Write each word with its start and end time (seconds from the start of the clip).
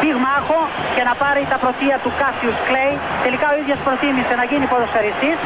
πυγμάχο 0.00 0.60
και 0.94 1.02
να 1.08 1.14
πάρει 1.22 1.42
τα 1.52 1.58
πρωτεία 1.62 1.96
του 2.04 2.10
Κάσιους 2.20 2.58
Κλέη. 2.68 2.94
Τελικά 3.26 3.46
ο 3.52 3.54
ίδιος 3.62 3.78
προτίμησε 3.86 4.34
να 4.40 4.44
γίνει 4.50 4.64
ποδοσφαιριστής 4.72 5.38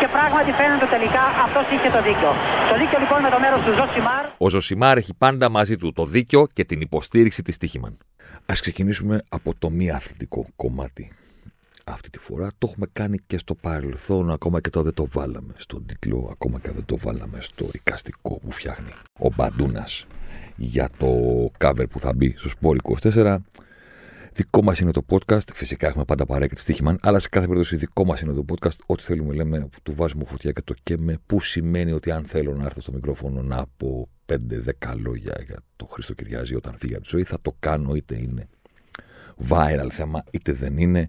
και 0.00 0.06
πράγματι 0.16 0.50
φαίνεται 0.58 0.86
τελικά 0.94 1.24
αυτός 1.46 1.64
είχε 1.74 1.88
το 1.96 2.00
δίκιο. 2.08 2.30
Το 2.70 2.74
δίκιο 2.80 2.98
λοιπόν 3.04 3.18
με 3.26 3.30
το 3.34 3.38
μέρος 3.44 3.60
του 3.64 3.72
Ζωσιμάρ. 3.78 4.24
Ο 4.44 4.46
Ζωσιμάρ 4.54 4.96
έχει 5.02 5.12
πάντα 5.24 5.46
μαζί 5.58 5.76
του 5.80 5.88
το 5.98 6.04
δίκιο 6.14 6.40
και 6.56 6.64
την 6.70 6.80
υποστήριξη 6.88 7.40
της 7.46 7.56
Stoiximan. 7.60 7.94
Ας 8.52 8.58
ξεκινήσουμε 8.64 9.14
από 9.38 9.50
το 9.58 9.68
μη 9.76 9.86
αθλητικό 9.98 10.40
κομμάτι 10.56 11.04
αυτή 11.84 12.10
τη 12.10 12.18
φορά. 12.18 12.50
Το 12.58 12.66
έχουμε 12.70 12.86
κάνει 12.92 13.18
και 13.26 13.38
στο 13.38 13.54
παρελθόν, 13.54 14.30
ακόμα 14.30 14.60
και 14.60 14.70
το 14.70 14.82
δεν 14.82 14.94
το 14.94 15.06
βάλαμε 15.12 15.52
στον 15.56 15.86
τίτλο, 15.86 16.28
ακόμα 16.32 16.60
και 16.60 16.70
δεν 16.70 16.84
το 16.84 16.96
βάλαμε 16.98 17.40
στο 17.40 17.68
εικαστικό 17.72 18.38
που 18.38 18.52
φτιάχνει 18.52 18.92
ο 19.18 19.28
Μπαντούνας 19.34 20.06
για 20.56 20.88
το 20.98 21.06
cover 21.58 21.84
που 21.90 21.98
θα 21.98 22.12
μπει 22.14 22.34
στο 22.36 22.48
Σπόρ 22.48 22.76
24. 23.02 23.36
Δικό 24.34 24.62
μας 24.62 24.78
είναι 24.78 24.90
το 24.90 25.04
podcast. 25.08 25.54
Φυσικά 25.54 25.86
έχουμε 25.86 26.04
πάντα 26.04 26.26
παρέα 26.26 26.46
και 26.46 26.54
τη 26.54 26.60
στοίχημαν, 26.60 26.98
αλλά 27.02 27.18
σε 27.18 27.28
κάθε 27.28 27.46
περίπτωση 27.46 27.76
δικό 27.76 28.04
μας 28.04 28.20
είναι 28.20 28.32
το 28.32 28.44
podcast. 28.48 28.76
Ό,τι 28.86 29.02
θέλουμε 29.02 29.34
λέμε, 29.34 29.68
του 29.82 29.94
βάζουμε 29.94 30.24
φωτιά 30.24 30.52
και 30.52 30.62
το 30.62 30.74
καίμε. 30.82 31.18
Που 31.26 31.40
σημαίνει 31.40 31.92
ότι 31.92 32.10
αν 32.10 32.24
θέλω 32.24 32.54
να 32.54 32.64
έρθω 32.64 32.80
στο 32.80 32.92
μικρόφωνο 32.92 33.42
να 33.42 33.64
πω 33.76 34.08
5-10 34.26 34.36
λόγια 34.96 35.42
για 35.46 35.56
το 35.76 35.86
Χρήστο 35.86 36.14
Κυριάζη 36.14 36.54
όταν 36.54 36.74
φύγει 36.78 36.94
από 36.94 37.02
τη 37.02 37.08
ζωή, 37.08 37.24
θα 37.24 37.38
το 37.42 37.56
κάνω 37.58 37.94
είτε 37.94 38.18
είναι 38.18 38.48
viral 39.48 39.88
θέμα, 39.90 40.24
είτε 40.30 40.52
δεν 40.52 40.78
είναι, 40.78 41.08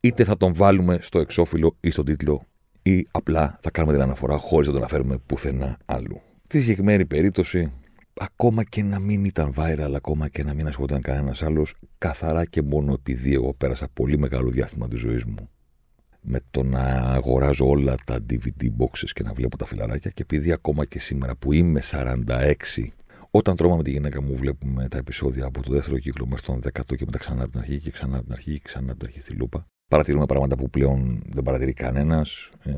είτε 0.00 0.24
θα 0.24 0.36
τον 0.36 0.54
βάλουμε 0.54 0.98
στο 1.00 1.18
εξώφυλλο 1.18 1.76
ή 1.80 1.90
στον 1.90 2.04
τίτλο, 2.04 2.46
ή 2.82 3.06
απλά 3.10 3.58
θα 3.62 3.70
κάνουμε 3.70 3.92
την 3.92 4.02
αναφορά 4.02 4.38
χωρίς 4.38 4.66
να 4.66 4.72
τον 4.72 4.82
αναφέρουμε 4.82 5.18
πουθενά 5.26 5.78
αλλού. 5.84 6.20
Στη 6.44 6.60
συγκεκριμένη 6.60 7.06
περίπτωση, 7.06 7.72
ακόμα 8.14 8.64
και 8.64 8.82
να 8.82 8.98
μην 8.98 9.24
ήταν 9.24 9.52
viral, 9.56 9.92
ακόμα 9.94 10.28
και 10.28 10.44
να 10.44 10.54
μην 10.54 10.66
ασχολούνταν 10.66 11.00
κανένας 11.00 11.42
άλλος, 11.42 11.74
καθαρά 11.98 12.44
και 12.44 12.62
μόνο 12.62 12.92
επειδή 12.92 13.34
εγώ 13.34 13.54
πέρασα 13.54 13.88
πολύ 13.92 14.18
μεγάλο 14.18 14.50
διάστημα 14.50 14.88
της 14.88 15.00
ζωής 15.00 15.24
μου 15.24 15.48
με 16.26 16.40
το 16.50 16.62
να 16.62 16.82
αγοράζω 16.92 17.68
όλα 17.68 17.94
τα 18.04 18.18
DVD 18.30 18.64
boxes 18.78 19.10
και 19.12 19.22
να 19.22 19.32
βλέπω 19.32 19.56
τα 19.56 19.66
φιλαράκια 19.66 20.10
και 20.10 20.22
επειδή 20.22 20.52
ακόμα 20.52 20.84
και 20.84 20.98
σήμερα 20.98 21.36
που 21.36 21.52
είμαι 21.52 21.80
46 21.90 22.54
όταν 23.36 23.56
τρώμε 23.56 23.76
με 23.76 23.82
τη 23.82 23.90
γυναίκα 23.90 24.22
μου, 24.22 24.36
βλέπουμε 24.36 24.88
τα 24.88 24.98
επεισόδια 24.98 25.44
από 25.44 25.62
το 25.62 25.72
δεύτερο 25.72 25.98
κύκλο 25.98 26.26
μέχρι 26.26 26.46
τον 26.46 26.60
δέκατο 26.60 26.94
και 26.94 27.04
μετά 27.04 27.18
ξανά 27.18 27.42
από 27.42 27.50
την 27.50 27.60
αρχή 27.60 27.78
και 27.78 27.90
ξανά 27.90 28.16
από 28.16 28.24
την 28.24 28.32
αρχή 28.32 28.52
και 28.52 28.60
ξανά 28.62 28.90
από 28.90 28.98
την 28.98 29.08
αρχή 29.08 29.20
στη 29.20 29.32
λούπα. 29.32 29.66
Παρατηρούμε 29.90 30.26
πράγματα 30.26 30.56
που 30.56 30.70
πλέον 30.70 31.22
δεν 31.26 31.42
παρατηρεί 31.42 31.72
κανένας. 31.72 32.50
Ε, 32.62 32.72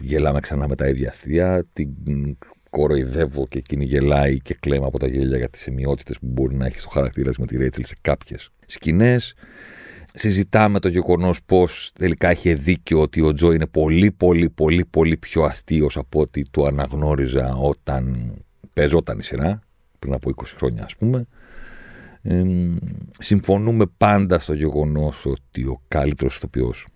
γελάμε 0.00 0.40
ξανά 0.40 0.68
με 0.68 0.74
τα 0.74 0.88
ίδια 0.88 1.08
αστεία. 1.08 1.64
Την 1.72 1.88
κοροϊδεύω 2.74 3.46
και 3.48 3.58
εκείνη 3.58 3.84
γελάει 3.84 4.38
και 4.40 4.56
κλαίμε 4.60 4.86
από 4.86 4.98
τα 4.98 5.06
γέλια 5.06 5.36
για 5.36 5.48
τις 5.48 5.60
σημειότητες 5.60 6.18
που 6.18 6.26
μπορεί 6.26 6.54
να 6.54 6.66
έχει 6.66 6.78
στο 6.80 6.88
χαρακτήρα 6.88 7.30
με 7.38 7.46
τη 7.46 7.56
Ρέιτσελ 7.56 7.84
σε 7.84 7.96
κάποιες 8.00 8.50
σκηνές. 8.66 9.34
Συζητάμε 10.14 10.78
το 10.78 10.88
γεγονός 10.88 11.42
πως 11.46 11.90
τελικά 11.94 12.30
είχε 12.30 12.54
δίκιο 12.54 13.00
ότι 13.00 13.20
ο 13.20 13.32
Τζο 13.32 13.52
είναι 13.52 13.66
πολύ, 13.66 14.10
πολύ, 14.10 14.50
πολύ, 14.50 14.84
πολύ 14.84 15.16
πιο 15.16 15.42
αστείος 15.42 15.96
από 15.96 16.20
ό,τι 16.20 16.42
το 16.50 16.64
αναγνώριζα 16.64 17.54
όταν 17.54 18.32
παίζονταν 18.72 19.18
η 19.18 19.22
σειρά 19.22 19.60
πριν 19.98 20.12
από 20.12 20.30
20 20.36 20.44
χρόνια 20.56 20.84
ας 20.84 20.96
πούμε. 20.96 21.26
Ε, 22.22 22.42
συμφωνούμε 23.18 23.86
πάντα 23.96 24.38
στο 24.38 24.54
γεγονός 24.54 25.26
ότι 25.26 25.64
ο 25.64 25.80
καλύτερος 25.88 26.36
ηθοποιός 26.36 26.86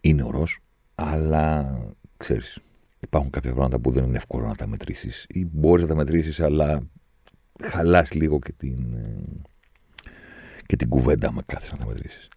είναι 0.00 0.22
ο 0.22 0.30
Ρος, 0.30 0.58
αλλά 0.94 1.78
ξέρεις, 2.16 2.58
υπάρχουν 3.04 3.30
κάποια 3.30 3.52
πράγματα 3.52 3.78
που 3.78 3.90
δεν 3.90 4.04
είναι 4.04 4.16
εύκολο 4.16 4.46
να 4.46 4.54
τα 4.54 4.66
μετρήσεις 4.66 5.26
ή 5.28 5.46
μπορείς 5.52 5.82
να 5.82 5.88
τα 5.88 5.94
μετρήσεις 5.94 6.40
αλλά 6.40 6.82
χαλάς 7.62 8.12
λίγο 8.12 8.38
και 8.38 8.52
την, 8.52 8.94
ε, 8.94 9.24
και 10.66 10.76
την 10.76 10.88
κουβέντα 10.88 11.32
με 11.32 11.42
κάθεσαι 11.46 11.72
να 11.72 11.78
τα 11.78 11.86
μετρήσεις. 11.86 12.28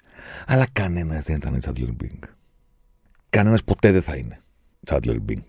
Αλλά 0.46 0.68
κανένας 0.74 1.24
δεν 1.24 1.36
ήταν 1.36 1.60
Τσάντλερ 1.60 1.94
Μπίνγκ. 1.94 2.22
Κανένας 3.30 3.64
ποτέ 3.64 3.92
δεν 3.92 4.02
θα 4.02 4.16
είναι 4.16 4.40
Τσάντλερ 4.86 5.20
Μπίνγκ. 5.20 5.44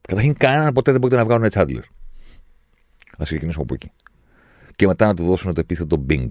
Καταρχήν 0.00 0.34
κανέναν 0.34 0.72
ποτέ 0.72 0.90
δεν 0.90 1.00
μπορεί 1.00 1.14
να 1.14 1.24
βγάλουν 1.24 1.48
Τσάντλερ. 1.48 1.82
Α 3.18 3.22
ξεκινήσουμε 3.22 3.64
από 3.64 3.74
εκεί. 3.74 3.90
Και 4.76 4.86
μετά 4.86 5.06
να 5.06 5.14
του 5.14 5.24
δώσουν 5.24 5.54
το 5.54 5.60
επίθετο 5.60 6.04
Bing. 6.08 6.28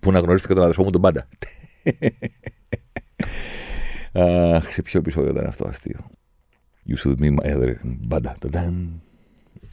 Που 0.00 0.12
να 0.12 0.18
γνωρίσετε 0.18 0.54
τον 0.54 0.62
αδερφό 0.62 0.84
μου 0.84 0.90
τον 0.90 1.00
πάντα. 1.00 1.28
Αχ, 4.54 4.72
σε 4.72 4.82
ποιο 4.82 4.98
επεισόδιο 4.98 5.30
ήταν 5.30 5.46
αυτό 5.46 5.68
αστείο. 5.68 6.10
You 6.86 6.96
should 6.96 7.18
be 7.18 7.30
my 7.38 7.54
other 7.54 7.74
μπάντα. 7.84 8.36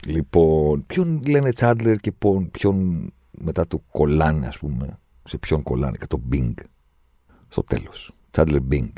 Λοιπόν, 0.06 0.86
ποιον 0.86 1.22
λένε 1.26 1.52
Τσάντλερ 1.52 1.96
και 1.96 2.12
ποιον 2.50 3.12
μετά 3.30 3.66
του 3.66 3.84
κολλάνε, 3.90 4.46
ας 4.46 4.58
πούμε. 4.58 4.98
Σε 5.24 5.38
ποιον 5.38 5.62
κολλάνε 5.62 5.96
και 5.96 6.06
το 6.06 6.20
Bing. 6.32 6.54
Στο 7.48 7.62
τέλος. 7.62 8.14
Τσάντλερ 8.30 8.60
Bing. 8.70 8.92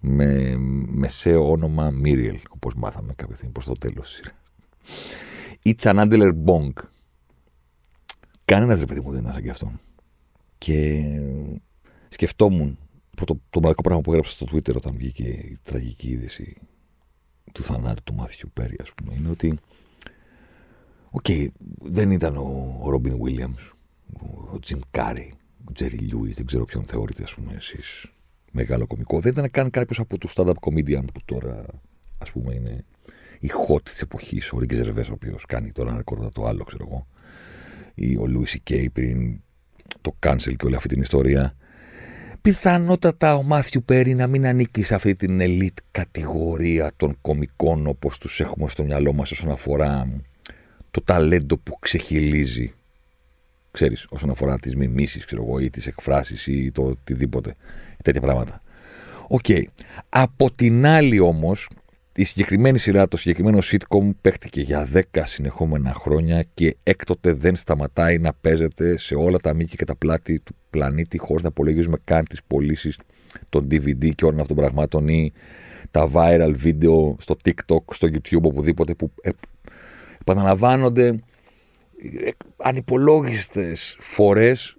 Με 0.00 0.56
μεσαίο 0.86 1.50
όνομα 1.50 1.90
Μίριελ, 1.90 2.38
όπως 2.50 2.74
μάθαμε 2.74 3.12
κάποια 3.16 3.34
στιγμή 3.34 3.52
προς 3.52 3.66
το 3.66 3.72
τέλος 3.72 4.06
της 4.06 4.16
σειράς 4.16 4.40
ή 5.62 5.74
Τσανάντλερ 5.74 6.34
Μπονγκ. 6.34 6.72
Κανένας 8.44 8.78
ρε 8.78 8.86
παιδί 8.86 9.00
μου 9.00 9.10
δεν 9.10 9.20
ήταν 9.20 9.32
σαν 9.32 9.42
και 9.42 9.50
αυτόν. 9.50 9.80
Και 10.58 11.04
σκεφτόμουν 12.08 12.78
το, 13.16 13.24
το 13.50 13.60
μοναδικό 13.60 13.82
πράγμα 13.82 14.02
που 14.02 14.10
έγραψα 14.10 14.32
στο 14.32 14.46
Twitter 14.52 14.74
όταν 14.74 14.96
βγήκε 14.96 15.28
η 15.28 15.58
τραγική 15.62 16.08
είδηση 16.08 16.56
του 17.52 17.62
θανάτου 17.62 18.02
του 18.02 18.14
Μάθιου 18.14 18.50
Πέρι, 18.52 18.76
ας 18.82 18.92
πούμε, 18.94 19.14
είναι 19.18 19.28
ότι. 19.30 19.58
Ok, 21.10 21.24
okay, 21.28 21.46
δεν 21.80 22.10
ήταν 22.10 22.36
ο 22.36 22.82
Ρόμπιν 22.86 23.22
Βίλιαμς, 23.22 23.72
ο 24.52 24.58
Τζιμ 24.58 24.78
Κάρι, 24.90 25.34
ο 25.64 25.72
Τζέρι 25.72 25.96
Λιούις, 25.96 26.36
δεν 26.36 26.46
ξέρω 26.46 26.64
ποιον 26.64 26.84
θεωρείτε, 26.84 27.22
ας 27.22 27.34
πούμε, 27.34 27.54
εσείς 27.54 28.06
μεγάλο 28.52 28.86
κωμικό. 28.86 29.20
Δεν 29.20 29.32
ήταν 29.32 29.50
καν 29.50 29.70
κάποιος 29.70 29.98
από 29.98 30.18
τους 30.18 30.32
stand-up 30.36 30.54
comedian 30.60 31.04
που 31.14 31.20
τώρα, 31.24 31.64
ας 32.18 32.30
πούμε, 32.30 32.54
είναι 32.54 32.84
η 33.40 33.50
hot 33.68 33.82
της 33.82 34.00
εποχής, 34.00 34.52
ο 34.52 34.58
Ρίγκε 34.58 34.76
Ζερβέ, 34.76 35.00
ο 35.00 35.12
οποίος 35.12 35.46
κάνει 35.46 35.72
τώρα 35.72 35.88
ένα 35.88 35.98
ρεκόρ 35.98 36.32
το 36.32 36.44
άλλο, 36.44 36.64
ξέρω 36.64 36.86
εγώ, 36.88 37.06
ή 37.94 38.16
ο 38.16 38.26
Λούις 38.26 38.60
Κέι 38.62 38.90
πριν 38.90 39.40
το 40.00 40.16
cancel 40.26 40.56
και 40.56 40.66
όλη 40.66 40.74
αυτή 40.74 40.88
την 40.88 41.00
ιστορία. 41.00 41.54
Πιθανότατα 42.42 43.34
ο 43.34 43.42
Μάθιου 43.42 43.82
Πέρι 43.84 44.14
να 44.14 44.26
μην 44.26 44.46
ανήκει 44.46 44.82
σε 44.82 44.94
αυτή 44.94 45.12
την 45.12 45.38
elite 45.40 45.82
κατηγορία 45.90 46.90
των 46.96 47.16
κομικών 47.20 47.86
όπως 47.86 48.18
τους 48.18 48.40
έχουμε 48.40 48.68
στο 48.68 48.84
μυαλό 48.84 49.12
μας 49.12 49.30
όσον 49.30 49.50
αφορά 49.50 50.08
το 50.90 51.00
ταλέντο 51.00 51.56
που 51.56 51.78
ξεχυλίζει 51.78 52.74
ξέρεις, 53.70 54.06
όσον 54.08 54.30
αφορά 54.30 54.58
τις 54.58 54.76
μιμήσεις, 54.76 55.24
ξέρω 55.24 55.42
εγώ, 55.42 55.58
ή 55.58 55.70
τις 55.70 55.86
εκφράσεις 55.86 56.46
ή 56.46 56.72
το 56.72 56.82
οτιδήποτε, 56.82 57.54
τέτοια 58.04 58.20
πράγματα. 58.20 58.62
Ok. 59.28 59.44
Okay. 59.48 59.62
Από 60.08 60.50
την 60.50 60.86
άλλη 60.86 61.18
όμως, 61.18 61.68
η 62.16 62.24
συγκεκριμένη 62.24 62.78
σειρά, 62.78 63.08
το 63.08 63.16
συγκεκριμένο 63.16 63.58
sitcom 63.62 64.10
παίχτηκε 64.20 64.60
για 64.60 64.88
10 64.92 65.00
συνεχόμενα 65.24 65.92
χρόνια 65.94 66.44
και 66.54 66.76
έκτοτε 66.82 67.32
δεν 67.32 67.56
σταματάει 67.56 68.18
να 68.18 68.32
παίζεται 68.32 68.96
σε 68.96 69.14
όλα 69.14 69.38
τα 69.38 69.54
μήκη 69.54 69.76
και 69.76 69.84
τα 69.84 69.96
πλάτη 69.96 70.38
του 70.38 70.54
πλανήτη 70.70 71.18
χωρίς 71.18 71.42
να 71.42 71.48
υπολογίζουμε 71.48 71.96
καν 72.04 72.24
τις 72.24 72.42
πωλήσεις 72.46 72.98
των 73.48 73.66
DVD 73.70 74.14
και 74.14 74.24
όλων 74.24 74.40
αυτών 74.40 74.56
των 74.56 74.64
πραγμάτων 74.64 75.08
ή 75.08 75.32
τα 75.90 76.10
viral 76.14 76.52
βίντεο 76.56 77.16
στο 77.20 77.36
TikTok, 77.44 77.84
στο 77.90 78.08
YouTube, 78.12 78.42
οπουδήποτε 78.42 78.94
που 78.94 79.12
επαναλαμβάνονται 80.20 81.06
ε, 81.06 82.30
ανυπολόγιστες 82.56 83.96
φορές 84.00 84.76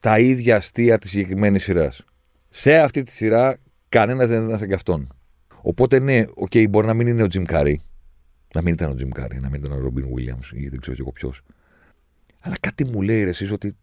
τα 0.00 0.18
ίδια 0.18 0.56
αστεία 0.56 0.98
της 0.98 1.10
συγκεκριμένης 1.10 1.62
σειράς. 1.62 2.04
Σε 2.48 2.78
αυτή 2.78 3.02
τη 3.02 3.12
σειρά 3.12 3.58
κανένας 3.88 4.28
δεν 4.28 4.44
ήταν 4.44 4.58
σαν 4.58 4.68
και 4.68 4.74
αυτόν. 4.74 5.08
Οπότε 5.62 5.98
ναι, 5.98 6.24
okay, 6.44 6.68
μπορεί 6.70 6.86
να 6.86 6.94
μην 6.94 7.06
είναι 7.06 7.22
ο 7.22 7.26
Jim 7.34 7.44
Carrey. 7.46 7.74
Να 8.54 8.62
μην 8.62 8.72
ήταν 8.72 8.90
ο 8.90 8.94
Jim 8.98 9.20
Carrey, 9.20 9.38
να 9.40 9.48
μην 9.48 9.60
ήταν 9.64 9.72
ο 9.72 9.76
Robin 9.86 10.02
Williams 10.02 10.52
ή 10.52 10.68
δεν 10.68 10.80
ξέρω 10.80 10.96
εγώ 11.00 11.12
ποιος. 11.12 11.42
Αλλά 12.40 12.54
κάτι 12.60 12.84
μου 12.84 13.02
λέει 13.02 13.22
ρε, 13.22 13.30
εσείς 13.30 13.52
ότι 13.52 13.76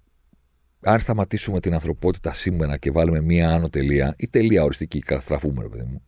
αν 0.82 1.00
σταματήσουμε 1.00 1.60
την 1.60 1.74
ανθρωπότητα 1.74 2.34
σήμερα 2.34 2.78
και 2.78 2.92
βάλουμε 2.92 3.22
μία 3.22 3.54
άνω 3.54 3.70
τελεία 3.70 4.14
ή 4.18 4.30
τελεία 4.30 4.64
οριστική, 4.64 5.00
καταστραφούμε, 5.00 5.62
ρε 5.62 5.70
παιδί 5.70 5.84
μου. 5.84 6.04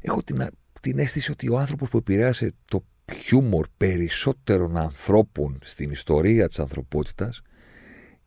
Έχω 0.00 0.22
την, 0.22 0.48
την 0.80 0.98
αίσθηση 0.98 1.30
ότι 1.30 1.48
ο 1.48 1.58
άνθρωπος 1.58 1.88
που 1.88 1.96
επηρέασε 1.96 2.52
το 2.64 2.84
χιούμορ 3.14 3.66
περισσότερων 3.76 4.76
ανθρώπων 4.76 5.58
στην 5.62 5.90
ιστορία 5.90 6.46
της 6.46 6.58
ανθρωπότητας 6.58 7.42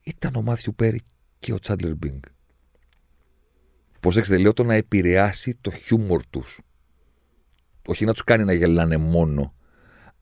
ήταν 0.04 0.36
ο 0.36 0.42
Μάθιου 0.42 0.76
Πέρι 0.76 1.02
και 1.40 1.54
ο 1.54 1.60
Τσάντλερ 1.60 1.96
Μπίνγκ 1.96 2.20
προσέξτε, 4.08 4.38
λέω 4.38 4.54
το 4.54 4.64
να 4.64 4.74
επηρεάσει 4.74 5.58
το 5.62 5.72
χιούμορ 5.72 6.22
τους. 6.30 6.62
Όχι 7.88 8.06
να 8.06 8.12
τους 8.12 8.24
κάνει 8.24 8.44
να 8.44 8.54
γελάνε 8.54 8.98
μόνο, 8.98 9.54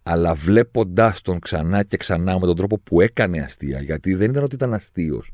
αλλά 0.07 0.33
βλέποντάς 0.33 1.21
τον 1.21 1.39
ξανά 1.39 1.83
και 1.83 1.97
ξανά 1.97 2.39
με 2.39 2.45
τον 2.45 2.55
τρόπο 2.55 2.79
που 2.79 3.01
έκανε 3.01 3.39
αστεία. 3.39 3.81
Γιατί 3.81 4.13
δεν 4.13 4.29
ήταν 4.29 4.43
ότι 4.43 4.55
ήταν 4.55 4.73
αστείος. 4.73 5.31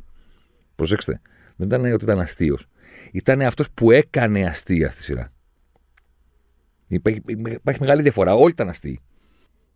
Προσέξτε, 0.75 1.21
δεν 1.55 1.67
ήταν 1.67 1.93
ότι 1.93 2.03
ήταν 2.03 2.19
αστείος. 2.19 2.65
Ήταν 3.11 3.41
αυτός 3.41 3.71
που 3.73 3.91
έκανε 3.91 4.43
αστεία 4.43 4.91
στη 4.91 5.01
σειρά. 5.01 5.31
Υπάρχει, 6.87 7.21
υπάρχει 7.51 7.81
μεγάλη 7.81 8.01
διαφορά. 8.01 8.33
Όλοι 8.33 8.51
ήταν 8.51 8.69
αστείοι. 8.69 8.99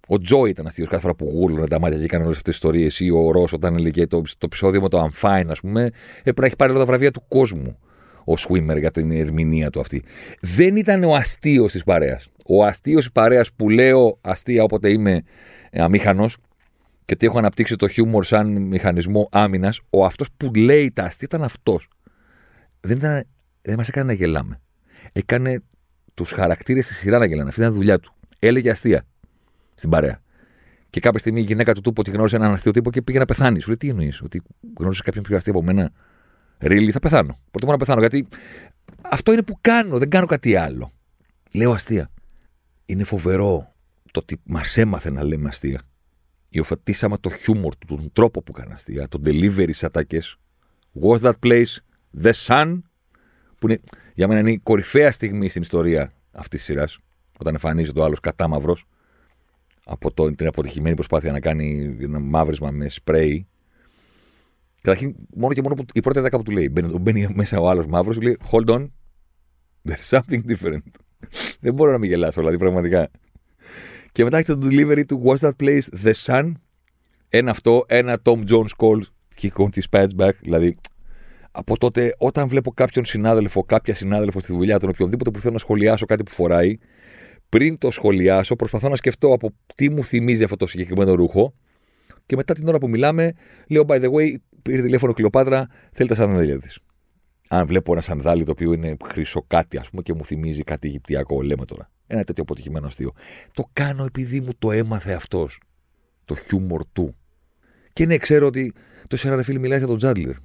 Ο 0.07 0.18
Τζο 0.18 0.45
ήταν 0.45 0.68
αστείος 0.68 0.88
κάθε 0.88 1.01
φορά 1.01 1.15
που 1.15 1.25
γούρλωνε 1.25 1.68
τα 1.68 1.80
μάτια 1.80 1.97
και 1.97 2.03
έκανε 2.03 2.24
όλες 2.24 2.38
αυτές 2.38 2.56
τις 2.56 2.63
ιστορίες. 2.63 3.00
Ή 3.00 3.09
ο 3.12 3.31
Ρος 3.31 3.53
όταν 3.53 3.75
έλεγε 3.75 4.07
το, 4.07 4.21
το 4.21 4.45
επεισόδιο 4.45 4.81
με 4.81 4.89
το 4.89 5.09
Unfine, 5.09 5.45
ας 5.47 5.59
πούμε, 5.59 5.89
έπρεπε 6.19 6.42
να 6.42 6.45
έχει 6.45 6.56
πάρει 6.56 6.71
όλα 6.71 6.80
τα 6.80 6.86
βραβεία 6.86 7.12
του 7.12 7.24
κόσμου 7.27 7.77
ο 8.24 8.38
Σουίμερ 8.38 8.77
για 8.77 8.92
την 8.92 9.12
ερμηνεία 9.12 9.69
του 9.69 9.80
αυτή. 9.80 10.03
Δεν 10.42 10.75
ήταν 10.75 11.03
ο 11.03 11.15
αστείος 11.15 11.71
της 11.71 11.83
παρέας. 11.83 12.30
Ο 12.47 12.65
αστείος 12.65 13.06
τη 13.06 13.12
παρέας 13.12 13.53
που 13.53 13.69
λέω 13.69 14.18
αστεία 14.21 14.63
όποτε 14.63 14.92
είμαι 14.92 15.21
ε, 15.69 15.81
αμήχανος 15.81 16.38
και 17.06 17.13
ότι 17.13 17.25
έχω 17.25 17.38
αναπτύξει 17.38 17.75
το 17.75 17.88
χιούμορ 17.88 18.25
σαν 18.25 18.62
μηχανισμό 18.62 19.27
άμυνας, 19.31 19.81
ο 19.89 20.06
αυτός 20.06 20.27
που 20.38 20.51
λέει 20.56 20.92
τα 20.92 21.03
αστεία 21.03 21.27
ήταν 21.31 21.44
αυτός. 21.44 21.88
Δεν, 22.81 23.00
δεν 23.62 23.75
μας 23.77 23.88
έκανε 23.88 24.06
να 24.06 24.13
γελάμε. 24.13 24.62
Έκανε 25.12 25.63
τους 26.13 26.31
χαρακτήρες 26.31 26.86
στη 26.86 26.94
σειρά 26.94 27.18
να 27.18 27.25
γελάνε. 27.25 27.50
Αυτή 27.50 27.59
ήταν 27.62 27.74
η 27.74 27.75
δουλειά 27.75 28.00
του. 28.00 28.13
Έλεγε 28.39 28.69
αστεία 28.69 29.03
στην 29.74 29.89
παρέα. 29.89 30.19
Και 30.89 31.00
κάποια 31.00 31.19
στιγμή 31.19 31.39
η 31.39 31.44
γυναίκα 31.44 31.74
του 31.74 31.81
του 31.81 31.89
είπε 31.89 32.00
ότι 32.00 32.12
γνώρισε 32.12 32.36
έναν 32.36 32.53
αστείο 32.53 32.71
τύπο 32.71 32.92
και 32.92 33.01
πήγε 33.01 33.19
να 33.19 33.25
πεθάνει. 33.25 33.59
Σου 33.59 33.68
λέει 33.68 33.77
τι 33.77 33.89
εννοείς, 33.89 34.21
Ότι 34.21 34.42
γνώρισες 34.77 35.03
κάποιον 35.03 35.24
πιο 35.24 35.36
αστείο 35.36 35.53
από 35.53 35.63
μένα; 35.63 35.92
Ρίλι, 36.59 36.92
θα 36.92 37.00
πεθάνω. 37.00 37.38
Προτιμώ 37.51 37.71
να 37.71 37.77
πεθάνω 37.77 38.00
γιατί 38.00 38.27
αυτό 39.01 39.31
είναι 39.31 39.42
που 39.42 39.57
κάνω, 39.62 39.97
δεν 39.97 40.09
κάνω 40.09 40.25
κάτι 40.25 40.56
άλλο. 40.56 40.92
Λέω 41.53 41.71
αστεία. 41.71 42.09
Είναι 42.86 43.04
φοβερό 43.04 43.76
το 44.12 44.20
ότι 44.20 44.42
μας 44.44 44.78
έμαθε 44.78 45.10
να 45.10 45.24
λέμε 45.24 45.48
αστεία. 45.48 45.82
Υιοθετήσαμε 46.50 47.18
το 47.18 47.30
χιούμορ 47.30 47.76
του, 47.76 47.96
τον 47.96 48.10
τρόπο 48.14 48.42
που 48.42 48.52
κάνει 48.52 48.74
αστεία, 48.74 49.08
τον 49.08 49.22
delivery 49.26 49.70
στι 49.74 49.86
ατάκες. 49.86 50.38
Was 51.02 51.18
that 51.18 51.34
place 51.46 51.78
the 52.22 52.32
sun, 52.46 52.82
που 53.60 53.68
είναι, 53.68 53.80
για 54.14 54.28
μένα 54.28 54.40
είναι 54.40 54.52
η 54.52 54.58
κορυφαία 54.58 55.12
στιγμή 55.12 55.50
στην 55.50 55.62
ιστορία 55.62 56.14
αυτής 56.32 56.60
της 56.60 56.64
σειράς, 56.64 57.00
όταν 57.40 57.54
εμφανίζεται 57.54 58.00
ο 58.00 58.04
άλλος 58.04 58.20
κατάμαυρος 58.20 58.86
από 59.86 60.12
το, 60.12 60.36
την 60.36 60.48
αποτυχημένη 60.48 60.96
προσπάθεια 60.96 61.31
να 61.31 61.40
κάνει 61.40 61.98
ένα 62.02 62.20
μαύρισμα 62.20 62.72
με 62.72 62.90
σπρέι. 62.90 63.48
Καταρχήν, 64.81 65.16
μόνο 65.36 65.54
και 65.54 65.62
μόνο 65.62 65.76
που 65.76 65.86
η 65.94 66.00
πρώτη 66.00 66.20
δέκα 66.20 66.38
που 66.38 66.44
του 66.44 66.52
λέει, 66.52 66.70
μπαίνει, 66.72 67.00
μπαίνει 67.00 67.28
μέσα 67.34 67.60
ο 67.60 67.70
άλλος 67.70 67.86
μαύρος, 67.86 68.22
λέει 68.22 68.38
Hold 68.52 68.70
on, 68.70 68.88
there's 69.88 70.20
something 70.20 70.42
different. 70.48 70.81
Δεν 71.60 71.74
μπορώ 71.74 71.92
να 71.92 71.98
μην 71.98 72.10
γελάσω, 72.10 72.39
δηλαδή 72.39 72.57
πραγματικά. 72.57 73.10
Και 74.12 74.24
μετά 74.24 74.38
έχει 74.38 74.45
το 74.45 74.60
delivery 74.62 75.06
του 75.07 75.24
Was 75.25 75.48
that 75.48 75.51
place 75.63 76.06
the 76.06 76.13
sun. 76.25 76.51
Ένα 77.30 77.51
αυτό, 77.51 77.86
ένα 77.88 78.18
Tom 78.24 78.44
Jones 78.50 78.75
call, 78.77 79.00
he 79.42 79.50
on 79.57 79.68
his 79.75 79.89
pads 79.92 80.25
back. 80.25 80.31
Δηλαδή, 80.42 80.77
από 81.51 81.77
τότε, 81.77 82.16
όταν 82.18 82.48
βλέπω 82.48 82.72
κάποιον 82.72 83.06
συνάδελφο, 83.06 83.63
κάποια 83.63 83.95
συνάδελφο 83.95 84.39
στη 84.39 84.54
δουλειά, 84.54 84.80
τον 84.80 84.89
οποιονδήποτε 84.89 85.31
που 85.31 85.39
θέλω 85.39 85.54
να 85.54 85.60
σχολιάσω 85.60 86.06
κάτι 86.06 86.24
που 86.24 86.31
φοράει, 86.31 86.77
πριν 87.50 87.78
το 87.78 87.92
σχολιάσω, 87.92 88.56
προσπαθώ 88.56 88.89
να 88.89 88.95
σκεφτώ 88.95 89.33
από 89.33 89.51
τι 89.75 89.89
μου 89.89 90.04
θυμίζει 90.04 90.44
αυτό 90.44 90.56
το 90.56 90.68
συγκεκριμένο 90.68 91.13
ρούχο. 91.13 91.54
Και 92.25 92.36
μετά 92.36 92.54
την 92.54 92.68
ώρα 92.68 92.78
που 92.78 92.89
μιλάμε, 92.89 93.33
λέω 93.69 93.83
by 93.88 94.01
the 94.01 94.12
way, 94.12 94.36
πήρε 94.62 94.81
τηλέφωνο 94.81 95.13
Κλειοπάτρα, 95.13 95.68
θέλει 95.92 96.10
τα 96.10 96.16
σανδάλια 96.16 96.60
τη. 96.60 96.75
Αν 97.50 97.68
βλέπω 97.68 97.92
ένα 97.92 98.01
σανδάλι 98.01 98.44
το 98.44 98.51
οποίο 98.51 98.74
είναι 98.74 98.97
χρυσό 99.03 99.44
κάτι, 99.47 99.77
ας 99.77 99.89
πούμε, 99.89 100.01
και 100.01 100.13
μου 100.13 100.25
θυμίζει 100.25 100.63
κάτι 100.63 100.88
Αιγυπτιακό, 100.88 101.42
λέμε 101.42 101.65
τώρα. 101.65 101.89
Ένα 102.07 102.24
τέτοιο 102.24 102.44
αποτυχημένο 102.44 102.86
αστείο. 102.86 103.12
Το 103.53 103.69
κάνω 103.74 104.06
επειδή 104.06 104.42
μου 104.42 104.51
το 104.59 104.71
έμαθε 104.71 105.13
αυτός. 105.13 105.59
Το 106.25 106.36
χιούμορ 106.36 106.81
του. 106.94 107.15
Και 107.94 108.06
ναι, 108.06 108.18
ξέρω 108.18 108.45
ότι 108.45 108.74
το 109.07 109.18
σε 109.18 109.44
φίλοι 109.44 109.59
μιλάει 109.59 109.77
για 109.77 109.88
τον 109.88 109.97
Τσάντλερ. 109.98 110.36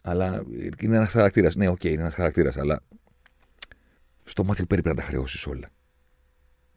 Αλλά 0.00 0.42
είναι 0.80 0.96
ένας 0.96 1.10
χαρακτήρας. 1.10 1.54
Ναι, 1.54 1.68
OK, 1.68 1.80
okay, 1.80 1.88
είναι 1.88 2.00
ένας 2.00 2.14
χαρακτήρας, 2.14 2.56
αλλά 2.56 2.80
στο 4.24 4.44
Μάθιου 4.44 4.66
πρέπει 4.66 4.88
να 4.88 4.94
τα 4.94 5.02
χρεώσεις 5.02 5.46
όλα 5.46 5.70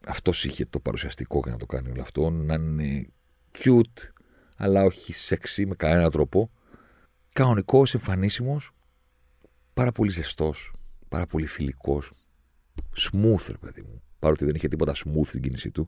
αυτός 0.07 0.45
είχε 0.45 0.65
το 0.65 0.79
παρουσιαστικό 0.79 1.39
για 1.43 1.51
να 1.51 1.57
το 1.57 1.65
κάνει 1.65 1.89
όλο 1.89 2.01
αυτό. 2.01 2.29
Να 2.29 2.53
είναι 2.53 3.07
cute, 3.57 4.11
αλλά 4.57 4.83
όχι 4.83 5.13
sexy 5.29 5.65
με 5.67 5.75
κανένα 5.75 6.11
τρόπο. 6.11 6.51
Κανονικός, 7.33 7.93
εμφανίσιμος, 7.93 8.71
πάρα 9.73 9.91
πολύ 9.91 10.11
ζεστός, 10.11 10.73
πάρα 11.07 11.25
πολύ 11.25 11.45
φιλικός. 11.45 12.11
Smooth, 12.97 13.45
ρε 13.47 13.57
παιδί 13.57 13.81
μου. 13.81 14.01
Παρότι 14.19 14.45
δεν 14.45 14.55
είχε 14.55 14.67
τίποτα 14.67 14.93
smooth 14.95 15.25
στην 15.25 15.41
κίνησή 15.41 15.71
του. 15.71 15.87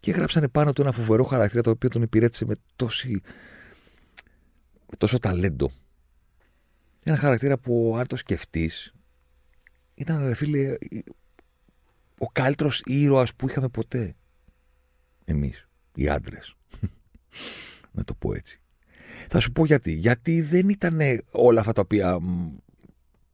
Και 0.00 0.10
γράψανε 0.10 0.48
πάνω 0.48 0.72
του 0.72 0.82
ένα 0.82 0.92
φοβερό 0.92 1.24
χαρακτήρα 1.24 1.62
το 1.62 1.70
οποίο 1.70 1.88
τον 1.88 2.02
υπηρέτησε 2.02 2.44
με, 2.44 2.54
τόση, 2.76 3.10
με 4.86 4.96
τόσο 4.98 5.18
ταλέντο. 5.18 5.70
Ένα 7.04 7.16
χαρακτήρα 7.16 7.58
που 7.58 7.94
αν 7.98 8.06
το 8.06 8.16
σκεφτείς, 8.16 8.94
ήταν 9.94 10.26
ρε 10.26 10.34
φίλε, 10.34 10.76
ο 12.18 12.26
καλύτερος 12.26 12.82
ήρωας 12.84 13.34
που 13.34 13.48
είχαμε 13.48 13.68
ποτέ. 13.68 14.14
Εμείς, 15.24 15.68
οι 15.94 16.08
άντρες. 16.08 16.54
να 17.96 18.04
το 18.04 18.14
πω 18.14 18.34
έτσι. 18.34 18.60
Θα 19.28 19.40
σου 19.40 19.52
πω 19.52 19.64
γιατί. 19.64 19.92
Γιατί 19.92 20.40
δεν 20.40 20.68
ήταν 20.68 20.98
όλα 21.30 21.60
αυτά 21.60 21.72
τα 21.72 21.80
οποία 21.80 22.18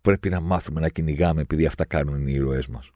πρέπει 0.01 0.29
να 0.29 0.41
μάθουμε 0.41 0.81
να 0.81 0.89
κυνηγάμε 0.89 1.41
επειδή 1.41 1.67
αυτά 1.67 1.85
κάνουν 1.85 2.27
οι 2.27 2.33
ήρωές 2.35 2.67
μας. 2.67 2.91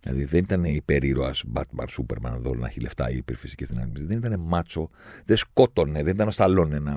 Δηλαδή 0.00 0.24
δεν 0.24 0.42
ήταν 0.42 0.64
υπερήρωας 0.64 1.44
Batman, 1.54 1.84
Superman 1.84 2.32
εδώ 2.34 2.54
να 2.54 2.66
έχει 2.66 2.80
λεφτά 2.80 3.10
ή 3.10 3.16
υπερφυσικές 3.16 3.68
δυνάμεις. 3.68 4.06
Δεν 4.06 4.18
ήταν 4.18 4.40
μάτσο, 4.40 4.90
δεν 5.24 5.36
σκότωνε, 5.36 6.02
δεν 6.02 6.14
ήταν 6.14 6.28
ο 6.28 6.30
Σταλόνε 6.30 6.78
να 6.78 6.96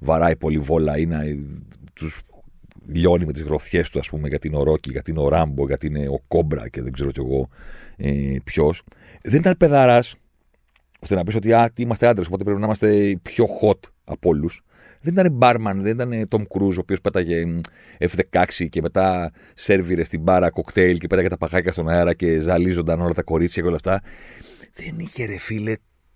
βαράει 0.00 0.36
πολύ 0.36 0.58
βόλα 0.58 0.98
ή 0.98 1.06
να 1.06 1.20
τους 1.92 2.20
λιώνει 2.86 3.24
με 3.24 3.32
τις 3.32 3.42
γροθιές 3.42 3.90
του, 3.90 3.98
ας 3.98 4.08
πούμε, 4.08 4.28
γιατί 4.28 4.46
είναι 4.48 4.56
ο 4.56 4.62
Ρόκι, 4.62 4.90
γιατί 4.90 5.10
είναι 5.10 5.20
ο 5.20 5.28
Ράμπο, 5.28 5.66
γιατί 5.66 5.86
είναι 5.86 6.08
ο 6.08 6.22
Κόμπρα 6.28 6.68
και 6.68 6.82
δεν 6.82 6.92
ξέρω 6.92 7.10
κι 7.10 7.20
εγώ 7.20 7.48
ε, 7.96 8.36
ποιος. 8.44 8.82
Δεν 9.22 9.40
ήταν 9.40 9.56
παιδαρά, 9.56 10.02
ώστε 11.00 11.14
να 11.14 11.22
πεις 11.22 11.34
ότι 11.34 11.52
α, 11.52 11.70
τι 11.74 11.82
είμαστε 11.82 12.06
άντρες, 12.06 12.26
οπότε 12.26 12.44
πρέπει 12.44 12.60
να 12.60 12.66
είμαστε 12.66 13.18
πιο 13.22 13.44
hot 13.62 13.78
από 14.04 14.28
όλους. 14.28 14.60
Δεν 15.00 15.12
ήταν 15.12 15.32
μπάρμαν, 15.32 15.82
δεν 15.82 15.94
ήταν 15.94 16.28
Tom 16.30 16.40
Cruise, 16.40 16.76
ο 16.76 16.80
οποίος 16.80 17.00
πέταγε 17.00 17.60
F16 17.98 18.68
και 18.68 18.80
μετά 18.80 19.32
σερβιρε 19.54 20.02
στην 20.02 20.20
μπάρα 20.20 20.50
κοκτέιλ 20.50 20.98
και 20.98 21.06
πέταγε 21.06 21.28
τα 21.28 21.36
παχάκια 21.36 21.72
στον 21.72 21.88
αέρα 21.88 22.14
και 22.14 22.38
ζαλίζονταν 22.38 23.00
όλα 23.00 23.14
τα 23.14 23.22
κορίτσια 23.22 23.62
και 23.62 23.68
όλα 23.68 23.76
αυτά. 23.76 24.00
Δεν 24.72 24.98
είχε 24.98 25.24
ρε 25.24 25.38
φίλε 25.38 25.74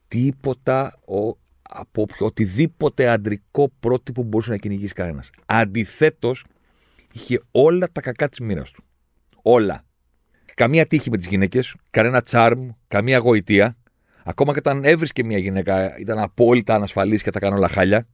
τίποτα 0.09 0.93
ο, 1.07 1.37
από 1.63 2.07
οτιδήποτε 2.19 3.09
αντρικό 3.09 3.73
πρότυπο 3.81 4.23
μπορούσε 4.23 4.51
να 4.51 4.57
κυνηγήσει 4.57 4.93
κανένας. 4.93 5.31
Αντιθέτως, 5.47 6.45
είχε 7.13 7.41
όλα 7.51 7.89
τα 7.93 8.01
κακά 8.01 8.29
της 8.29 8.41
μοίρας 8.41 8.71
του. 8.71 8.85
Όλα. 9.43 9.85
Καμία 10.55 10.87
τύχη 10.87 11.11
με 11.11 11.17
τις 11.17 11.27
γυναίκες, 11.27 11.75
κανένα 11.91 12.21
charm, 12.21 12.69
καμία 12.89 13.19
γοητεία. 13.19 13.77
Ακόμα 14.31 14.53
και 14.53 14.59
όταν 14.59 14.85
έβρισκε 14.85 15.25
μια 15.25 15.39
γυναίκα, 15.39 15.99
ήταν 15.99 16.19
απόλυτα 16.19 16.75
ανασφαλής 16.75 17.23
και 17.23 17.31
τα 17.31 17.39
κάνει 17.39 17.55
όλα 17.55 17.69
χάλια. 17.69 18.07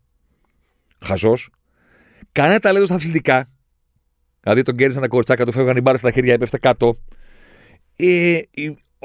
Χαζός. 1.04 1.50
Κανένα 2.32 2.58
ταλέντο 2.58 2.84
στα 2.84 2.94
αθλητικά. 2.94 3.50
Δηλαδή 4.40 4.62
τον 4.62 4.76
κέρδισαν 4.76 5.02
τα 5.02 5.08
κοριτσάκια 5.08 5.44
του, 5.46 5.52
φεύγαν 5.52 5.76
οι 5.76 5.80
μπάλες 5.80 5.98
στα 5.98 6.10
χέρια, 6.10 6.32
έπεφτε 6.32 6.58
κάτω. 6.58 6.96
Ε, 7.96 8.40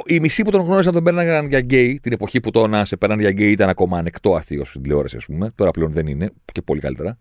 οι 0.06 0.20
μισοί 0.20 0.44
που 0.44 0.52
τον 0.52 0.62
γνώρισαν 0.62 0.94
τον 0.94 1.04
παίρναν 1.04 1.48
για 1.48 1.60
γκέι, 1.60 2.00
την 2.02 2.12
εποχή 2.12 2.40
που 2.40 2.52
το 2.52 2.68
να 2.68 2.86
σε 2.86 2.98
παίρναν 2.98 3.20
για 3.20 3.30
γκέι 3.30 3.52
ήταν 3.52 3.70
ακόμα 3.70 3.98
ανεκτό 3.98 4.36
αστείο 4.36 4.66
στην 4.66 4.82
τηλεόραση, 4.82 5.18
ας 5.18 5.26
πούμε. 5.26 5.52
Τώρα 5.56 5.72
πλέον 5.72 5.92
δεν 5.92 6.08
είναι 6.08 6.30
και 6.52 6.62
πολύ 6.62 6.80
καλύτερα. 6.80 7.18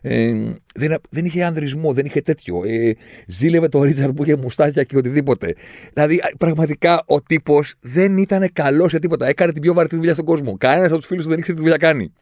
Ε, 0.00 0.32
δεν, 0.74 0.96
δεν 1.10 1.24
είχε 1.24 1.44
ανδρισμό, 1.44 1.92
δεν 1.92 2.06
είχε 2.06 2.20
τέτοιο. 2.20 2.64
Ε, 2.64 2.96
ζήλευε 3.26 3.68
το 3.68 3.82
Ρίτσαρντ 3.82 4.16
που 4.16 4.22
είχε 4.22 4.36
μουστάκια 4.36 4.82
και 4.82 4.96
οτιδήποτε. 4.96 5.54
Δηλαδή, 5.92 6.20
πραγματικά 6.38 7.02
ο 7.06 7.22
τύπος 7.22 7.74
δεν 7.80 8.16
ήταν 8.16 8.48
καλός 8.52 8.90
σε 8.90 8.98
τίποτα. 8.98 9.26
Έκανε 9.26 9.52
την 9.52 9.62
πιο 9.62 9.74
βαρετή 9.74 9.96
δουλειά 9.96 10.12
στον 10.12 10.24
κόσμο. 10.24 10.56
Κανένας 10.56 10.88
από 10.88 10.98
τους 10.98 11.06
φίλους 11.06 11.22
του 11.22 11.28
δεν 11.28 11.38
ήξερε 11.38 11.56
τι 11.56 11.62
δουλειά 11.62 11.78
κάνει. 11.78 12.12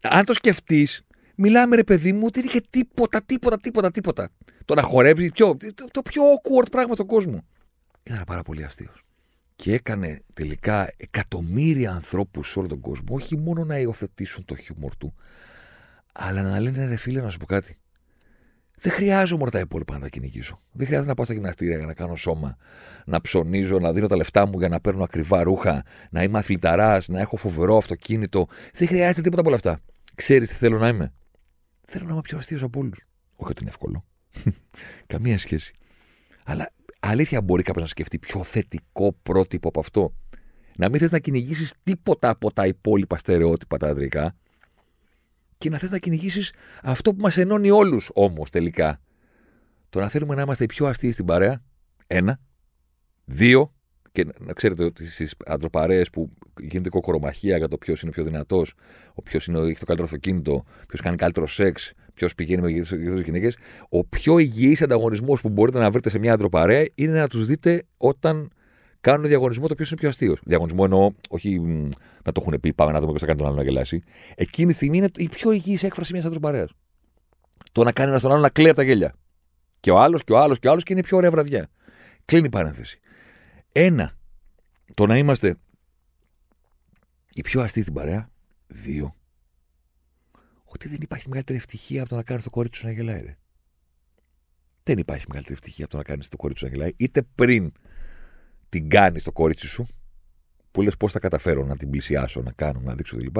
Αν 0.00 0.24
το 0.24 0.34
σκεφτείς, 0.34 1.02
μιλάμε 1.34 1.76
ρε 1.76 1.84
παιδί 1.84 2.12
μου 2.12 2.22
ότι 2.24 2.40
δεν 2.40 2.48
είχε 2.48 2.60
τίποτα, 2.70 3.22
τίποτα, 3.22 3.58
τίποτα, 3.60 3.90
τίποτα. 3.90 4.28
Το 4.64 4.74
να 4.74 4.82
χορέψει, 4.82 5.30
το, 5.34 5.56
το 5.90 6.02
πιο 6.02 6.22
awkward 6.22 6.70
πράγμα 6.70 6.94
στον 6.94 7.06
κόσμο. 7.06 7.44
Ήταν 8.02 8.22
πάρα 8.26 8.42
πολύ 8.42 8.64
αστείος. 8.64 9.04
Και 9.56 9.72
έκανε 9.72 10.22
τελικά 10.32 10.92
εκατομμύρια 10.96 11.90
ανθρώπους 11.90 12.50
σε 12.50 12.58
όλο 12.58 12.68
τον 12.68 12.80
κόσμο 12.80 13.14
όχι 13.14 13.36
μόνο 13.36 13.64
να 13.64 13.78
υιοθετήσουν 13.78 14.44
το 14.44 14.56
χιούμορ 14.56 14.96
του, 14.96 15.14
αλλά 16.14 16.42
να 16.42 16.60
λένε 16.60 16.84
ρε 16.84 16.96
φίλε, 16.96 17.20
να 17.20 17.30
σου 17.30 17.38
πω 17.38 17.46
κάτι. 17.46 17.76
Δεν 18.78 18.92
χρειάζομαι 18.92 19.42
όλα 19.42 19.50
τα 19.50 19.58
υπόλοιπα 19.58 19.94
να 19.94 20.00
τα 20.00 20.08
κυνηγήσω. 20.08 20.60
Δεν 20.72 20.86
χρειάζεται 20.86 21.08
να 21.08 21.14
πάω 21.14 21.24
στα 21.24 21.34
γυμναστήρια 21.34 21.76
για 21.76 21.86
να 21.86 21.94
κάνω 21.94 22.16
σώμα, 22.16 22.56
να 23.06 23.20
ψωνίζω, 23.20 23.78
να 23.78 23.92
δίνω 23.92 24.06
τα 24.06 24.16
λεφτά 24.16 24.46
μου 24.46 24.58
για 24.58 24.68
να 24.68 24.80
παίρνω 24.80 25.02
ακριβά 25.02 25.42
ρούχα, 25.42 25.82
να 26.10 26.22
είμαι 26.22 26.38
αθληταράς, 26.38 27.08
να 27.08 27.20
έχω 27.20 27.36
φοβερό 27.36 27.76
αυτοκίνητο. 27.76 28.46
Δεν 28.74 28.88
χρειάζεται 28.88 29.20
τίποτα 29.20 29.40
από 29.40 29.48
όλα 29.48 29.56
αυτά. 29.56 29.80
Ξέρεις 30.14 30.48
τι 30.48 30.54
θέλω 30.54 30.78
να 30.78 30.88
είμαι; 30.88 31.12
Θέλω 31.86 32.06
να 32.06 32.12
είμαι 32.12 32.20
πιο 32.20 32.38
αστείος 32.38 32.62
από 32.62 32.80
όλους. 32.80 33.06
Όχι 33.36 33.50
ότι 33.50 33.60
είναι 33.60 33.70
εύκολο. 33.70 34.04
Καμία 35.06 35.38
σχέση. 35.38 35.74
Αλλά 36.44 36.70
Αλήθεια 37.06 37.42
μπορεί 37.42 37.62
κάποιος 37.62 37.82
να 37.82 37.90
σκεφτεί 37.90 38.18
πιο 38.18 38.42
θετικό 38.42 39.16
πρότυπο 39.22 39.68
από 39.68 39.80
αυτό. 39.80 40.14
Να 40.76 40.88
μην 40.88 41.00
θες 41.00 41.10
να 41.10 41.18
κυνηγήσεις 41.18 41.74
τίποτα 41.82 42.28
από 42.28 42.52
τα 42.52 42.66
υπόλοιπα 42.66 43.18
στερεότυπα 43.18 43.76
τα 43.76 43.88
αντρικά 43.88 44.34
και 45.64 45.70
να 45.70 45.78
θες 45.78 45.90
να 45.90 45.98
κυνηγήσεις 45.98 46.52
αυτό 46.82 47.14
που 47.14 47.20
μας 47.20 47.36
ενώνει 47.36 47.70
όλους 47.70 48.10
όμως 48.14 48.50
τελικά. 48.50 49.00
Το 49.88 50.00
να 50.00 50.08
θέλουμε 50.08 50.34
να 50.34 50.42
είμαστε 50.42 50.64
οι 50.64 50.66
πιο 50.66 50.86
αστείοι 50.86 51.10
στην 51.10 51.24
παρέα. 51.24 51.62
Ένα. 52.06 52.40
Δύο. 53.24 53.72
Και 54.12 54.26
να 54.38 54.52
ξέρετε 54.52 54.84
ότι 54.84 55.06
στις 55.06 55.34
αντροπαρέε 55.46 56.02
που 56.12 56.30
γίνεται 56.60 56.88
κοκορομαχία 56.88 57.56
για 57.56 57.68
το 57.68 57.78
ποιος 57.78 58.02
είναι 58.02 58.10
πιο 58.10 58.24
δυνατός, 58.24 58.74
ο 59.14 59.22
ποιος 59.22 59.48
έχει 59.48 59.78
το 59.78 59.84
καλύτερο 59.84 60.04
αυτοκίνητο, 60.04 60.64
ποιος 60.88 61.00
κάνει 61.00 61.16
καλύτερο 61.16 61.46
σεξ, 61.46 61.92
ποιος 62.14 62.34
πηγαίνει 62.34 62.62
με 62.62 62.70
γυναίκε 62.70 63.22
γυναίκες, 63.24 63.56
ο 63.88 64.04
πιο 64.04 64.38
υγιής 64.38 64.82
ανταγωνισμός 64.82 65.40
που 65.40 65.48
μπορείτε 65.48 65.78
να 65.78 65.90
βρείτε 65.90 66.08
σε 66.08 66.18
μια 66.18 66.32
αντροπαρέα 66.32 66.86
είναι 66.94 67.18
να 67.20 67.28
τους 67.28 67.46
δείτε 67.46 67.84
όταν 67.96 68.50
κάνουν 69.04 69.26
διαγωνισμό 69.26 69.66
το 69.66 69.74
ποιος 69.74 69.88
είναι 69.88 70.00
πιο 70.00 70.08
αστείος. 70.08 70.40
Διαγωνισμό 70.44 70.80
εννοώ, 70.84 71.10
όχι 71.28 71.58
να 72.24 72.32
το 72.32 72.40
έχουν 72.40 72.60
πει, 72.60 72.72
πάμε 72.72 72.92
να 72.92 73.00
δούμε 73.00 73.12
πώς 73.12 73.20
θα 73.20 73.26
κάνει 73.26 73.38
τον 73.38 73.46
άλλο 73.46 73.56
να 73.56 73.62
γελάσει. 73.62 74.02
Εκείνη 74.34 74.68
τη 74.68 74.74
στιγμή 74.74 74.96
είναι 74.96 75.08
η 75.16 75.28
πιο 75.28 75.50
υγιής 75.50 75.82
έκφραση 75.82 76.12
μιας 76.12 76.24
αντροπαρέα. 76.24 76.68
Το 77.72 77.84
να 77.84 77.92
κάνει 77.92 78.10
ένας 78.10 78.22
τον 78.22 78.32
άλλο 78.32 78.40
να 78.40 78.48
κλαίει 78.48 78.68
από 78.68 78.76
τα 78.76 78.82
γέλια. 78.82 79.14
Και 79.80 79.90
ο 79.90 79.98
άλλος 79.98 80.24
και 80.24 80.32
ο 80.32 80.38
άλλος 80.38 80.58
και 80.58 80.68
ο 80.68 80.70
άλλος 80.70 80.82
και 80.82 80.92
είναι 80.92 81.00
η 81.00 81.04
πιο 81.04 81.16
ωραία 81.16 81.30
βραδιά. 81.30 81.68
Κλείνει 82.24 82.46
η 82.46 82.48
παρένθεση. 82.48 82.98
Ένα, 83.72 84.12
το 84.94 85.06
να 85.06 85.16
είμαστε 85.16 85.56
οι 87.34 87.40
πιο 87.40 87.60
αστείοι 87.60 87.82
στην 87.82 87.94
παρέα. 87.94 88.28
Δύο, 88.66 89.14
ότι 90.64 90.88
δεν 90.88 90.98
υπάρχει 91.00 91.28
μεγαλύτερη 91.28 91.58
ευτυχία 91.58 92.00
από 92.00 92.08
το 92.08 92.16
να 92.16 92.22
κάνεις 92.22 92.44
το 92.44 92.50
κορίτσι 92.50 92.80
σου 92.80 92.86
να 92.86 92.92
γελάει. 92.92 93.20
Ρε. 93.20 93.36
Δεν 94.82 94.98
υπάρχει 94.98 95.24
μεγαλύτερη 95.28 95.58
ευτυχία 95.58 95.84
από 95.84 95.92
το 95.92 95.98
να 95.98 96.04
κάνεις 96.04 96.28
το 96.28 96.36
κορίτσι 96.36 96.64
σου 96.64 96.70
να 96.70 96.76
γελάει, 96.76 96.92
είτε 96.96 97.22
πριν 97.34 97.72
την 98.74 98.88
κάνεις 98.88 99.22
το 99.22 99.32
κορίτσι 99.32 99.66
σου, 99.66 99.86
που 100.70 100.82
λες 100.82 100.96
πώς 100.96 101.12
θα 101.12 101.18
καταφέρω 101.18 101.64
να 101.64 101.76
την 101.76 101.90
πλησιάσω, 101.90 102.42
να 102.42 102.52
κάνω, 102.52 102.80
να 102.80 102.94
δείξω 102.94 103.16
κλπ. 103.16 103.36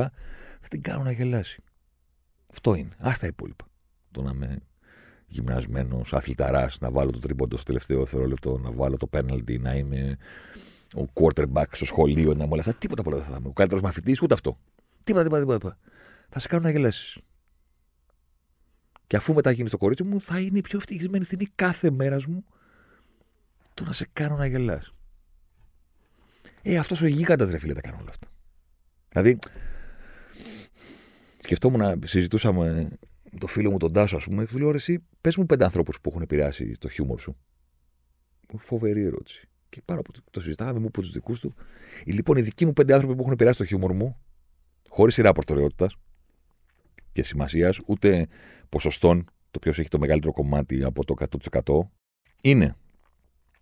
Θα 0.60 0.68
την 0.70 0.82
κάνω 0.82 1.02
να 1.02 1.10
γελάσει. 1.10 1.62
Αυτό 2.50 2.74
είναι. 2.74 2.90
Α 2.98 3.12
τα 3.20 3.26
υπόλοιπα. 3.26 3.64
Το 4.10 4.22
να 4.22 4.30
είμαι 4.34 4.58
γυμνασμένος, 5.26 6.12
αθληταράς, 6.12 6.80
να 6.80 6.90
βάλω 6.90 7.10
το 7.10 7.18
τριμπόντο 7.18 7.56
στο 7.56 7.64
τελευταίο 7.64 7.98
δευτερόλεπτο, 7.98 8.58
να 8.58 8.70
βάλω 8.70 8.96
το 8.96 9.06
πέναλτι, 9.06 9.58
να 9.58 9.74
είμαι 9.74 10.16
ο 10.96 11.04
quarterback 11.12 11.64
στο 11.72 11.84
σχολείο, 11.84 12.34
να 12.34 12.44
μου 12.44 12.50
όλα 12.52 12.60
αυτά. 12.60 12.74
Τίποτα 12.74 13.00
από 13.00 13.10
όλα 13.10 13.20
δεν 13.20 13.30
θα 13.30 13.36
είμαι. 13.38 13.48
Ο 13.48 13.52
καλύτερος 13.52 13.82
μαθητής, 13.82 14.22
ούτε 14.22 14.34
αυτό. 14.34 14.58
Τίποτα, 15.04 15.24
τίποτα, 15.24 15.40
τίποτα 15.40 15.78
θα 16.28 16.40
σε 16.40 16.48
κάνω 16.48 16.62
να 16.62 16.70
γελάσεις. 16.70 17.18
Και 19.06 19.16
αφού 19.16 19.34
μετά 19.34 19.50
γίνεις 19.50 19.70
το 19.70 19.78
κορίτσι 19.78 20.02
μου, 20.02 20.20
θα 20.20 20.40
είναι 20.40 20.58
η 20.58 20.60
πιο 20.60 20.78
ευτυχισμένη 20.78 21.24
στιγμή 21.24 21.46
κάθε 21.54 21.90
μέρας 21.90 22.26
μου 22.26 22.44
το 23.74 23.84
να 23.84 23.92
σε 23.92 24.08
κάνω 24.12 24.36
να 24.36 24.46
γελάς. 24.46 24.94
Ε, 26.66 26.76
αυτός 26.76 27.02
ο 27.02 27.06
γίγαντας 27.06 27.50
ρε 27.50 27.58
φίλε 27.58 27.72
τα 27.72 27.80
κάνω 27.80 27.96
όλα 28.00 28.10
αυτά. 28.10 28.28
Δηλαδή, 29.08 29.38
σκεφτόμουν 31.42 31.80
να 31.80 31.98
συζητούσαμε 32.04 32.88
το 33.38 33.46
φίλο 33.46 33.70
μου 33.70 33.78
τον 33.78 33.92
Τάσο, 33.92 34.16
ας 34.16 34.24
πούμε, 34.24 34.44
και 34.44 34.52
του 34.52 34.58
λέω: 34.58 34.70
Εσύ, 34.70 35.04
πες 35.20 35.36
μου 35.36 35.46
πέντε 35.46 35.64
ανθρώπου 35.64 35.92
που 36.02 36.08
έχουν 36.08 36.22
επηρεάσει 36.22 36.72
το 36.78 36.88
χιούμορ 36.88 37.20
σου. 37.20 37.36
Φοβερή 38.58 39.02
ερώτηση. 39.02 39.48
Και 39.68 39.82
πάνω 39.84 40.00
από 40.00 40.12
το, 40.12 40.20
το 40.30 40.40
συζητάμε, 40.40 40.78
μου 40.78 40.86
από 40.86 41.00
τους 41.00 41.10
δικούς 41.10 41.40
του. 41.40 41.54
Λοιπόν, 42.04 42.36
οι 42.36 42.40
δικοί 42.40 42.66
μου 42.66 42.72
πέντε 42.72 42.94
άνθρωποι 42.94 43.14
που 43.14 43.20
έχουν 43.20 43.32
επηρεάσει 43.32 43.58
το 43.58 43.64
χιούμορ 43.64 43.92
μου, 43.92 44.20
χωρίς 44.88 45.14
σειρά 45.14 45.32
προτεραιότητας, 45.32 45.96
και 47.12 47.22
σημασίας, 47.22 47.78
ούτε 47.86 48.26
ποσοστών, 48.68 49.30
το 49.50 49.58
ποιος 49.58 49.78
έχει 49.78 49.88
το 49.88 49.98
μεγαλύτερο 49.98 50.32
κομμάτι 50.32 50.84
από 50.84 51.04
το 51.04 51.14
100%, 51.62 51.90
είναι 52.42 52.76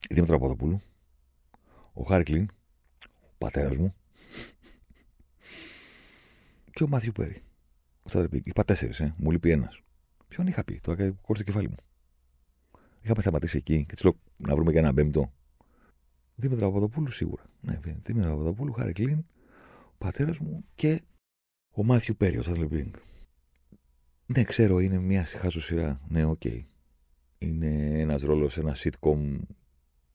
η 0.08 0.14
Δήμητρα 0.14 0.34
Παπαδοπούλου, 0.36 0.80
ο 1.92 2.02
Χάρη 2.02 2.24
ο 2.32 2.46
πατέρας 3.44 3.76
μου 3.76 3.94
και 6.70 6.82
ο 6.82 6.88
Μάθιου 6.88 7.12
Πέρι. 7.12 7.42
Είπα 8.30 8.64
τέσσερις, 8.64 9.00
ε. 9.00 9.14
μου 9.16 9.30
λείπει 9.30 9.50
ένας. 9.50 9.80
Ποιον 10.28 10.46
είχα 10.46 10.64
πει, 10.64 10.80
τώρα 10.82 11.10
κόρη 11.10 11.38
το 11.38 11.44
κεφάλι 11.44 11.68
μου. 11.68 11.76
Είχαμε 13.02 13.20
σταματήσει 13.20 13.56
εκεί 13.56 13.84
και 13.84 13.94
της 13.94 14.04
λέω 14.04 14.18
να 14.36 14.54
βρούμε 14.54 14.72
και 14.72 14.78
ένα 14.78 14.94
πέμπτο. 14.94 15.32
Δήμητρα 16.34 16.66
Παπαδοπούλου 16.66 17.10
σίγουρα. 17.10 17.42
Ναι, 17.60 17.78
Δήμητρα 17.82 18.30
Παπαδοπούλου, 18.30 18.72
Χάρη 18.72 18.92
Κλίν, 18.92 19.24
ο 19.84 19.94
πατέρας 19.98 20.38
μου 20.38 20.64
και 20.74 21.02
ο 21.70 21.84
Μάθιου 21.84 22.16
Πέρι, 22.16 22.38
ο 22.38 22.42
Σάτλε 22.42 22.66
ναι, 24.26 24.44
ξέρω, 24.44 24.80
είναι 24.80 24.98
μια 24.98 25.24
χαζή 25.24 25.60
σειρά. 25.60 26.00
Ναι, 26.08 26.24
OK. 26.24 26.40
Okay. 26.44 26.60
Είναι 27.38 28.00
ένας 28.00 28.22
ρόλος 28.22 28.52
σε 28.52 28.60
ένα 28.60 28.76
sitcom 28.76 29.38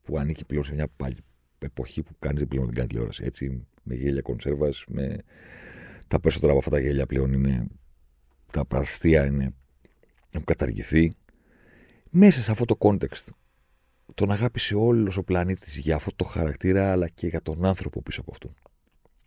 που 0.01 0.17
ανήκει 0.17 0.45
πλέον 0.45 0.63
σε 0.63 0.73
μια 0.73 0.87
άλλη 0.87 1.17
εποχή 1.65 2.03
που 2.03 2.15
κανείς 2.19 2.37
δεν 2.37 2.47
πλέον 2.47 2.65
δεν 2.65 2.75
κάνει 2.75 2.87
τηλεόραση. 2.87 3.23
Έτσι, 3.25 3.67
με 3.83 3.95
γέλια 3.95 4.21
κονσέρβας, 4.21 4.83
με. 4.87 5.17
Τα 6.07 6.19
περισσότερα 6.19 6.51
από 6.51 6.59
αυτά 6.59 6.71
τα 6.71 6.79
γέλια 6.79 7.05
πλέον 7.05 7.33
είναι. 7.33 7.67
Τα 8.51 8.65
αστεία 8.69 9.25
είναι. 9.25 9.53
Έχουν 10.29 10.45
καταργηθεί. 10.45 11.15
Μέσα 12.09 12.41
σε 12.41 12.51
αυτό 12.51 12.65
το 12.65 12.75
context, 12.79 13.27
τον 14.13 14.31
αγάπησε 14.31 14.75
όλος 14.75 15.17
ο 15.17 15.23
πλανήτης 15.23 15.77
για 15.77 15.95
αυτό 15.95 16.11
το 16.15 16.23
χαρακτήρα, 16.23 16.91
αλλά 16.91 17.07
και 17.07 17.27
για 17.27 17.41
τον 17.41 17.65
άνθρωπο 17.65 18.01
πίσω 18.01 18.21
από 18.21 18.31
αυτόν. 18.31 18.53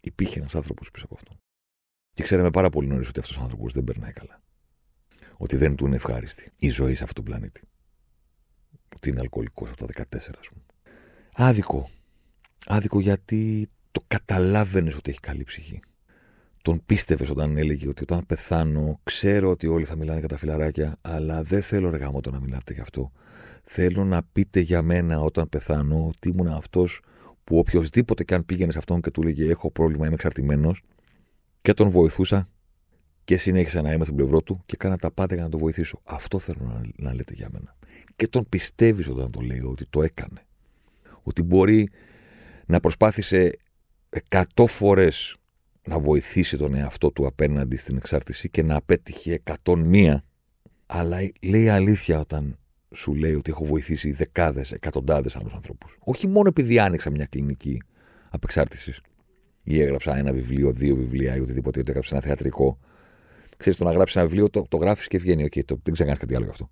Υπήρχε 0.01 0.39
ένας 0.39 0.55
άνθρωπος 0.55 0.91
πίσω 0.91 1.05
από 1.05 1.15
αυτόν. 1.15 1.37
Και 2.15 2.23
ξέραμε 2.23 2.51
πάρα 2.51 2.69
πολύ 2.69 2.89
νωρίς 2.89 3.09
ότι 3.09 3.19
αυτός 3.19 3.39
ο 3.39 3.43
άνθρωπος 3.43 3.73
δεν 3.73 3.85
περνάει 3.85 4.13
καλά 4.13 4.41
ότι 5.41 5.57
δεν 5.57 5.77
του 5.77 5.87
είναι 5.87 5.97
ευχάριστη 5.97 6.53
η 6.57 6.69
ζωή 6.69 6.95
σε 6.95 7.05
αυτόν 7.05 7.25
τον 7.25 7.35
πλανήτη. 7.35 7.61
Ότι 8.97 9.09
είναι 9.09 9.21
αλκοολικός 9.21 9.69
από 9.69 9.87
τα 9.87 9.87
14, 9.87 10.39
ας 10.41 10.49
πούμε. 10.49 10.63
Άδικο. 11.33 11.91
Άδικο 12.73 13.00
γιατί 13.00 13.69
το 13.91 14.00
καταλάβαινες 14.09 14.97
ότι 14.97 15.11
έχει 15.11 15.21
καλή 15.21 15.43
ψυχή. 15.43 15.81
Τον 16.62 16.83
πίστευες 16.87 17.31
όταν 17.31 17.57
έλεγε 17.57 17.89
ότι 17.89 18.03
όταν 18.03 18.27
πεθάνω, 18.27 19.00
ξέρω 19.03 19.50
ότι 19.50 19.67
όλοι 19.67 19.85
θα 19.85 19.97
μιλάνε 19.97 20.19
για 20.19 20.29
τα 20.29 20.37
φιλαράκια, 20.39 20.97
αλλά 21.00 21.43
δεν 21.43 21.62
θέλω 21.62 21.91
ρε 21.91 21.99
το 22.21 22.31
να 22.31 22.41
μιλάτε 22.41 22.73
γι' 22.73 22.81
αυτό. 22.81 23.12
Θέλω 23.65 24.05
να 24.05 24.23
πείτε 24.33 24.61
για 24.61 24.83
μένα 24.83 25.21
όταν 25.21 25.49
πεθάνω 25.49 26.07
ότι 26.07 26.29
ήμουν 26.29 26.47
αυτός 26.47 27.00
που 27.45 27.59
οποιοδήποτε 27.59 28.25
και 28.25 28.35
αν 28.35 28.45
πήγαινε 28.45 28.73
σε 28.73 28.79
αυτόν 28.79 29.00
και 29.00 29.11
του 29.11 29.23
έλεγε 29.23 29.50
Έχω 29.50 29.71
πρόβλημα, 29.71 30.05
είμαι 30.05 30.15
εξαρτημένος, 30.15 30.83
και 31.62 31.75
τον 31.75 31.91
βοηθούσα 31.91 32.49
και 33.25 33.37
συνέχισα 33.37 33.83
να 33.83 33.93
είμαι 33.93 34.05
στην 34.05 34.17
πλευρό 34.17 34.43
του 34.43 34.62
και 34.67 34.77
κάνα 34.77 34.97
τα 34.97 35.11
πάντα 35.11 35.35
για 35.35 35.45
να 35.45 35.50
το 35.50 35.59
βοηθήσω. 35.59 36.00
Αυτό 36.05 36.39
θέλω 36.39 36.65
να, 36.65 36.81
να 36.97 37.15
λέτε 37.15 37.35
για 37.35 37.49
μένα. 37.53 37.77
Και 38.17 38.29
τον 38.29 38.47
πιστεύεις 38.49 39.09
όταν 39.09 39.31
το 39.31 39.41
λέει 39.41 39.61
ότι 39.61 39.87
το 39.91 40.03
έκανε. 40.03 40.43
Ότι 41.23 41.43
μπορεί 41.43 41.91
να 42.71 42.81
προσπάθησε 42.81 43.53
εκατό 44.11 44.67
φορές 44.67 45.37
να 45.89 45.99
βοηθήσει 45.99 46.57
τον 46.57 46.75
εαυτό 46.75 47.11
του 47.11 47.27
απέναντι 47.27 47.77
στην 47.77 47.97
εξάρτηση 47.97 48.49
και 48.49 48.62
να 48.62 48.77
απέτυχε 48.77 49.43
101. 49.65 50.17
Αλλά 50.87 51.19
λέει 51.43 51.69
αλήθεια 51.69 52.21
όταν 52.21 52.59
σου 52.95 53.15
λέει 53.15 53.35
ότι 53.35 53.50
έχω 53.50 53.65
βοηθήσει 53.65 54.12
δεκάδες, 54.12 54.73
εκατοντάδες 54.73 55.37
άλλους 55.37 55.53
ανθρώπους. 55.53 55.97
Όχι 56.00 56.29
μόνο 56.29 56.49
επειδή 56.49 56.79
άνοιξα 56.79 57.11
μια 57.11 57.25
κλινική 57.25 57.83
απεξάρτησης 58.31 59.00
ή 59.65 59.81
έγραψα 59.81 60.17
ένα 60.17 60.33
βιβλίο, 60.33 60.73
δύο 60.73 60.97
βιβλία 60.97 61.37
ή 61.37 61.41
οτιδήποτε, 61.41 61.81
ή 61.81 61.85
έγραψα 61.89 62.15
ένα 62.15 62.25
θεατρικό 62.25 62.79
Ξέρεις, 63.61 63.79
το 63.79 63.85
να 63.85 63.93
γράψεις 63.93 64.17
ένα 64.17 64.27
βιβλίο, 64.27 64.50
το, 64.50 64.67
το 64.69 64.77
γράφεις 64.77 65.07
και 65.07 65.19
βγαίνει. 65.19 65.45
Okay, 65.45 65.65
το, 65.65 65.81
δεν 65.83 65.95
ξανακάνει 65.95 66.19
κάτι 66.19 66.35
άλλο 66.35 66.45
γι' 66.45 66.50
αυτό. 66.50 66.71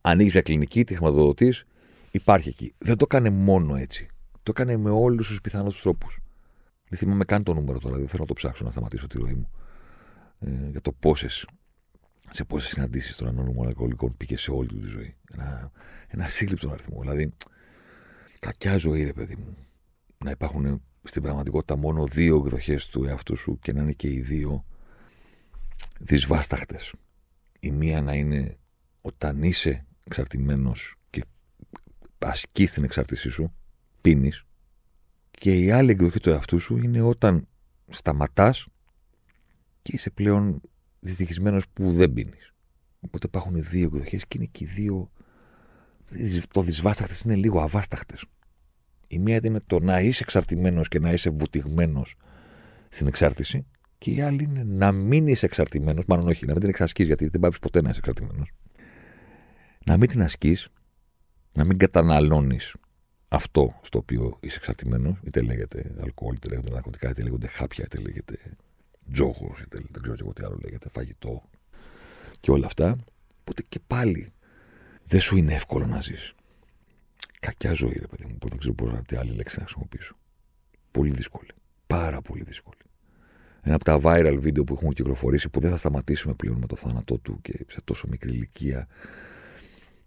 Ανοίγεις 0.00 0.32
μια 0.32 0.42
κλινική, 0.42 0.84
τη 0.84 0.94
χρηματοδοτείς, 0.94 1.64
υπάρχει 2.10 2.48
εκεί. 2.48 2.74
Δεν 2.78 2.96
το 2.96 3.06
έκανε 3.08 3.30
μόνο 3.30 3.76
έτσι. 3.76 4.08
Το 4.48 4.54
έκανε 4.56 4.76
με 4.76 4.90
όλους 4.90 5.28
τους 5.28 5.40
πιθανούς 5.40 5.80
τρόπους. 5.80 6.18
Δεν 6.88 6.98
θυμάμαι 6.98 7.24
καν 7.24 7.42
το 7.42 7.54
νούμερο 7.54 7.78
τώρα, 7.78 7.96
δεν 7.96 8.08
θέλω 8.08 8.22
να 8.22 8.26
το 8.28 8.34
ψάξω 8.34 8.64
να 8.64 8.70
σταματήσω 8.70 9.06
τη 9.06 9.18
ροή 9.18 9.34
μου. 9.34 9.50
Ε, 10.38 10.70
για 10.70 10.80
το 10.80 10.92
πόσες 10.92 11.46
σε 12.30 12.44
πόσες 12.44 12.68
συναντήσεις 12.68 13.16
των 13.16 13.28
ανώνυμων 13.28 13.66
αλκοολικών 13.66 14.16
πήγε 14.16 14.36
σε 14.36 14.50
όλη 14.50 14.68
του 14.68 14.78
τη 14.78 14.86
ζωή. 14.86 15.16
Ένα, 15.32 15.70
ένα 16.08 16.26
σύλληπτο 16.26 16.70
αριθμό. 16.70 17.00
Δηλαδή, 17.00 17.32
κακιά 18.40 18.76
ζωή, 18.76 19.04
ρε 19.04 19.12
παιδί 19.12 19.36
μου. 19.36 19.56
Να 20.24 20.30
υπάρχουν 20.30 20.82
στην 21.02 21.22
πραγματικότητα 21.22 21.76
μόνο 21.76 22.06
δύο 22.06 22.36
εκδοχές 22.36 22.86
του 22.86 23.04
εαυτού 23.04 23.36
σου 23.36 23.58
και 23.58 23.72
να 23.72 23.82
είναι 23.82 23.92
και 23.92 24.08
οι 24.08 24.20
δύο 24.20 24.64
δυσβάσταχτες. 25.98 26.94
Η 27.60 27.70
μία 27.70 28.02
να 28.02 28.14
είναι 28.14 28.56
όταν 29.00 29.42
είσαι 29.42 29.86
εξαρτημένος 30.04 30.94
και 31.10 31.24
ασκείς 32.18 32.72
την 32.72 32.84
εξάρτησή 32.84 33.30
σου, 33.30 33.52
πίνεις, 34.00 34.44
και 35.30 35.62
η 35.62 35.70
άλλη 35.70 35.90
εκδοχή 35.90 36.20
του 36.20 36.30
εαυτού 36.30 36.58
σου 36.58 36.76
είναι 36.76 37.00
όταν 37.00 37.48
σταματάς 37.88 38.66
και 39.82 39.92
είσαι 39.94 40.10
πλέον 40.10 40.60
δυστυχισμένος 41.00 41.68
που 41.72 41.92
δεν 41.92 42.12
πίνεις. 42.12 42.52
Οπότε 43.00 43.26
υπάρχουν 43.26 43.54
οι 43.54 43.60
δύο 43.60 43.86
εκδοχές 43.86 44.26
και 44.26 44.36
είναι 44.36 44.48
και 44.50 44.64
οι 44.64 44.66
δύο 44.66 45.10
το 46.50 46.62
δυσβάσταχτες 46.62 47.20
είναι 47.20 47.34
λίγο 47.34 47.60
αβάσταχτες. 47.60 48.24
Η 49.06 49.18
μία 49.18 49.40
είναι 49.42 49.60
το 49.66 49.80
να 49.80 50.00
είσαι 50.00 50.22
εξαρτημένος 50.22 50.88
και 50.88 50.98
να 50.98 51.12
είσαι 51.12 51.30
βουτυγμένος 51.30 52.14
στην 52.88 53.06
εξάρτηση 53.06 53.66
και 53.98 54.10
η 54.10 54.20
άλλη 54.20 54.42
είναι 54.42 54.62
να 54.62 54.92
μην 54.92 55.26
είσαι 55.26 55.46
εξαρτημένος, 55.46 56.04
μάλλον 56.06 56.28
όχι, 56.28 56.46
να 56.46 56.52
μην 56.52 56.60
την 56.60 56.68
εξασκείς, 56.68 57.06
γιατί 57.06 57.28
δεν 57.28 57.40
πάει 57.40 57.50
ποτέ 57.60 57.82
να 57.82 57.88
είσαι 57.88 57.98
εξαρτημένος. 57.98 58.50
Να 59.84 59.96
μην 59.96 60.08
την 60.08 60.22
ασκείς, 60.22 60.68
να 61.52 61.64
μην 61.64 61.78
καταναλώνεις 61.78 62.74
αυτό 63.28 63.80
στο 63.82 63.98
οποίο 63.98 64.38
είσαι 64.40 64.56
εξαρτημένος, 64.56 65.16
είτε 65.22 65.40
λέγεται 65.40 65.94
αλκοόλ, 66.00 66.34
είτε 66.34 66.48
λέγεται 66.48 66.70
ναρκωτικά, 66.70 67.10
είτε 67.10 67.22
λέγονται 67.22 67.46
χάπια, 67.46 67.84
είτε 67.84 67.98
λέγεται 67.98 68.38
τζόγος, 69.12 69.60
είτε 69.60 69.78
δεν 69.90 70.02
ξέρω 70.02 70.16
εγώ 70.20 70.32
τι 70.32 70.44
άλλο 70.44 70.58
λέγεται, 70.62 70.88
φαγητό 70.88 71.42
και 72.40 72.50
όλα 72.50 72.66
αυτά. 72.66 72.96
Οπότε 73.40 73.62
και 73.68 73.80
πάλι 73.86 74.32
δεν 75.04 75.20
σου 75.20 75.36
είναι 75.36 75.54
εύκολο 75.54 75.86
να 75.86 76.00
ζεις. 76.00 76.34
Κακιά 77.40 77.72
ζωή, 77.72 77.96
ρε 78.00 78.06
παιδί 78.06 78.24
μου, 78.24 78.38
που 78.38 78.48
δεν 78.48 78.58
ξέρω 78.58 78.74
πώς 78.74 78.90
τι 79.06 79.16
άλλη 79.16 79.30
λέξη 79.30 79.56
να 79.58 79.64
χρησιμοποιήσω. 79.64 80.16
Πολύ 80.90 81.10
δύσκολη. 81.10 81.50
Πάρα 81.86 82.20
πολύ 82.20 82.42
δύσκολη. 82.42 82.78
Ένα 83.62 83.74
από 83.74 83.84
τα 83.84 84.00
viral 84.02 84.36
βίντεο 84.40 84.64
που 84.64 84.74
έχουν 84.74 84.92
κυκλοφορήσει 84.92 85.48
που 85.48 85.60
δεν 85.60 85.70
θα 85.70 85.76
σταματήσουμε 85.76 86.34
πλέον 86.34 86.58
με 86.58 86.66
το 86.66 86.76
θάνατό 86.76 87.18
του 87.18 87.38
και 87.42 87.64
σε 87.68 87.80
τόσο 87.84 88.06
μικρή 88.10 88.30
ηλικία. 88.30 88.88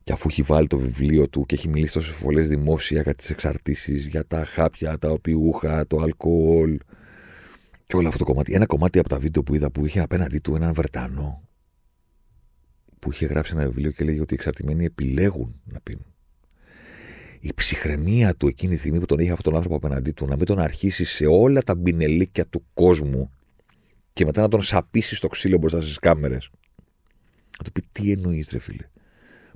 Και 0.03 0.11
αφού 0.11 0.27
έχει 0.29 0.41
βάλει 0.41 0.67
το 0.67 0.77
βιβλίο 0.77 1.29
του 1.29 1.45
και 1.45 1.55
έχει 1.55 1.69
μιλήσει 1.69 1.93
τόσες 1.93 2.13
φορές 2.13 2.47
δημόσια 2.49 3.01
για 3.01 3.15
τις 3.15 3.29
εξαρτήσεις, 3.29 4.07
για 4.07 4.25
τα 4.27 4.45
χάπια, 4.45 4.97
τα 4.97 5.09
οπιούχα, 5.09 5.87
το 5.87 5.97
αλκοόλ 5.97 6.77
και 7.85 7.95
όλο 7.95 8.07
αυτό 8.07 8.19
το 8.19 8.25
κομμάτι. 8.25 8.53
Ένα 8.53 8.65
κομμάτι 8.65 8.99
από 8.99 9.09
τα 9.09 9.19
βίντεο 9.19 9.43
που 9.43 9.55
είδα 9.55 9.71
που 9.71 9.85
είχε 9.85 9.99
απέναντί 9.99 10.39
του 10.39 10.55
έναν 10.55 10.73
Βρετανό 10.73 11.41
που 12.99 13.11
είχε 13.11 13.25
γράψει 13.25 13.53
ένα 13.55 13.65
βιβλίο 13.65 13.91
και 13.91 14.03
λέγει 14.03 14.19
ότι 14.19 14.33
οι 14.33 14.37
εξαρτημένοι 14.39 14.85
επιλέγουν 14.85 15.61
να 15.63 15.79
πίνουν. 15.81 16.05
Η 17.39 17.53
ψυχραιμία 17.53 18.35
του 18.35 18.47
εκείνη 18.47 18.73
τη 18.73 18.79
στιγμή 18.79 18.99
που 18.99 19.05
τον 19.05 19.19
είχε 19.19 19.31
αυτόν 19.31 19.43
τον 19.43 19.55
άνθρωπο 19.55 19.75
απέναντί 19.75 20.11
του, 20.11 20.25
να 20.25 20.35
μην 20.35 20.45
τον 20.45 20.59
αρχίσει 20.59 21.03
σε 21.03 21.25
όλα 21.25 21.61
τα 21.61 21.75
μπινελίκια 21.75 22.47
του 22.47 22.65
κόσμου 22.73 23.31
και 24.13 24.25
μετά 24.25 24.41
να 24.41 24.47
τον 24.47 24.61
σαπίσει 24.61 25.15
στο 25.15 25.27
ξύλο 25.27 25.57
μπροστά 25.57 25.81
στις 25.81 25.97
κάμερες. 25.97 26.49
Να 27.57 27.63
του 27.63 27.71
πει 27.71 27.83
τι 27.91 28.11
εννοείς, 28.11 28.49
ρε 28.51 28.59
φίλε; 28.59 28.89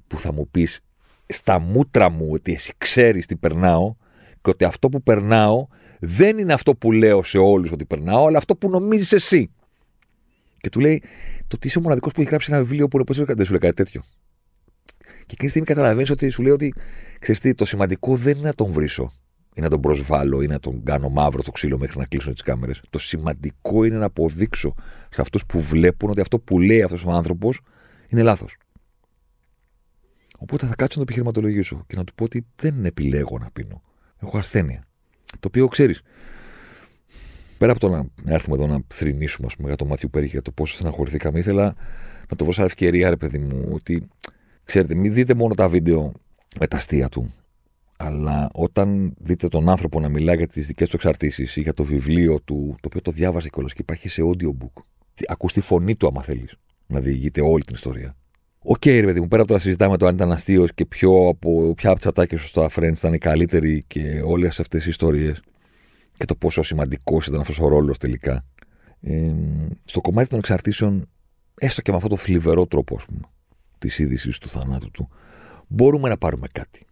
Που 0.08 0.20
θα 0.20 0.34
μου 0.34 0.48
πεις 0.52 0.80
στα 1.28 1.60
μούτρα 1.60 2.10
μου 2.10 2.28
ότι 2.32 2.54
εσύ 2.54 2.74
ξέρεις 2.78 3.26
τι 3.26 3.36
περνάω 3.36 3.96
και 4.42 4.50
ότι 4.50 4.64
αυτό 4.64 4.90
που 4.90 5.04
περνάω 5.04 5.68
δεν 6.00 6.38
είναι 6.38 6.54
αυτό 6.54 6.76
που 6.76 6.92
λέω 6.92 7.24
σε 7.24 7.38
όλους 7.38 7.72
ότι 7.72 7.86
περνάω, 7.86 8.26
αλλά 8.26 8.38
αυτό 8.38 8.56
που 8.56 8.70
νομίζεις 8.70 9.12
εσύ. 9.12 9.50
Και 10.58 10.70
του 10.70 10.80
λέει, 10.80 11.04
το 11.48 11.56
ότι 11.56 11.68
είσαι 11.68 11.78
ο 11.78 11.82
μοναδικός 11.82 12.12
που 12.12 12.22
έχει 12.22 12.30
γράψει 12.30 12.52
ένα 12.52 12.62
βιβλίο 12.62 12.88
που 12.88 12.98
είναι 13.16 13.34
δεν 13.34 13.46
σου 13.46 13.52
λέει 13.52 13.60
κάτι 13.60 13.74
τέτοιο. 13.74 14.02
Και 14.98 15.32
εκείνη 15.32 15.38
τη 15.38 15.48
στιγμή 15.48 15.68
καταλαβαίνεις 15.68 16.10
ότι 16.10 16.30
σου 16.30 16.42
λέει 16.42 16.52
ότι 16.52 16.74
ξέρεις 17.20 17.42
τι, 17.42 17.54
το 17.54 17.66
σημαντικό 17.66 18.16
δεν 18.16 18.38
είναι 18.38 18.48
να 18.48 18.54
τον 18.54 18.72
βρίσω 18.72 19.12
ή 19.56 19.62
να 19.62 19.70
τον 19.70 19.82
προσβάλλω 19.82 20.42
ή 20.42 20.48
να 20.48 20.60
τον 20.60 20.84
κάνω 20.84 21.10
μαύρο 21.10 21.44
το 21.44 21.52
ξύλο 21.52 21.78
μέχρι 21.78 22.00
να 22.00 22.06
κλείσουν 22.06 22.34
τις 22.34 22.42
κάμερες. 22.42 22.82
Το 22.90 23.00
σημαντικό 23.00 23.84
είναι 23.84 23.98
να 23.98 24.06
αποδείξω 24.06 24.74
σε 25.10 25.22
αυτούς 25.22 25.46
που 25.46 25.60
βλέπουν 25.60 26.10
ότι 26.10 26.22
αυτό 26.22 26.40
που 26.40 26.60
λέει 26.60 26.82
αυτός 26.82 27.06
ο 27.06 27.12
άνθρωπος 27.12 27.60
είναι 28.08 28.22
λάθος. 28.22 28.58
Οπότε 30.40 30.66
θα 30.66 30.76
κάτσω 30.76 31.00
να 31.00 31.06
το 31.06 31.12
επιχειρηματολογήσω 31.12 31.84
και 31.88 31.96
να 31.96 32.04
του 32.04 32.14
πω 32.14 32.24
ότι 32.24 32.46
δεν 32.56 32.86
επιλέγω 32.86 33.38
να 33.38 33.52
πίνω. 33.52 33.82
Έχω 34.22 34.38
ασθένεια. 34.38 34.84
Το 35.40 35.48
οποίο 35.48 35.68
ξέρεις, 35.68 36.02
πέρα 37.58 37.72
από 37.72 37.80
το 37.80 37.90
να 37.90 38.06
έρθουμε 38.26 38.56
εδώ 38.56 38.68
να 38.68 38.80
θρυνήσουμε 38.88 39.48
πούμε, 39.56 39.68
για 39.68 39.78
το 39.78 39.86
Μάθιου 39.86 40.10
Πέρι 40.10 40.26
για 40.26 40.42
το 40.42 40.52
πόσο 40.52 40.74
στεναχωρηθήκαμε, 40.74 41.40
ήθελα 41.40 41.76
να 42.30 42.36
το 42.36 42.46
δώσω 42.46 42.64
ευκαιρία, 42.64 43.10
ρε 43.10 43.16
παιδί 43.16 43.38
μου, 43.38 43.70
ότι 43.74 44.08
ξέρετε, 44.64 44.96
μην 44.96 45.14
δείτε 45.14 45.34
μόνο 45.34 45.54
τα 45.54 45.70
βίντεο 45.70 46.12
με 46.60 46.68
τα 46.68 46.78
αστεία 46.78 47.10
του. 47.10 47.34
Αλλά 47.98 48.50
όταν 48.54 49.14
δείτε 49.18 49.48
τον 49.48 49.70
άνθρωπο 49.70 50.00
να 50.00 50.10
μιλάει 50.10 50.36
για 50.36 50.48
τις 50.48 50.68
δικές 50.68 50.90
του 50.90 50.96
εξαρτήσεις 50.96 51.56
ή 51.56 51.62
για 51.62 51.74
το 51.74 51.84
βιβλίο 51.84 52.40
του, 52.40 52.76
το 52.82 52.88
οποίο 52.88 53.02
το 53.02 53.12
διάβασε 53.12 53.50
κιόλας 53.50 53.74
και 53.74 53.82
υπάρχει 53.82 54.10
σε 54.10 54.22
audiobook, 54.26 54.82
ακούς 55.28 55.54
τη 55.54 55.62
φωνή 55.62 55.96
του, 55.96 56.08
άμα 56.08 56.22
θέλεις, 56.22 56.56
να 56.88 57.00
διηγείται 57.00 57.42
όλη 57.42 57.64
την 57.64 57.76
ιστορία. 57.76 58.16
OK, 58.68 58.82
okay, 58.86 59.00
ρε 59.00 59.06
παιδί 59.06 59.20
μου, 59.20 59.28
πέρα 59.28 59.42
από 59.42 59.52
το 59.52 59.58
να 59.58 59.64
συζητάμε 59.64 59.98
το 59.98 60.06
αν 60.06 60.16
ήταν 60.16 60.32
αστείος 60.32 60.74
και 60.74 60.86
ποιο 60.86 61.28
από, 61.28 61.74
ποια 61.74 61.90
από 61.90 62.00
τις 62.00 62.08
ατάκες 62.08 62.42
του 62.42 62.48
στα 62.48 62.70
Friends 62.76 62.94
ήταν 62.98 63.14
η 63.14 63.18
καλύτερη 63.18 63.84
και 63.88 64.22
όλες 64.26 64.60
αυτές 64.60 64.86
οι 64.86 64.90
ιστορίες 64.90 65.42
και 66.16 66.26
το 66.26 66.36
πόσο 66.36 66.64
σημαντικός 66.64 67.28
ήταν 67.28 67.40
αυτός 67.40 67.60
ο 67.60 67.68
ρόλος 67.68 67.98
τελικά. 67.98 68.46
Ε, 69.02 69.34
στο 69.84 70.02
κομμάτι 70.02 70.28
των 70.28 70.40
εξαρτήσεων, 70.40 71.10
έστω 71.56 71.82
και 71.82 71.92
με 71.92 71.98
αυτό 71.98 72.10
το 72.10 72.18
θλιβερό 72.18 72.66
τρόπο, 72.66 72.96
ας 72.96 73.06
πούμε, 73.06 73.22
της 73.80 74.00
είδησης 74.00 74.38
του 74.38 74.50
θανάτου 74.50 74.92
του, 74.92 75.10
μπορούμε 75.68 76.10
να 76.10 76.18
πάρουμε 76.18 76.48
κάτι. 76.52 76.86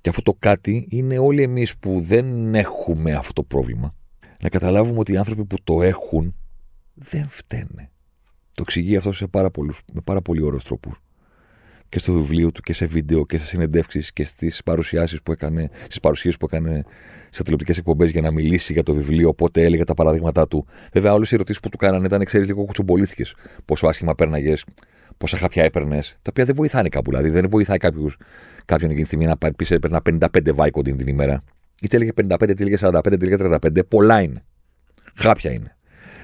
Και 0.00 0.08
αυτό 0.08 0.22
το 0.22 0.36
κάτι 0.38 0.86
είναι 0.90 1.18
όλοι 1.18 1.42
εμείς 1.42 1.76
που 1.76 2.00
δεν 2.00 2.54
έχουμε 2.54 3.12
αυτό 3.12 3.32
το 3.32 3.42
πρόβλημα. 3.42 3.94
Να 4.42 4.48
καταλάβουμε 4.48 4.98
ότι 4.98 5.12
οι 5.12 5.16
άνθρωποι 5.16 5.44
που 5.44 5.56
το 5.64 5.82
έχουν 5.82 6.34
δεν 6.94 7.28
φταίνε. 7.28 7.90
Το 8.60 8.66
εξηγεί 8.68 8.96
αυτό 8.96 9.12
σε 9.12 9.26
πάρα 9.26 9.50
πολλούς, 9.50 9.82
με 9.92 10.00
πάρα 10.04 10.20
πολύ 10.20 10.42
ωραίους 10.42 10.64
τρόπους. 10.64 11.02
Και 11.88 11.98
στο 11.98 12.12
βιβλίο 12.12 12.52
του 12.52 12.60
και 12.60 12.72
σε 12.72 12.86
βίντεο 12.86 13.26
και 13.26 13.38
σε 13.38 13.46
συνεντεύξεις 13.46 14.12
και 14.12 14.24
στις 14.24 14.62
παρουσιάσεις 14.62 15.22
που 15.22 15.32
έκανε, 15.32 15.70
στις 15.82 16.00
παρουσίες 16.00 16.36
που 16.36 16.46
έκανε 16.50 16.84
σε 17.30 17.42
τηλεοπτικές 17.42 17.78
εκπομπές 17.78 18.10
για 18.10 18.20
να 18.20 18.30
μιλήσει 18.30 18.72
για 18.72 18.82
το 18.82 18.94
βιβλίο. 18.94 19.28
Οπότε 19.28 19.62
έλεγε 19.62 19.84
τα 19.84 19.94
παραδείγματά 19.94 20.48
του. 20.48 20.66
Βέβαια, 20.92 21.12
όλες 21.12 21.30
οι 21.30 21.34
ερωτήσεις 21.34 21.60
που 21.62 21.68
του 21.68 21.76
κάνανε 21.76 22.06
ήταν, 22.06 22.24
ξέρεις, 22.24 22.46
λίγο 22.46 22.64
κουτσομπολίστηκε. 22.64 23.30
Πόσο 23.64 23.86
άσχημα 23.86 24.14
πέρναγες, 24.14 24.64
πόσα 25.18 25.36
χάπια 25.36 25.64
έπαιρνες. 25.64 26.10
Τα 26.10 26.30
οποία 26.30 26.44
δεν 26.44 26.54
βοηθάνε 26.54 26.88
κάπου. 26.88 27.10
Δηλαδή, 27.10 27.30
δεν 27.30 27.48
βοηθάει 27.50 27.78
κάποιους, 27.78 28.16
κάποιον 28.64 28.90
εκείνη 28.90 29.02
τη 29.02 29.06
στιγμή 29.06 29.26
να 29.26 29.36
πάρει 29.36 29.54
πίσω 29.54 29.74
έπαιρνα 29.74 30.02
55 30.02 30.52
βάικοντιν 30.52 30.96
την 30.96 31.06
ημέρα. 31.06 31.42
Είτε 31.82 31.96
έλεγε 31.96 32.12
55, 32.12 32.42
είτε 32.42 32.62
έλεγε 32.62 32.76
45, 32.80 33.12
είτε 33.12 33.26
έλεγε 33.26 33.36
35. 33.38 33.88
Πολλά 33.88 34.20
είναι. 34.20 34.42
Χάπια 35.14 35.52
είναι. 35.52 35.74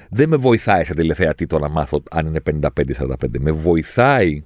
Δεν 0.09 0.29
με 0.29 0.35
βοηθάει 0.35 0.83
σε 0.83 0.93
τελευταία 0.93 1.33
το 1.33 1.59
να 1.59 1.69
μάθω 1.69 2.03
αν 2.11 2.25
είναι 2.25 2.39
55-45. 2.45 3.39
Με 3.39 3.51
βοηθάει 3.51 4.43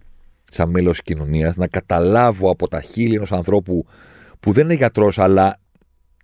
σαν 0.52 0.70
μέλος 0.70 1.02
κοινωνίας 1.02 1.56
να 1.56 1.68
καταλάβω 1.68 2.50
από 2.50 2.68
τα 2.68 2.82
χείλη 2.82 3.16
ενός 3.16 3.32
ανθρώπου 3.32 3.86
που 4.40 4.52
δεν 4.52 4.64
είναι 4.64 4.74
γιατρός, 4.74 5.20
αλλά 5.20 5.60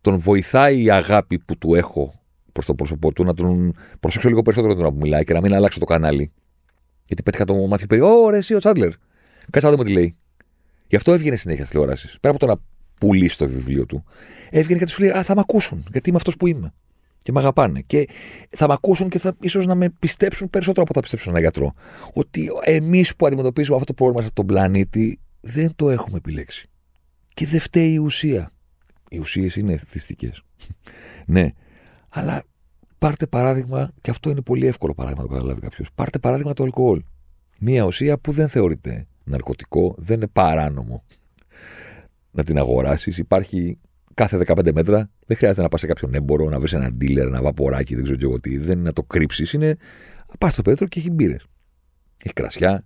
τον 0.01 0.19
βοηθάει 0.19 0.83
η 0.83 0.91
αγάπη 0.91 1.39
που 1.39 1.57
του 1.57 1.75
έχω 1.75 2.13
προς 2.51 2.65
το 2.65 2.75
πρόσωπό 2.75 3.11
του 3.11 3.23
να 3.23 3.33
τον 3.33 3.75
προσέξω 3.99 4.27
λίγο 4.27 4.41
περισσότερο 4.41 4.75
τον 4.75 4.93
που 4.93 4.99
μιλάει 5.01 5.23
και 5.23 5.33
να 5.33 5.41
μην 5.41 5.53
αλλάξω 5.53 5.79
το 5.79 5.85
κανάλι. 5.85 6.31
Γιατί 7.03 7.23
πέτυχα 7.23 7.45
το 7.45 7.53
μάθημα 7.53 7.87
περί. 7.87 8.01
Ωραία, 8.01 8.39
εσύ 8.39 8.53
ο 8.53 8.59
Τσάντλερ. 8.59 8.91
Κάτσε 9.51 9.67
να 9.67 9.71
δούμε 9.71 9.83
τι 9.83 9.91
λέει. 9.91 10.15
Γι' 10.87 10.95
αυτό 10.95 11.13
έβγαινε 11.13 11.35
συνέχεια 11.35 11.65
στις 11.65 11.75
τηλεοράσεις. 11.75 12.17
Πέρα 12.19 12.35
από 12.35 12.45
το 12.45 12.51
να 12.51 12.59
πουλήσει 12.99 13.37
το 13.37 13.47
βιβλίο 13.47 13.85
του, 13.85 14.03
έβγαινε 14.49 14.79
και 14.79 14.85
του 14.85 15.01
λέει 15.01 15.09
Α, 15.09 15.23
θα 15.23 15.35
με 15.35 15.41
ακούσουν, 15.41 15.85
γιατί 15.91 16.09
είμαι 16.09 16.17
αυτός 16.17 16.37
που 16.37 16.47
είμαι. 16.47 16.73
Και 17.27 17.33
με 17.33 17.39
αγαπάνε. 17.39 17.81
Και 17.81 18.07
θα 18.49 18.67
με 18.67 18.73
ακούσουν 18.73 19.09
και 19.09 19.19
θα 19.19 19.35
ίσως 19.39 19.65
να 19.65 19.75
με 19.75 19.89
πιστέψουν 19.99 20.49
περισσότερο 20.49 20.81
από 20.81 20.93
θα 20.93 20.99
πιστέψουν 20.99 21.31
ένα 21.31 21.39
γιατρό. 21.39 21.73
Ότι 22.13 22.49
εμείς 22.63 23.15
που 23.15 23.25
αντιμετωπίζουμε 23.25 23.75
αυτό 23.75 23.87
το 23.87 23.93
πρόβλημα 23.93 24.27
στον 24.27 24.45
πλανήτη 24.45 25.19
δεν 25.39 25.75
το 25.75 25.89
έχουμε 25.89 26.17
επιλέξει. 26.17 26.69
Και 27.33 27.45
δεν 27.45 27.59
φταίει 27.59 27.91
η 27.91 27.97
ουσία. 27.97 28.49
Οι 29.09 29.17
ουσίες 29.17 29.55
είναι 29.55 29.77
θυστικές. 29.77 30.43
ναι. 31.25 31.49
Αλλά 32.09 32.43
πάρτε 32.97 33.27
παράδειγμα, 33.27 33.91
και 34.01 34.09
αυτό 34.09 34.29
είναι 34.29 34.41
πολύ 34.41 34.65
εύκολο 34.65 34.93
παράδειγμα 34.93 35.23
να 35.23 35.29
το 35.29 35.35
καταλάβει 35.35 35.61
κάποιος. 35.61 35.89
Πάρτε 35.95 36.19
παράδειγμα 36.19 36.53
το 36.53 36.63
αλκοόλ. 36.63 37.03
Μία 37.59 37.83
ουσία 37.83 38.17
που 38.17 38.31
δεν 38.31 38.49
θεωρείται 38.49 39.07
ναρκωτικό, 39.23 39.95
δεν 39.97 40.15
είναι 40.15 40.27
παράνομο 40.27 41.03
να 42.31 42.43
την 42.43 42.57
αγοράσεις. 42.57 43.17
Υπάρχει 43.17 43.79
κάθε 44.17 44.43
15 44.47 44.71
μέτρα. 44.71 45.09
Δεν 45.25 45.37
χρειάζεται 45.37 45.61
να 45.61 45.67
πας 45.67 45.79
σε 45.79 45.87
κάποιον 45.87 46.13
έμπορο, 46.13 46.49
να 46.49 46.59
βρεις 46.59 46.73
έναν 46.73 46.97
dealer, 47.01 47.17
ένα 47.17 47.41
βαποράκι, 47.41 47.95
δεν 47.95 48.03
ξέρω 48.03 48.17
και 48.17 48.25
εγώ 48.25 48.39
τι. 48.39 48.57
Δεν 48.57 48.71
είναι 48.71 48.87
να 48.87 48.93
το 48.93 49.03
κρύψεις. 49.03 49.53
Είναι. 49.53 49.77
Πας 50.39 50.53
στο 50.53 50.61
πέτρο 50.61 50.87
και 50.87 50.99
έχει 50.99 51.09
μπύρες. 51.09 51.45
Έχει 52.23 52.33
κρασιά. 52.33 52.85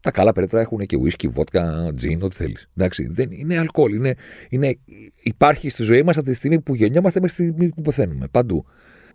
Τα 0.00 0.10
καλά 0.10 0.32
πέτρα 0.32 0.60
έχουν 0.60 0.78
και 0.78 0.98
whisky, 1.04 1.28
βότκα, 1.30 1.92
τζιν, 1.96 2.22
ό,τι 2.22 2.36
θέλεις. 2.36 2.68
Εντάξει, 2.76 3.08
δεν 3.10 3.30
είναι 3.30 3.58
αλκοόλ. 3.58 3.94
Είναι, 3.94 4.14
είναι, 4.48 4.78
υπάρχει 5.22 5.68
στη 5.68 5.82
ζωή 5.82 6.02
μας 6.02 6.16
από 6.16 6.26
τη 6.26 6.34
στιγμή 6.34 6.60
που 6.60 6.74
γεννιόμαστε 6.74 7.20
μέχρι 7.20 7.36
τη 7.36 7.42
στιγμή 7.42 7.68
που 7.68 7.80
πεθαίνουμε. 7.80 8.28
Παντού. 8.30 8.66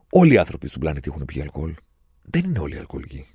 Όλοι 0.09 0.33
οι 0.33 0.37
άνθρωποι 0.37 0.67
στον 0.67 0.79
πλανήτη 0.79 1.09
έχουν 1.11 1.25
πιει 1.25 1.41
αλκοόλ. 1.41 1.73
Δεν 2.23 2.43
είναι 2.43 2.59
όλοι 2.59 2.77
αλκοολικοί. 2.77 3.25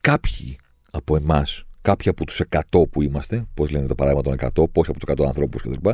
Κάποιοι 0.00 0.56
από 0.90 1.16
εμάς, 1.16 1.64
κάποιοι 1.82 2.10
από 2.10 2.24
τους 2.24 2.40
100 2.48 2.88
που 2.90 3.02
είμαστε, 3.02 3.44
πώς 3.54 3.70
λένε 3.70 3.86
το 3.86 3.94
παράδειγμα 3.94 4.36
των 4.36 4.50
100, 4.64 4.70
πόσοι 4.72 4.90
από 4.90 4.98
τους 4.98 5.14
100 5.14 5.26
ανθρώπους 5.26 5.62
κτλ., 5.62 5.88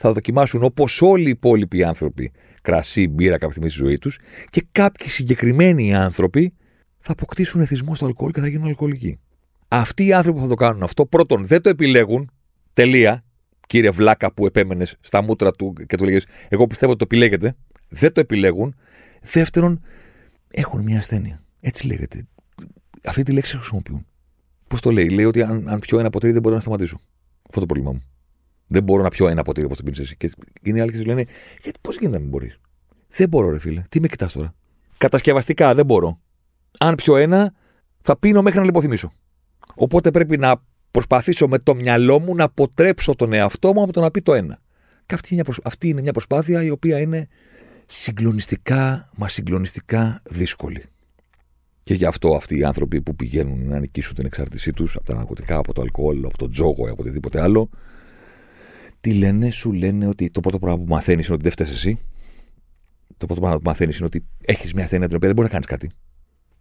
θα 0.00 0.12
δοκιμάσουν 0.12 0.62
όπως 0.62 1.02
όλοι 1.02 1.26
οι 1.26 1.30
υπόλοιποι 1.30 1.84
άνθρωποι 1.84 2.32
κρασί, 2.62 3.08
μπύρα 3.08 3.32
κάποια 3.32 3.50
στιγμή 3.50 3.70
στη 3.70 3.78
ζωή 3.78 3.98
τους 3.98 4.18
και 4.50 4.66
κάποιοι 4.72 5.08
συγκεκριμένοι 5.08 5.94
άνθρωποι 5.94 6.54
θα 6.98 7.12
αποκτήσουν 7.12 7.60
εθισμό 7.60 7.94
στο 7.94 8.06
αλκοόλ 8.06 8.30
και 8.30 8.40
θα 8.40 8.48
γίνουν 8.48 8.66
αλκοολικοί. 8.66 9.18
Αυτοί 9.68 10.06
οι 10.06 10.12
άνθρωποι 10.12 10.38
που 10.38 10.44
θα 10.44 10.50
το 10.50 10.54
κάνουν 10.54 10.82
αυτό, 10.82 11.06
πρώτον 11.06 11.46
δεν 11.46 11.62
το 11.62 11.68
επιλέγουν, 11.68 12.30
τελεία, 12.72 13.24
κύριε 13.66 13.90
Βλάκα 13.90 14.32
που 14.32 14.46
επέμενες 14.46 14.96
στα 15.00 15.22
μούτρα 15.22 15.52
του 15.52 15.72
και 15.86 15.96
του 15.96 16.04
λέγες 16.04 16.26
Εγώ 16.48 16.66
πιστεύω 16.66 16.92
ότι 16.92 17.06
το 17.06 17.14
επιλέγετε, 17.14 17.56
δεν 17.88 18.12
το 18.12 18.20
επιλέγουν. 18.20 18.74
Δεύτερον, 19.22 19.80
έχουν 20.50 20.82
μια 20.82 20.98
ασθένεια. 20.98 21.40
Έτσι 21.60 21.86
λέγεται. 21.86 22.26
Αυτή 23.04 23.22
τη 23.22 23.32
λέξη 23.32 23.56
χρησιμοποιούν. 23.56 24.06
Πώς 24.68 24.80
το 24.80 24.90
λέει, 24.90 25.08
λέει 25.08 25.24
ότι 25.24 25.42
αν, 25.42 25.68
αν 25.68 25.78
πιω 25.78 25.98
ένα 25.98 26.10
ποτήρι 26.10 26.32
δεν 26.32 26.42
μπορώ 26.42 26.54
να 26.54 26.60
σταματήσω. 26.60 26.98
Αυτό 27.46 27.60
το 27.60 27.66
πρόβλημά 27.66 27.92
μου. 27.92 28.02
Δεν 28.68 28.82
μπορώ 28.82 29.02
να 29.02 29.08
πιω 29.08 29.28
ένα 29.28 29.42
ποτήρι 29.42 29.66
όπως 29.66 29.76
το 29.76 29.82
πίνεις 29.82 29.98
εσύ. 29.98 30.16
Και 30.16 30.30
είναι 30.62 30.80
άλλοι 30.80 30.90
και 30.90 30.96
σου 30.96 31.04
λένε, 31.04 31.24
Γιατί 31.62 31.78
πώς 31.80 31.94
γίνεται 31.94 32.16
να 32.16 32.20
μην 32.20 32.30
μπορείς; 32.30 32.58
Δεν 33.08 33.28
μπορώ, 33.28 33.50
ρε 33.50 33.58
φίλε. 33.58 33.82
Τι 33.88 34.00
με 34.00 34.06
κοιτάς 34.08 34.32
τώρα; 34.32 34.54
Κατασκευαστικά 34.98 35.74
δεν 35.74 35.86
μπορώ. 35.86 36.20
Αν 36.78 36.94
πιω 36.94 37.16
ένα, 37.16 37.54
θα 38.00 38.18
πίνω 38.18 38.42
μέχρι 38.42 38.58
να 38.58 38.64
λιποθυμίσω. 38.64 39.12
Οπότε 39.74 40.10
πρέπει 40.10 40.38
να 40.38 40.62
προσπαθήσω 40.90 41.48
με 41.48 41.58
το 41.58 41.74
μυαλό 41.74 42.18
μου 42.18 42.34
να 42.34 42.44
αποτρέψω 42.44 43.14
τον 43.14 43.32
εαυτό 43.32 43.72
μου 43.72 43.82
από 43.82 43.92
το 43.92 44.00
να 44.00 44.10
πει 44.10 44.22
το 44.22 44.34
ένα. 44.34 44.58
Και 45.06 45.14
αυτή 45.14 45.34
είναι, 45.34 45.42
μια 45.42 45.44
προσ... 45.44 45.58
αυτή 45.62 45.88
είναι 45.88 46.00
μια 46.00 46.12
προσπάθεια 46.12 46.62
η 46.62 46.70
οποία 46.70 47.00
είναι 47.00 47.28
συγκλονιστικά, 47.86 49.10
μα 49.16 49.28
συγκλονιστικά 49.28 50.22
δύσκολη. 50.24 50.84
Και 51.82 51.94
γι' 51.94 52.04
αυτό 52.04 52.34
αυτοί 52.34 52.58
οι 52.58 52.64
άνθρωποι 52.64 53.00
που 53.00 53.16
πηγαίνουν 53.16 53.68
να 53.68 53.78
νικήσουν 53.78 54.14
την 54.14 54.26
εξάρτησή 54.26 54.72
τους 54.72 54.96
από 54.96 55.04
τα 55.04 55.14
ναρκωτικά, 55.14 55.56
από 55.56 55.72
το 55.72 55.80
αλκοόλ, 55.82 56.24
από 56.24 56.38
το 56.38 56.48
τζόγο 56.48 56.86
ή 56.86 56.90
από 56.90 57.02
οτιδήποτε 57.02 57.40
άλλο, 57.40 57.70
τι 59.00 59.14
λένε, 59.14 59.50
σου 59.50 59.72
λένε 59.72 60.06
ότι 60.06 60.30
το 60.30 60.40
πρώτο 60.40 60.58
πράγμα 60.58 60.84
που 60.84 60.92
μαθαίνεις 60.92 61.26
είναι 61.26 61.34
ότι 61.34 61.42
δεν 61.42 61.52
φταίει 61.52 61.70
εσύ. 61.70 61.98
Το 63.16 63.26
πρώτο 63.26 63.40
πράγμα 63.40 63.58
που 63.58 63.68
μαθαίνεις 63.68 63.96
είναι 63.96 64.06
ότι 64.06 64.24
έχεις 64.44 64.74
μια 64.74 64.84
ασθένεια 64.84 65.06
την 65.06 65.16
οποία 65.16 65.28
δεν 65.28 65.36
μπορείς 65.36 65.52
να 65.52 65.60
κάνεις 65.60 65.78
κάτι. 65.78 65.96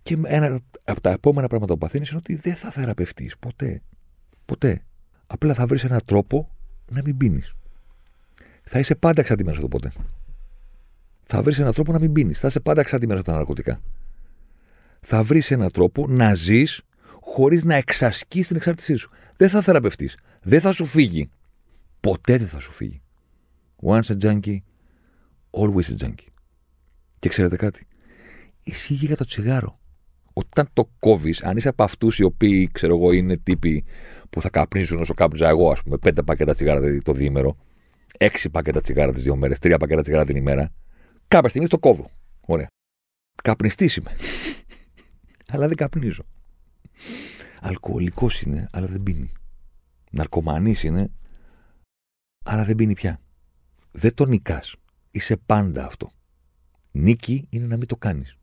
Και 0.03 0.17
ένα 0.23 0.59
από 0.83 1.01
τα 1.01 1.11
επόμενα 1.11 1.47
πράγματα 1.47 1.73
που 1.73 1.79
παθαίνει 1.79 2.05
είναι 2.09 2.17
ότι 2.17 2.35
δεν 2.35 2.55
θα 2.55 2.71
θεραπευτείς 2.71 3.37
ποτέ. 3.37 3.81
Ποτέ. 4.45 4.81
Απλά 5.27 5.53
θα 5.53 5.65
βρεις 5.65 5.83
έναν 5.83 6.01
τρόπο 6.05 6.49
να 6.91 7.01
μην 7.05 7.17
πίνεις. 7.17 7.53
Θα 8.63 8.79
είσαι 8.79 8.95
πάντα 8.95 9.21
εξαρτημένος 9.21 9.59
από 9.59 9.69
το 9.69 9.77
ποτέ. 9.77 9.93
Θα 11.23 11.41
βρεις 11.41 11.59
έναν 11.59 11.73
τρόπο 11.73 11.91
να 11.91 11.99
μην 11.99 12.11
πίνεις. 12.11 12.39
Θα 12.39 12.47
είσαι 12.47 12.59
πάντα 12.59 12.81
εξαρτημένος 12.81 13.21
από 13.21 13.29
τα 13.31 13.35
ναρκωτικά. 13.35 13.81
Θα 15.01 15.23
βρεις 15.23 15.51
έναν 15.51 15.71
τρόπο 15.71 16.07
να 16.07 16.33
ζεις 16.33 16.81
χωρίς 17.21 17.63
να 17.63 17.75
εξασκείς 17.75 18.47
την 18.47 18.55
εξάρτησή 18.55 18.95
σου. 18.95 19.09
Δεν 19.37 19.49
θα 19.49 19.61
θεραπευτείς. 19.61 20.17
Δεν 20.41 20.61
θα 20.61 20.71
σου 20.71 20.85
φύγει. 20.85 21.29
Ποτέ 21.99 22.37
δεν 22.37 22.47
θα 22.47 22.59
σου 22.59 22.71
φύγει. 22.71 23.01
Once 23.83 24.01
a 24.01 24.17
junkie, 24.21 24.57
always 25.51 25.97
a 25.97 26.05
junkie. 26.05 26.27
Και 27.19 27.29
ξέρετε 27.29 27.55
κάτι; 27.55 27.87
Ισχύει 28.63 28.93
για 28.93 29.17
το 29.17 29.25
τσιγάρο. 29.25 29.79
Όταν 30.33 30.69
το 30.73 30.89
κόβεις, 30.99 31.43
αν 31.43 31.57
είσαι 31.57 31.69
από 31.69 31.83
αυτούς 31.83 32.19
οι 32.19 32.23
οποίοι, 32.23 32.69
ξέρω 32.71 32.95
εγώ, 32.95 33.11
είναι 33.11 33.37
τύποι 33.37 33.85
που 34.29 34.41
θα 34.41 34.49
καπνίζουν 34.49 34.99
όσο 34.99 35.13
κάπνιζα 35.13 35.47
εγώ, 35.47 35.71
ας 35.71 35.83
πούμε, 35.83 35.97
πέντε 35.97 36.23
πακέτα 36.23 36.53
τσιγάρα 36.53 36.99
το 37.03 37.13
διήμερο, 37.13 37.57
έξι 38.17 38.49
πακέτα 38.49 38.81
τσιγάρα 38.81 39.11
τις 39.11 39.23
δύο 39.23 39.35
μέρες, 39.35 39.59
τρία 39.59 39.77
πακέτα 39.77 40.01
τσιγάρα 40.01 40.25
την 40.25 40.35
ημέρα, 40.35 40.73
κάποια 41.27 41.49
στιγμή 41.49 41.67
το 41.67 41.79
κόβω. 41.79 42.11
Ωραία. 42.41 42.67
Καπνιστής 43.43 43.95
είμαι. 43.95 44.11
αλλά 45.51 45.67
δεν 45.67 45.75
καπνίζω. 45.75 46.23
Αλκοολικός 47.61 48.41
είναι, 48.41 48.67
αλλά 48.71 48.87
δεν 48.87 49.03
πίνει. 49.03 49.31
Ναρκωμανής 50.11 50.83
είναι, 50.83 51.11
αλλά 52.47 52.63
δεν 52.63 52.75
πίνει 52.75 52.93
πια. 52.93 53.19
Δεν 53.91 54.13
το 54.13 54.25
νικάς. 54.25 54.75
Είσαι 55.11 55.37
πάντα 55.37 55.85
αυτό. 55.85 56.11
Νίκη 56.91 57.47
είναι 57.49 57.65
να 57.65 57.77
μην 57.77 57.87
το 57.87 57.95
κάνεις. 57.95 58.37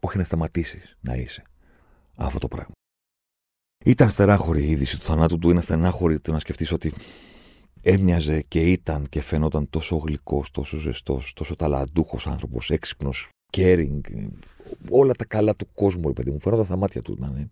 Όχι 0.00 0.18
να 0.18 0.24
σταματήσεις 0.24 0.96
να 1.00 1.14
είσαι 1.14 1.42
αυτό 2.16 2.38
το 2.38 2.48
πράγμα. 2.48 2.72
Ήταν 3.84 4.10
στεράχωρη 4.10 4.64
η 4.64 4.70
είδηση 4.70 4.98
του 4.98 5.04
θανάτου 5.04 5.38
του, 5.38 5.50
είναι 5.50 5.60
στενάχωρη 5.60 6.20
το 6.20 6.32
να 6.32 6.38
σκεφτείς 6.38 6.72
ότι 6.72 6.92
έμοιαζε 7.82 8.40
και 8.40 8.60
ήταν 8.60 9.06
και 9.08 9.20
φαινόταν 9.20 9.70
τόσο 9.70 9.96
γλυκός, 9.96 10.50
τόσο 10.50 10.78
ζεστός, 10.78 11.32
τόσο 11.32 11.54
ταλαντούχος 11.54 12.26
άνθρωπος, 12.26 12.70
έξυπνος, 12.70 13.28
caring, 13.56 14.00
όλα 14.90 15.12
τα 15.12 15.24
καλά 15.24 15.56
του 15.56 15.68
κόσμου, 15.74 16.06
ρε 16.06 16.12
παιδί 16.12 16.30
μου, 16.30 16.40
φαινόταν 16.40 16.64
στα 16.64 16.76
μάτια 16.76 17.02
του. 17.02 17.16
Να 17.18 17.48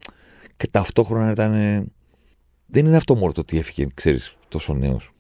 Και 0.57 0.67
ταυτόχρονα 0.67 1.31
ήταν. 1.31 1.53
Δεν 2.67 2.87
είναι 2.87 2.97
αυτό 2.97 3.15
μόνο 3.15 3.33
το 3.33 3.41
ότι 3.41 3.59
έφυγε, 3.59 3.87
ξέρεις, 3.95 4.37
τόσο 4.49 4.75
νέος. 4.75 5.15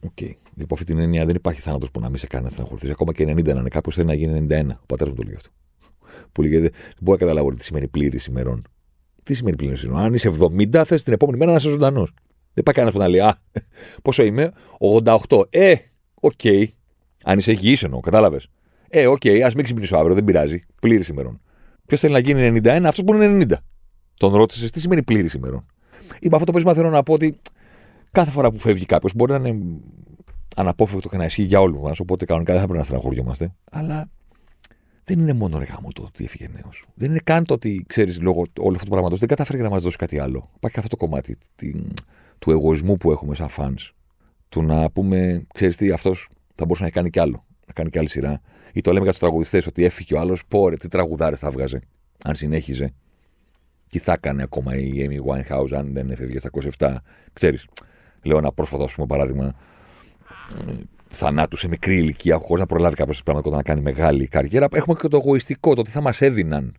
OK. 0.00 0.10
Okay. 0.20 0.32
Υπό 0.56 0.74
αυτή 0.74 0.86
την 0.86 0.98
έννοια 0.98 1.26
δεν 1.26 1.34
υπάρχει 1.34 1.60
θάνατος 1.60 1.90
που 1.90 2.00
να 2.00 2.08
μην 2.08 2.18
σε 2.18 2.26
κάνει 2.26 2.44
να 2.44 2.50
στεναχωρηθείς. 2.50 2.90
Ακόμα 2.90 3.12
και 3.12 3.24
90 3.24 3.44
να 3.44 3.60
είναι 3.60 3.68
κάποιος 3.68 3.94
θέλει 3.94 4.06
να 4.06 4.14
γίνει 4.14 4.46
91. 4.50 4.66
Ο 4.70 4.86
πατέρας 4.86 5.12
μου 5.12 5.20
το 5.20 5.22
λέει 5.26 5.34
αυτό. 5.34 5.50
Που 6.32 6.42
λέγεται, 6.42 6.68
δεν 6.70 6.96
μπορώ 7.00 7.18
να 7.20 7.26
καταλάβω 7.26 7.50
τι 7.50 7.64
σημαίνει 7.64 7.88
πλήρης 7.88 8.26
ημερών. 8.26 8.62
Τι 9.22 9.34
σημαίνει 9.34 9.56
πλήρης 9.56 9.82
ημερών. 9.82 10.02
Αν 10.02 10.14
είσαι 10.14 10.32
70, 10.40 10.82
θες 10.86 11.02
την 11.02 11.12
επόμενη 11.12 11.38
μέρα 11.38 11.50
να 11.50 11.56
είσαι 11.56 11.68
ζωντανός. 11.68 12.12
Δεν 12.54 12.62
πάει 12.64 12.74
κανένας 12.74 12.94
που 12.94 13.00
να 13.00 13.08
λέει, 13.08 13.20
Α, 13.20 13.38
πόσο 14.02 14.22
είμαι, 14.22 14.52
88. 15.28 15.42
Ε, 15.50 15.74
OK. 16.14 16.32
Okay. 16.42 16.64
Αν 17.24 17.38
είσαι 17.38 17.52
υγιής 17.52 17.82
εννοώ, 17.82 18.00
κατάλαβες. 18.00 18.48
Ε, 18.88 19.06
OK, 19.06 19.20
okay, 19.24 19.40
ας 19.40 19.54
μην 19.54 19.64
ξυπνήσω 19.64 19.96
αύριο, 19.96 20.14
δεν 20.14 20.24
πειράζει. 20.24 20.60
Πλήρης 20.80 21.08
ημερών. 21.08 21.40
Ποιος 21.86 22.00
θέλει 22.00 22.12
να 22.12 22.18
γίνει 22.18 22.60
91, 22.64 22.68
αυτός 22.84 23.04
που 23.04 23.14
είναι 23.14 23.46
90. 23.50 23.52
Τον 24.16 24.34
ρώτησες 24.34 24.70
τι 24.70 24.80
σημαίνει 24.80 25.02
πλήρης 25.02 25.34
ημερών. 25.34 25.66
Είπα 26.20 26.34
αυτό 26.34 26.46
το 26.46 26.52
πέσμα 26.52 26.74
θέλω 26.74 26.90
να 26.90 27.02
πω 27.02 27.12
ότι 27.12 27.40
κάθε 28.12 28.30
φορά 28.30 28.50
που 28.50 28.58
φεύγει 28.58 28.86
κάποιος 28.86 29.14
μπορεί 29.14 29.40
να 29.40 29.48
είναι 29.48 29.80
αναπόφευκτο 30.56 31.08
και 31.08 31.16
να 31.16 31.24
ισχύει 31.24 31.42
για 31.42 31.60
όλους 31.60 31.78
μας. 31.80 32.00
Οπότε 32.00 32.24
κανονικά 32.24 32.52
δεν 32.52 32.60
θα 32.60 32.66
πρέπει 32.66 32.80
να 32.80 32.86
στεναχωριόμαστε. 32.86 33.54
Αλλά 33.70 34.10
δεν 35.04 35.18
είναι 35.18 35.32
μόνο 35.32 35.58
ρε 35.58 35.64
γάμο 35.64 35.88
το 35.92 36.02
ότι 36.02 36.24
έφυγε 36.24 36.48
νέος. 36.52 36.86
Δεν 36.94 37.10
είναι 37.10 37.20
καν 37.24 37.44
το 37.44 37.54
ότι 37.54 37.84
ξέρεις 37.88 38.20
λόγω 38.20 38.46
όλου 38.58 38.74
αυτού 38.74 38.84
του 38.84 38.90
πράγματος 38.90 39.18
δεν 39.18 39.28
κατάφερε 39.28 39.62
να 39.62 39.70
μας 39.70 39.82
δώσει 39.82 39.96
κάτι 39.96 40.18
άλλο. 40.18 40.50
Υπάρχει 40.56 40.78
αυτό 40.78 40.96
το 40.96 41.04
κομμάτι 41.04 41.36
την, 41.56 41.92
του 42.38 42.50
εγωισμού 42.50 42.96
που 42.96 43.10
έχουμε 43.10 43.34
σαν 43.34 43.48
φαν. 43.48 43.76
Του 44.48 44.62
να 44.62 44.90
πούμε, 44.90 45.46
ξέρεις 45.54 45.76
τι, 45.76 45.90
αυτός 45.90 46.28
θα 46.54 46.64
μπορούσε 46.64 46.84
να 46.84 46.90
κάνει 46.90 47.10
κι 47.10 47.20
άλλο. 47.20 47.44
Να 47.66 47.72
κάνει 47.72 47.90
κι 47.90 47.98
άλλη 47.98 48.08
σειρά. 48.08 48.40
Ή 48.72 48.80
το 48.80 48.90
λέμε 48.90 49.02
για 49.02 49.10
τους 49.10 49.20
τραγουδιστές 49.20 49.66
ότι 49.66 49.84
έφυγε 49.84 50.14
ο 50.14 50.20
άλλος, 50.20 50.42
πόρε, 50.48 50.76
τι 50.76 50.88
τραγουδάρες 50.88 51.38
θα 51.38 51.50
βγάζε. 51.50 51.80
Αν 52.24 52.34
συνέχιζε. 52.34 52.92
Τι 53.88 53.98
θα 53.98 54.12
έκανε 54.12 54.42
ακόμα 54.42 54.76
η 54.76 54.92
Amy 54.96 55.32
Winehouse 55.32 55.72
αν 55.74 55.92
δεν 55.92 56.10
έφευγε 56.10 56.38
στα 56.38 56.50
27. 56.78 56.96
Ξέρεις. 57.32 57.66
Λέω 58.24 58.38
ένα 58.38 58.52
πρόσφατο 58.52 58.88
πούμε, 58.94 59.06
παράδειγμα 59.06 59.54
θανάτου 61.08 61.56
σε 61.56 61.68
μικρή 61.68 61.96
ηλικία, 61.96 62.36
χωρίς 62.36 62.60
να 62.60 62.66
προλάβει 62.66 62.94
κάποιος 62.94 63.22
πράγματα 63.22 63.50
να 63.50 63.62
κάνει 63.62 63.80
μεγάλη 63.80 64.26
καριέρα. 64.26 64.66
Έχουμε 64.72 64.96
και 65.00 65.08
το 65.08 65.16
εγωιστικό, 65.16 65.74
το 65.74 65.80
ότι 65.80 65.90
θα 65.90 66.00
μας 66.00 66.20
έδιναν 66.20 66.74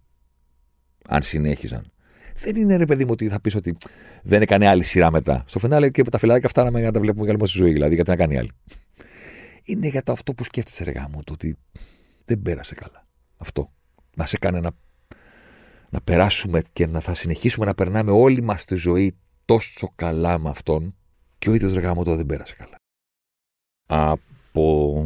αν 1.08 1.21
συνέχιζαν. 1.21 1.91
Δεν 2.36 2.56
είναι 2.56 2.75
ρε 2.75 2.86
παιδί 2.86 3.04
μου 3.04 3.12
ότι 3.13 3.30
θα 3.30 3.41
πεις 3.41 3.56
ότι 3.56 3.78
δεν 4.23 4.41
έκανε 4.41 4.67
άλλη 4.67 4.84
σειρά 4.84 5.12
μετά. 5.12 5.43
Στο 5.47 5.60
φινάλε 5.60 5.89
και 5.89 6.04
τα 6.04 6.17
φυλάκια 6.17 6.45
αυτά 6.45 6.71
να 6.71 6.91
τα 6.91 6.99
βλέπουμε 6.99 7.25
για 7.25 7.45
στη 7.45 7.58
ζωή, 7.58 7.71
δηλαδή 7.71 7.95
γιατί 7.95 8.10
να 8.10 8.15
κάνει 8.15 8.38
άλλη. 8.38 8.52
Είναι 9.63 9.88
για 9.88 10.04
το 10.04 10.12
αυτό 10.12 10.34
που 10.34 10.43
σκέφτεσαι, 10.43 10.84
ρε 10.84 10.91
γάμο, 10.91 11.23
το 11.23 11.34
ότι 11.34 11.58
δεν 12.25 12.41
πέρασε 12.41 12.75
καλά. 12.75 13.08
Αυτό. 13.38 13.71
Να 14.15 14.25
σε 14.25 14.38
κάνει 14.38 14.60
να, 14.60 14.71
να 15.89 16.02
περάσουμε 16.02 16.62
και 16.73 16.88
να 16.88 16.99
θα 16.99 17.13
συνεχίσουμε 17.13 17.65
να 17.65 17.73
περνάμε 17.73 18.12
όλη 18.12 18.41
μας 18.41 18.65
τη 18.65 18.75
ζωή 18.75 19.15
τόσο 19.45 19.89
καλά 19.95 20.39
με 20.39 20.49
αυτόν 20.49 20.95
και 21.39 21.49
ο 21.49 21.54
ίδιος 21.54 21.73
ρε 21.73 21.80
γάμο 21.80 22.04
το 22.04 22.15
δεν 22.15 22.25
πέρασε 22.25 22.56
καλά. 22.56 22.75
Από 23.88 25.06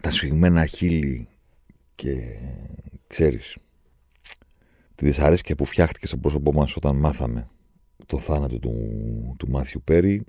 τα 0.00 0.10
σφιγμένα 0.10 0.66
χείλη 0.66 1.28
και 1.94 2.36
ξέρεις 3.06 3.56
τη 4.94 5.04
δυσαρέσκεια 5.04 5.54
που 5.54 5.64
φτιάχτηκε 5.64 6.06
στο 6.06 6.16
πρόσωπό 6.16 6.52
μας 6.52 6.76
όταν 6.76 6.96
μάθαμε 6.96 7.48
το 8.06 8.18
θάνατο 8.18 8.58
του, 8.58 8.74
του 9.38 9.48
Μάθιου 9.50 9.82
Πέρι 9.84 10.24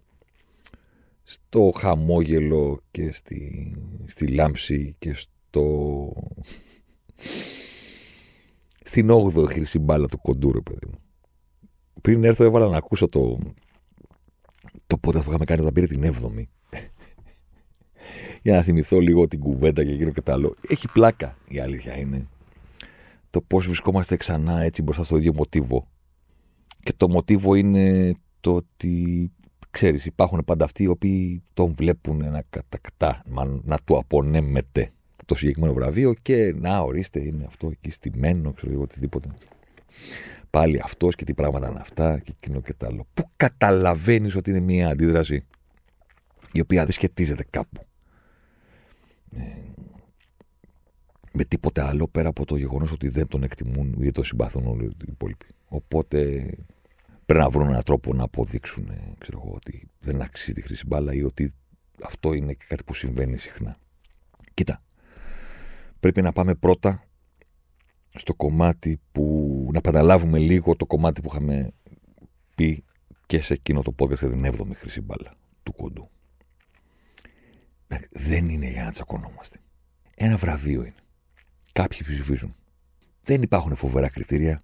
στο 1.24 1.72
χαμόγελο 1.78 2.82
και 2.92 3.12
στη, 3.12 3.76
στη 4.06 4.28
λάμψη 4.28 4.96
και 5.00 5.14
στο 5.14 6.14
στην 8.84 9.10
8η 9.12 9.46
χρυσή 9.50 9.80
μπάλα 9.80 10.08
του 10.08 10.20
κοντούρου 10.22 10.64
παιδί 10.64 10.86
μου. 10.86 11.00
Πριν 12.02 12.24
έρθω 12.24 12.44
έβαλα 12.44 12.68
να 12.68 12.78
ακούσω 12.78 13.08
το 13.08 13.40
το 14.88 14.98
πότε 14.98 15.20
που 15.20 15.30
είχαμε 15.30 15.46
κάνει 15.46 15.62
όταν 15.62 15.74
πήρε 15.74 15.88
την 15.88 16.04
7η 16.04 16.44
για 18.42 18.56
να 18.56 18.62
θυμηθώ 18.62 19.00
λίγο 19.00 19.28
την 19.28 19.40
κουβέντα 19.40 19.84
και 19.84 19.92
γύρω 19.92 20.12
και 20.12 20.22
τα 20.22 20.34
άλλο. 20.34 20.56
Έχει 20.68 20.88
πλάκα 20.92 21.38
η 21.48 21.60
αλήθεια 21.60 21.98
είναι. 21.98 22.28
Το 23.30 23.42
πώς 23.42 23.66
βρισκόμαστε 23.66 24.16
ξανά 24.18 24.62
έτσι 24.62 24.82
μπροστά 24.82 25.04
στο 25.04 25.18
ίδιο 25.18 25.34
μοτίβο. 25.34 25.88
Και 26.84 26.94
το 26.98 27.10
μοτίβο 27.10 27.56
είναι 27.56 28.16
το 28.40 28.56
ότι 28.56 29.32
ξέρεις 29.70 30.06
υπάρχουν 30.06 30.44
πάντα 30.46 30.66
αυτοί 30.66 30.84
οι 30.84 30.88
οποίοι 30.88 31.44
τον 31.54 31.74
βλέπουν 31.74 32.18
να 32.18 32.44
κατακτά, 32.50 33.24
να 33.64 33.78
του 33.86 33.98
απονέμεται 33.98 34.92
το 35.26 35.36
συγκεκριμένο 35.36 35.74
βραβείο 35.74 36.14
και 36.22 36.54
να 36.58 36.80
ορίστε 36.80 37.20
είναι 37.20 37.46
αυτό 37.48 37.68
εκεί 37.68 37.92
στημένο, 37.92 38.54
ξέρω 38.54 38.72
εγώ 38.72 38.82
οτιδήποτε. 38.82 39.28
Πάλι 40.52 40.82
αυτός 40.84 41.16
και 41.16 41.24
τι 41.24 41.34
πράγματα 41.34 41.70
είναι 41.70 41.80
αυτά 41.80 42.20
και 42.20 42.34
εκείνο 42.38 42.62
και 42.62 42.74
τα 42.74 42.88
άλλο. 42.88 43.08
Πού 43.14 43.30
καταλαβαίνεις 43.36 44.36
ότι 44.36 44.50
είναι 44.50 44.60
μια 44.60 44.90
αντίδραση 44.90 45.46
η 46.52 46.60
οποία 46.60 46.84
δεν 46.84 46.92
σχετίζεται 46.92 47.46
κάπου; 47.50 47.86
Ε, 49.32 49.42
με 51.32 51.44
τίποτε 51.44 51.82
άλλο 51.82 52.08
πέρα 52.08 52.30
από 52.30 52.46
το 52.46 52.56
γεγονός 52.56 52.92
ότι 52.92 53.10
δεν 53.10 53.28
τον 53.28 53.44
εκτιμούν 53.44 53.94
ή 53.98 54.04
δεν 54.04 54.14
τον 54.14 54.24
συμπαθούν 54.24 54.66
όλοι 54.66 54.86
οι 54.86 54.96
υπόλοιποι. 55.08 55.46
Οπότε 55.68 56.50
πρέπει 57.26 57.44
να 57.44 57.50
βρουν 57.50 57.68
έναν 57.68 57.84
τρόπο 57.84 58.14
να 58.14 58.24
αποδείξουν 58.24 58.90
ε, 58.90 59.14
ξέρω 59.18 59.42
εγώ, 59.44 59.54
ότι 59.56 59.88
δεν 60.00 60.22
αξίζει 60.22 60.54
τη 60.54 60.62
χρήση 60.62 60.88
μπάλα 60.88 61.14
ή 61.14 61.24
ότι 61.24 61.54
αυτό 62.04 62.34
είναι 62.34 62.56
κάτι 62.68 62.84
που 62.84 62.94
συμβαίνει 62.94 63.38
συχνά. 63.38 63.78
Κοίτα, 64.54 64.80
πρέπει 66.00 66.22
να 66.22 66.32
πάμε 66.32 66.56
πρώτα 66.56 67.04
στο 68.14 68.34
κομμάτι 68.34 69.00
που. 69.12 69.61
Να 69.74 69.82
καταλάβουμε 69.82 70.38
λίγο 70.38 70.76
το 70.76 70.86
κομμάτι 70.86 71.22
που 71.22 71.30
είχαμε 71.32 71.72
πει 72.56 72.84
και 73.26 73.42
σε 73.42 73.54
εκείνο 73.54 73.82
το 73.82 73.96
podcast 74.00 74.18
την 74.18 74.46
7η 74.46 74.76
χρήση 74.76 75.02
μπάλα 75.02 75.34
του 75.64 75.74
κοντού 75.74 76.10
δεν 78.12 78.50
είναι 78.50 78.68
για 78.68 78.84
να 78.84 78.92
τσακωνόμαστε. 78.92 79.58
Ένα 80.16 80.38
βραβείο 80.38 80.82
είναι. 80.82 80.96
Κάποιοι 81.74 82.00
ψηφίζουν. 82.04 82.56
Δεν 83.24 83.42
υπάρχουν 83.42 83.76
φοβερά 83.76 84.10
κριτήρια. 84.10 84.64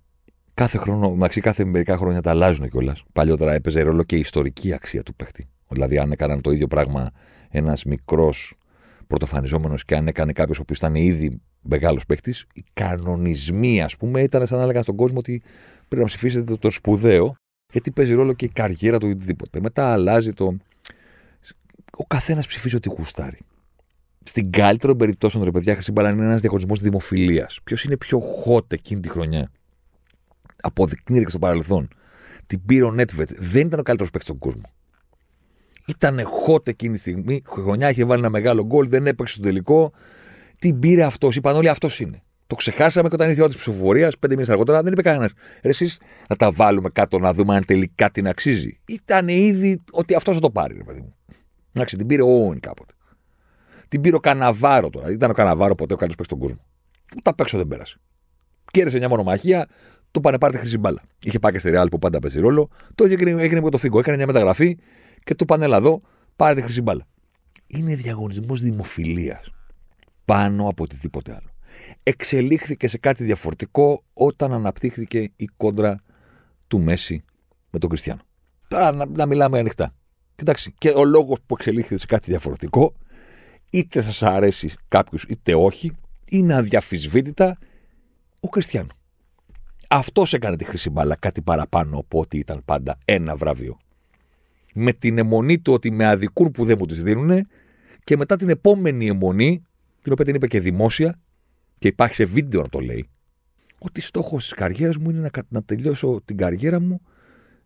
Κάθε 0.53 0.77
χρόνο, 0.77 1.09
μεταξύ 1.09 1.41
κάθε 1.41 1.65
μερικά 1.65 1.97
χρόνια 1.97 2.21
τα 2.21 2.29
αλλάζουν 2.29 2.69
κιόλας. 2.69 3.03
Παλιότερα 3.13 3.53
έπαιζε 3.53 3.81
ρόλο 3.81 4.03
και 4.03 4.15
η 4.15 4.19
ιστορική 4.19 4.73
αξία 4.73 5.03
του 5.03 5.15
παίχτη. 5.15 5.47
Δηλαδή, 5.67 5.97
αν 5.97 6.11
έκαναν 6.11 6.41
το 6.41 6.51
ίδιο 6.51 6.67
πράγμα 6.67 7.11
ένας 7.49 7.83
μικρός 7.83 8.53
πρωτοφανιζόμενος 9.07 9.85
και 9.85 9.95
αν 9.95 10.07
έκανε 10.07 10.31
κάποιος 10.31 10.57
ο 10.57 10.61
οποίος 10.61 10.77
ήταν 10.77 10.95
ήδη 10.95 11.41
μεγάλος 11.69 12.05
παίκτης, 12.05 12.45
οι 12.53 12.63
κανονισμοί, 12.73 13.81
ας 13.81 13.97
πούμε, 13.97 14.21
ήταν 14.21 14.47
σαν 14.47 14.57
να 14.57 14.63
έλεγαν 14.63 14.83
στον 14.83 14.95
κόσμο 14.95 15.17
ότι 15.17 15.41
πρέπει 15.87 16.01
να 16.01 16.07
ψηφίσετε 16.07 16.43
το, 16.43 16.57
το 16.57 16.69
σπουδαίο, 16.69 17.35
γιατί 17.71 17.91
παίζει 17.91 18.13
ρόλο 18.13 18.33
και 18.33 18.45
η 18.45 18.49
καριέρα 18.49 18.97
του 18.97 19.07
ή 19.07 19.11
οτιδήποτε. 19.11 19.59
Μετά 19.61 19.93
αλλάζει 19.93 20.33
το. 20.33 20.57
Ο 21.97 22.03
καθένας 22.07 22.47
ψηφίζει 22.47 22.75
ό,τι 22.75 22.89
γουστάρει. 22.89 23.39
Στην 24.23 24.51
καλύτερη 24.51 24.91
των 24.91 24.97
περιπτώσεων, 24.97 25.43
ρε 25.43 25.51
παιδιά, 25.51 25.73
Χρυσή 25.73 25.91
Μπάλα 25.91 26.09
είναι 26.09 26.23
ένας 26.23 26.41
διαγωνισμό 26.41 26.75
δημοφιλίας. 26.75 27.59
Ποιος 27.63 27.83
είναι 27.83 27.97
πιο 27.97 28.21
hot 28.45 28.73
εκείνη 28.73 29.01
τη 29.01 29.09
χρονιά; 29.09 29.51
Αποδεικνύεται 30.61 31.23
και 31.23 31.29
στο 31.29 31.39
παρελθόν. 31.39 31.87
Την 32.47 32.65
πήρε 32.65 32.83
ο 32.83 32.91
Νέτβετ. 32.91 33.29
Δεν 33.37 33.67
ήταν 33.67 33.79
ο 33.79 33.83
καλύτερος 33.83 34.11
παίκτης 34.11 34.23
στον 34.23 34.37
κόσμο. 34.39 34.71
Ήταν 35.87 36.19
hot 36.47 36.67
εκείνη 36.67 36.93
τη 36.93 36.99
στιγμή. 36.99 37.41
Χρονιά 37.45 37.89
είχε 37.89 38.05
βάλει 38.05 38.19
ένα 38.19 38.29
μεγάλο 38.29 38.65
γκολ, 38.65 38.89
δεν 38.89 39.07
έπαιξε 39.07 39.33
στο 39.33 39.43
τελικό. 39.43 39.91
Την 40.59 40.79
πήρε 40.79 41.03
αυτός. 41.03 41.35
Είπαν 41.35 41.55
όλοι 41.55 41.69
αυτός 41.69 41.99
είναι. 41.99 42.21
Το 42.47 42.55
ξεχάσαμε 42.55 43.07
και 43.07 43.15
όταν 43.15 43.27
ήρθε 43.27 43.39
η 43.39 43.43
ώρα 43.43 43.53
της 43.53 43.61
ψηφοφορίας, 43.61 44.17
πέντε 44.17 44.33
μήνες 44.33 44.49
αργότερα, 44.49 44.83
δεν 44.83 44.91
είπε 44.91 45.01
κανένας. 45.01 45.31
Εσείς 45.61 45.99
να 46.29 46.35
τα 46.35 46.51
βάλουμε 46.51 46.89
κάτω 46.89 47.19
να 47.19 47.33
δούμε 47.33 47.55
αν 47.55 47.65
τελικά 47.65 48.11
την 48.11 48.27
αξίζει. 48.27 48.79
Ήταν 48.85 49.27
ήδη 49.27 49.83
ότι 49.91 50.15
αυτός 50.15 50.35
θα 50.35 50.41
το 50.41 50.51
πάρει, 50.51 50.77
ρε 50.77 50.83
παιδί 50.83 51.01
μου. 51.01 51.15
Εντάξει, 51.73 51.97
την 51.97 52.07
πήρε 52.07 52.21
ο 52.21 52.47
Όεν 52.47 52.59
κάποτε. 52.59 52.93
Την 53.87 54.01
πήρε 54.01 54.15
ο 54.15 54.19
Καναβάρο 54.19 54.89
τώρα. 54.89 55.11
Ήταν 55.11 55.29
ο 55.29 55.33
Καναβάρο 55.33 55.75
ποτέ 55.75 55.93
ο 55.93 55.97
καλύτερος 55.97 56.15
παίκτης 56.15 56.25
στον 56.25 56.39
κόσμο. 56.39 56.65
Ούτε 57.17 57.29
απ' 57.29 57.39
έξω 57.39 57.57
δεν 57.57 57.67
πέρασε. 57.67 57.97
Κέρδισε 58.71 58.97
μια 58.97 59.09
μονομαχία, 59.09 59.67
του 60.11 60.19
πάνε 60.19 60.37
πάρει 60.37 60.53
τη 60.53 60.59
χρυσή 60.59 60.77
μπάλα. 60.77 61.01
Είχε 61.23 61.39
πάει 61.39 61.51
και 61.51 61.59
στη 61.59 61.69
Ρεάλ 61.69 61.87
που 61.87 61.99
πάντα 61.99 62.19
παίζει 62.19 62.39
ρόλο. 62.39 62.69
Το 62.95 63.05
ίδιο 63.05 63.37
έγινε 63.37 63.61
με 63.61 63.69
το 63.69 63.77
Φίγκο. 63.77 63.99
Έκανε 63.99 64.17
μια 64.17 64.25
μεταγραφή 64.25 64.77
και 65.23 65.35
του 65.35 65.45
πάνε 65.45 65.65
εδώ, 65.65 66.01
πάρε 66.35 66.55
τη 66.55 66.61
χρυσή 66.61 66.81
μπάλα. 66.81 67.07
Είναι 67.67 67.95
διαγωνισμός 67.95 68.61
δημοφιλίας 68.61 69.51
πάνω 70.27 70.67
από 70.67 70.83
οτιδήποτε 70.83 71.31
άλλο. 71.31 71.51
Εξελίχθηκε 72.03 72.87
σε 72.87 72.97
κάτι 72.97 73.23
διαφορετικό 73.23 74.03
όταν 74.13 74.53
αναπτύχθηκε 74.53 75.31
η 75.35 75.45
κόντρα 75.57 76.03
του 76.67 76.79
Μέση 76.79 77.23
με 77.69 77.79
τον 77.79 77.89
Κριστιανό. 77.89 78.21
Τώρα 78.67 78.91
να, 78.91 79.05
να 79.05 79.25
μιλάμε 79.25 79.59
ανοιχτά. 79.59 79.93
Κοιτάξτε, 80.35 80.71
και 80.77 80.89
ο 80.89 81.05
λόγος 81.05 81.37
που 81.45 81.55
εξελίχθηκε 81.57 81.97
σε 81.97 82.05
κάτι 82.05 82.31
διαφορετικό, 82.31 82.93
είτε 83.71 84.01
σας 84.01 84.23
αρέσει 84.23 84.71
κάποιος 84.87 85.23
είτε 85.23 85.55
όχι, 85.55 85.91
είναι 86.29 86.53
αδιαφυσβήτητα 86.53 87.57
ο 88.39 88.49
Κριστιανό. 88.49 88.89
Αυτός 89.87 90.33
έκανε 90.33 90.57
τη 90.57 90.63
χρυσή 90.63 90.89
μπάλα 90.89 91.15
κάτι 91.15 91.41
παραπάνω 91.41 91.97
από 91.97 92.19
ότι 92.19 92.37
ήταν 92.37 92.61
πάντα 92.65 92.97
ένα 93.05 93.35
βραβείο. 93.35 93.77
Με 94.73 94.93
την 94.93 95.17
αιμονή 95.17 95.59
του 95.59 95.73
ότι 95.73 95.91
με 95.91 96.07
αδικούν 96.07 96.51
που 96.51 96.65
δεν 96.65 96.75
μου 96.79 96.85
τις 96.85 97.03
δίνουν 97.03 97.47
και 98.03 98.17
μετά 98.17 98.35
την 98.35 98.49
επόμενη 98.49 99.07
αιμονή 99.07 99.61
την 100.07 100.15
οποία 100.15 100.25
την 100.25 100.35
είπε 100.35 100.47
και 100.47 100.59
δημόσια 100.59 101.19
και 101.75 101.87
υπάρχει 101.87 102.15
σε 102.15 102.25
βίντεο 102.25 102.61
να 102.61 102.69
το 102.69 102.79
λέει, 102.79 103.09
ότι 103.79 104.01
στόχος 104.01 104.43
της 104.43 104.53
καριέρας 104.53 104.97
μου 104.97 105.09
είναι 105.09 105.19
να, 105.19 105.29
να 105.49 105.63
τελειώσω 105.63 106.21
την 106.25 106.37
καριέρα 106.37 106.79
μου 106.79 107.01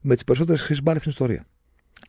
με 0.01 0.13
τις 0.13 0.23
περισσότερες 0.23 0.61
χρήσει 0.61 0.81
μπάλε 0.81 0.99
στην 0.99 1.11
ιστορία. 1.11 1.45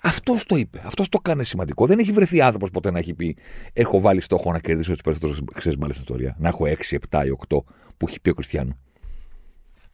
Αυτός 0.02 0.44
το 0.44 0.56
είπε. 0.56 0.82
Αυτός 0.84 1.08
το 1.08 1.18
κάνει 1.18 1.44
σημαντικό. 1.44 1.86
Δεν 1.86 1.98
έχει 1.98 2.12
βρεθεί 2.12 2.40
άνθρωπος 2.40 2.70
ποτέ 2.70 2.90
να 2.90 2.98
έχει 2.98 3.14
πει: 3.14 3.36
Έχω 3.72 4.00
βάλει 4.00 4.20
στόχο 4.20 4.52
να 4.52 4.58
κερδίσω 4.58 4.92
τις 4.92 5.02
περισσότερες 5.02 5.42
χρήσει 5.54 5.76
μπάλε 5.76 5.92
στην 5.92 6.04
ιστορία. 6.04 6.36
Να 6.38 6.48
έχω 6.48 6.64
6, 6.64 6.96
7 7.10 7.26
ή 7.26 7.36
8 7.48 7.58
που 7.96 8.06
έχει 8.08 8.20
πει 8.20 8.30
ο 8.30 8.34
Κριστιανό. 8.34 8.78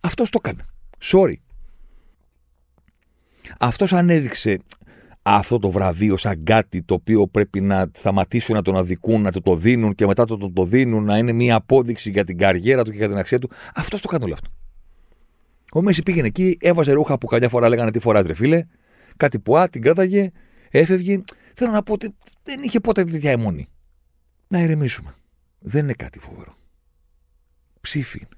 Αυτός 0.00 0.30
το 0.30 0.40
έκανε. 0.44 0.64
Sorry. 1.02 1.34
Αυτός 3.58 3.92
ανέδειξε 3.92 4.58
αυτό 5.34 5.58
το 5.58 5.70
βραβείο 5.70 6.16
σαν 6.16 6.44
κάτι 6.44 6.82
το 6.82 6.94
οποίο 6.94 7.26
πρέπει 7.26 7.60
να 7.60 7.90
σταματήσουν 7.92 8.54
να 8.54 8.62
τον 8.62 8.76
αδικούν, 8.76 9.22
να 9.22 9.32
το, 9.32 9.40
το 9.40 9.56
δίνουν 9.56 9.94
και 9.94 10.06
μετά 10.06 10.24
το, 10.24 10.36
το, 10.36 10.50
το 10.50 10.64
δίνουν, 10.64 11.04
να 11.04 11.18
είναι 11.18 11.32
μια 11.32 11.54
απόδειξη 11.54 12.10
για 12.10 12.24
την 12.24 12.38
καριέρα 12.38 12.84
του 12.84 12.90
και 12.90 12.96
για 12.96 13.08
την 13.08 13.16
αξία 13.16 13.38
του. 13.38 13.50
Αυτός 13.74 14.00
το 14.00 14.08
κάνει 14.08 14.24
όλο 14.24 14.34
αυτό. 14.34 14.48
Ο 15.72 15.82
Μέση 15.82 16.02
πήγαινε 16.02 16.26
εκεί, 16.26 16.56
έβαζε 16.60 16.92
ρούχα 16.92 17.18
που 17.18 17.26
καμιά 17.26 17.48
φορά 17.48 17.68
λέγανε 17.68 17.90
τι 17.90 18.00
φοράς 18.00 18.26
ρε 18.26 18.34
φίλε, 18.34 18.64
κάτι 19.16 19.38
που 19.38 19.56
α, 19.56 19.68
την 19.68 19.82
κράταγε, 19.82 20.30
έφευγε. 20.70 21.22
Θέλω 21.54 21.70
να 21.70 21.82
πω 21.82 21.92
ότι 21.92 22.14
δεν 22.42 22.62
είχε 22.62 22.80
ποτέ 22.80 23.04
τέτοια 23.04 23.30
αιμονή. 23.30 23.68
Να 24.48 24.60
ηρεμήσουμε. 24.60 25.14
Δεν 25.58 25.84
είναι 25.84 25.92
κάτι 25.92 26.18
φοβερό. 26.18 26.56
Ψήφι 27.80 28.18
είναι. 28.18 28.28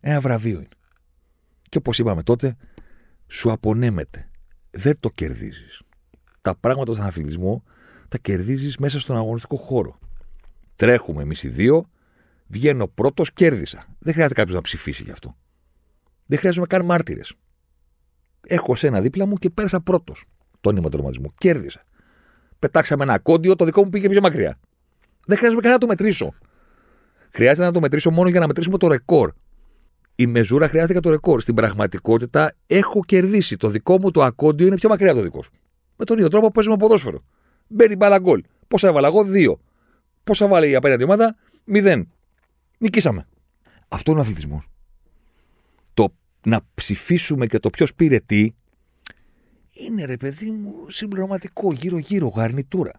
Ένα 0.00 0.20
βραβείο 0.20 0.56
είναι. 0.56 0.68
Και 1.68 1.78
όπως 1.78 1.98
είπαμε 1.98 2.22
τότε, 2.22 2.56
σου 3.26 3.52
απονέμεται. 3.52 4.30
Δεν 4.70 4.94
το 5.00 5.10
κερδίζεις 5.10 5.82
τα 6.48 6.54
πράγματα 6.54 6.92
στον 6.92 7.04
αθλητισμό 7.04 7.62
τα 8.08 8.18
κερδίζεις 8.18 8.76
μέσα 8.76 9.00
στον 9.00 9.16
αγωνιστικό 9.16 9.56
χώρο. 9.56 9.98
Τρέχουμε 10.76 11.22
εμείς 11.22 11.42
οι 11.42 11.48
δύο, 11.48 11.90
βγαίνω 12.46 12.86
πρώτος, 12.88 13.32
κέρδισα. 13.32 13.84
Δεν 13.98 14.12
χρειάζεται 14.12 14.40
κάποιος 14.40 14.56
να 14.56 14.62
ψηφίσει 14.62 15.02
γι' 15.02 15.10
αυτό. 15.10 15.36
Δεν 16.26 16.38
χρειάζομαι 16.38 16.66
καν 16.66 16.84
μάρτυρες. 16.84 17.34
Έχω 18.46 18.74
σένα 18.74 19.00
δίπλα 19.00 19.26
μου 19.26 19.34
και 19.34 19.50
πέρασα 19.50 19.80
πρώτος. 19.80 20.24
Τον 20.60 20.90
τερματισμό. 20.90 21.30
Κέρδισα. 21.38 21.82
Πετάξαμε 22.58 23.02
ένα 23.02 23.18
κόντιο, 23.18 23.56
το 23.56 23.64
δικό 23.64 23.84
μου 23.84 23.88
πήγε 23.88 24.08
πιο 24.08 24.20
μακριά. 24.20 24.58
Δεν 25.26 25.36
χρειάζομαι 25.36 25.60
καν 25.60 25.72
να 25.72 25.78
το 25.78 25.86
μετρήσω. 25.86 26.34
Χρειάζεται 27.30 27.66
να 27.66 27.72
το 27.72 27.80
μετρήσω 27.80 28.10
μόνο 28.10 28.28
για 28.28 28.40
να 28.40 28.46
μετρήσουμε 28.46 28.78
το 28.78 28.88
ρεκόρ. 28.88 29.32
Η 30.14 30.26
μεζούρα 30.26 30.68
χρειάζεται 30.68 30.92
για 30.92 31.02
το 31.02 31.10
ρεκόρ. 31.10 31.40
Στην 31.40 31.54
πραγματικότητα 31.54 32.52
έχω 32.66 33.04
κερδίσει. 33.04 33.56
Το 33.56 33.68
δικό 33.68 33.98
μου 33.98 34.10
το 34.10 34.22
ακόντιο 34.22 34.66
είναι 34.66 34.76
πιο 34.76 34.88
μακριά 34.88 35.10
από 35.10 35.18
το 35.18 35.24
δικό 35.24 35.42
σου. 35.42 35.52
Με 35.98 36.04
τον 36.04 36.16
ίδιο 36.16 36.28
τρόπο 36.28 36.50
παίζουμε 36.50 36.76
ποδόσφαιρο. 36.76 37.24
Μπαίνει 37.68 37.96
μπάλα 37.96 38.18
γκολ. 38.18 38.42
Πόσα 38.68 38.88
έβαλα 38.88 39.08
εγώ, 39.08 39.24
δύο. 39.24 39.60
Πόσα 40.24 40.46
βάλει 40.46 40.70
η 40.70 40.74
απέναντι 40.74 41.04
ομάδα, 41.04 41.36
μηδέν. 41.64 42.08
Νικήσαμε. 42.78 43.28
Αυτό 43.88 44.10
είναι 44.10 44.20
ο 44.20 44.22
αθλητισμός. 44.22 44.68
Το 45.94 46.14
να 46.44 46.60
ψηφίσουμε 46.74 47.46
και 47.46 47.58
το 47.58 47.70
ποιος 47.70 47.94
πήρε 47.94 48.18
τι 48.18 48.52
είναι 49.72 50.04
ρε 50.04 50.16
παιδί 50.16 50.50
μου 50.50 50.90
συμπληρωματικό 50.90 51.72
γύρω-γύρω, 51.72 52.28
γαρνιτούρα. 52.28 52.92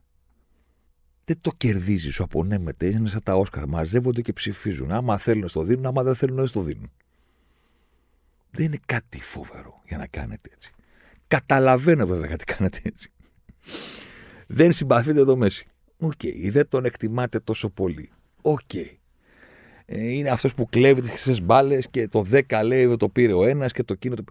Δεν 1.26 1.38
το 1.42 1.52
κερδίζεις, 1.58 2.14
σου 2.14 2.24
απονέμεται. 2.24 2.86
Είναι 2.86 3.10
σαν 3.10 3.24
τα 3.24 3.36
Όσκαρ. 3.36 3.66
Μαζεύονται 3.66 4.22
και 4.22 4.34
ψηφίζουν. 4.34 4.92
Άμα 4.92 5.18
θέλουν 5.18 5.42
να 5.42 5.50
το 5.50 5.64
δίνουν, 5.64 5.86
άμα 5.86 6.04
δεν 6.04 6.16
θέλουν 6.16 6.36
να 6.36 6.48
το 6.48 6.62
δίνουν. 6.62 6.92
Δεν 8.52 8.66
είναι 8.66 8.80
κάτι 8.86 9.22
φοβερό 9.22 9.82
για 9.88 9.98
να 9.98 10.08
κάνετε 10.08 10.50
έτσι. 10.54 10.74
Καταλαβαίνω 11.30 12.06
βέβαια 12.06 12.28
γιατί 12.28 12.46
κάνατε 12.46 12.80
έτσι. 12.84 13.12
Δεν 14.48 14.72
συμπαθείτε 14.72 15.24
το 15.24 15.38
Μέσι. 15.38 15.68
OK. 15.98 16.12
Okay. 16.24 16.50
Δεν 16.50 16.68
τον 16.68 16.86
εκτιμάτε 16.86 17.40
τόσο 17.40 17.70
πολύ. 17.70 18.10
OK. 18.42 18.60
Okay. 18.74 18.98
Ε, 19.86 20.14
είναι 20.14 20.30
αυτός 20.30 20.54
που 20.54 20.66
κλέβει 20.70 21.02
τις 21.02 21.10
χρυσές 21.10 21.42
μπάλες 21.42 21.88
και 21.90 22.08
το 22.08 22.26
10 22.32 22.62
λέει 22.64 22.96
το 22.98 23.10
πήρε 23.10 23.34
ο 23.34 23.46
ένας 23.46 23.72
και 23.72 23.84
το 23.84 23.94
εκείνο. 23.94 24.16
Το... 24.16 24.24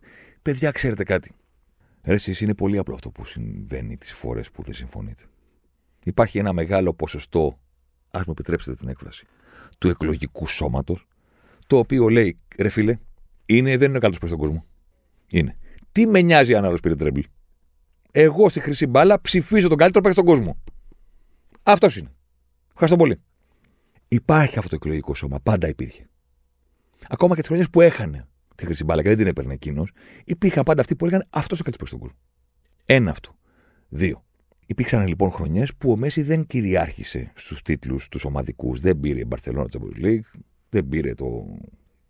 Παιδιά, 0.42 0.70
ξέρετε 0.70 1.04
κάτι. 1.04 1.30
Ρε, 2.02 2.14
εσείς 2.14 2.40
είναι 2.40 2.54
πολύ 2.54 2.78
απλό 2.78 2.94
αυτό 2.94 3.10
που 3.10 3.24
συμβαίνει 3.24 3.96
τις 3.96 4.12
φορές 4.12 4.50
που 4.50 4.62
δεν 4.62 4.74
συμφωνείτε. 4.74 5.22
Υπάρχει 6.04 6.38
ένα 6.38 6.52
μεγάλο 6.52 6.94
ποσοστό, 6.94 7.58
ας 8.10 8.24
μου 8.24 8.32
επιτρέψετε 8.32 8.76
την 8.76 8.88
έκφραση, 8.88 9.26
του 9.78 9.88
εκλογικού 9.88 10.46
σώματος, 10.46 11.06
το 11.66 11.78
οποίο 11.78 12.08
λέει, 12.08 12.36
ρε 12.58 12.68
φίλε, 12.68 12.98
είναι, 13.46 13.76
δεν 13.76 13.88
είναι 13.90 13.98
καλό 13.98 14.16
προς 14.18 14.30
τον 14.30 14.38
κόσμο. 14.38 14.64
Είναι. 15.30 15.56
Τι 15.92 16.06
με 16.06 16.20
νοιάζει 16.20 16.54
αν 16.54 16.64
άλλος 16.64 16.80
πήρε 16.80 16.94
τρέμπλ. 16.94 17.20
Εγώ 18.10 18.48
στη 18.48 18.60
χρυσή 18.60 18.86
μπάλα 18.86 19.20
ψηφίζω 19.20 19.68
τον 19.68 19.76
καλύτερο 19.76 20.04
παίκτη 20.04 20.20
στον 20.20 20.34
κόσμο. 20.34 20.58
Αυτός 21.62 21.96
είναι. 21.96 22.12
Ευχαριστώ 22.68 22.96
πολύ. 22.96 23.20
Υπάρχει 24.08 24.58
αυτό 24.58 24.70
το 24.70 24.76
εκλογικό 24.76 25.14
σώμα. 25.14 25.40
Πάντα 25.42 25.68
υπήρχε. 25.68 26.08
Ακόμα 27.08 27.34
και 27.34 27.40
τις 27.40 27.48
χρονιές 27.48 27.70
που 27.70 27.80
έχανε 27.80 28.26
τη 28.54 28.64
χρυσή 28.64 28.84
μπάλα 28.84 29.02
και 29.02 29.08
δεν 29.08 29.18
την 29.18 29.26
έπαιρνε 29.26 29.54
εκείνος, 29.54 29.90
υπήρχαν 30.24 30.62
πάντα 30.62 30.80
αυτοί 30.80 30.96
που 30.96 31.06
έλεγαν 31.06 31.26
αυτός 31.30 31.60
ο 31.60 31.62
καλύτερος 31.62 31.90
παίκτη 31.90 31.96
στον 31.96 31.98
κόσμο. 31.98 32.16
Ένα 32.84 33.10
αυτό. 33.10 33.36
Δύο. 33.88 34.24
Υπήρξαν 34.66 35.06
λοιπόν 35.06 35.30
χρονιές 35.30 35.74
που 35.74 35.90
ο 35.90 35.96
Μέση 35.96 36.22
δεν 36.22 36.46
κυριάρχησε 36.46 37.32
στους 37.34 37.62
τίτλους 37.62 38.08
τους 38.08 38.24
ομαδικούς. 38.24 38.80
Δεν 38.80 39.00
πήρε 39.00 39.20
η 39.20 39.28
Barcelona 39.28 39.64
Champions 39.64 40.04
League, 40.04 40.40
δεν 40.68 40.88
πήρε 40.88 41.14
το. 41.14 41.46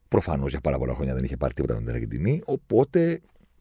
Προφανώς 0.09 0.51
για 0.51 0.61
πάρα 0.61 0.79
πολλά 0.79 0.95
χρόνια 0.95 1.15
δεν 1.15 1.25
είχε 1.25 1.37
πάρει 1.37 1.55
τίποτα 1.55 1.75
με 1.75 1.81
την 1.81 1.89
Αργεντινή. 1.89 2.41
Οπότε 2.45 3.21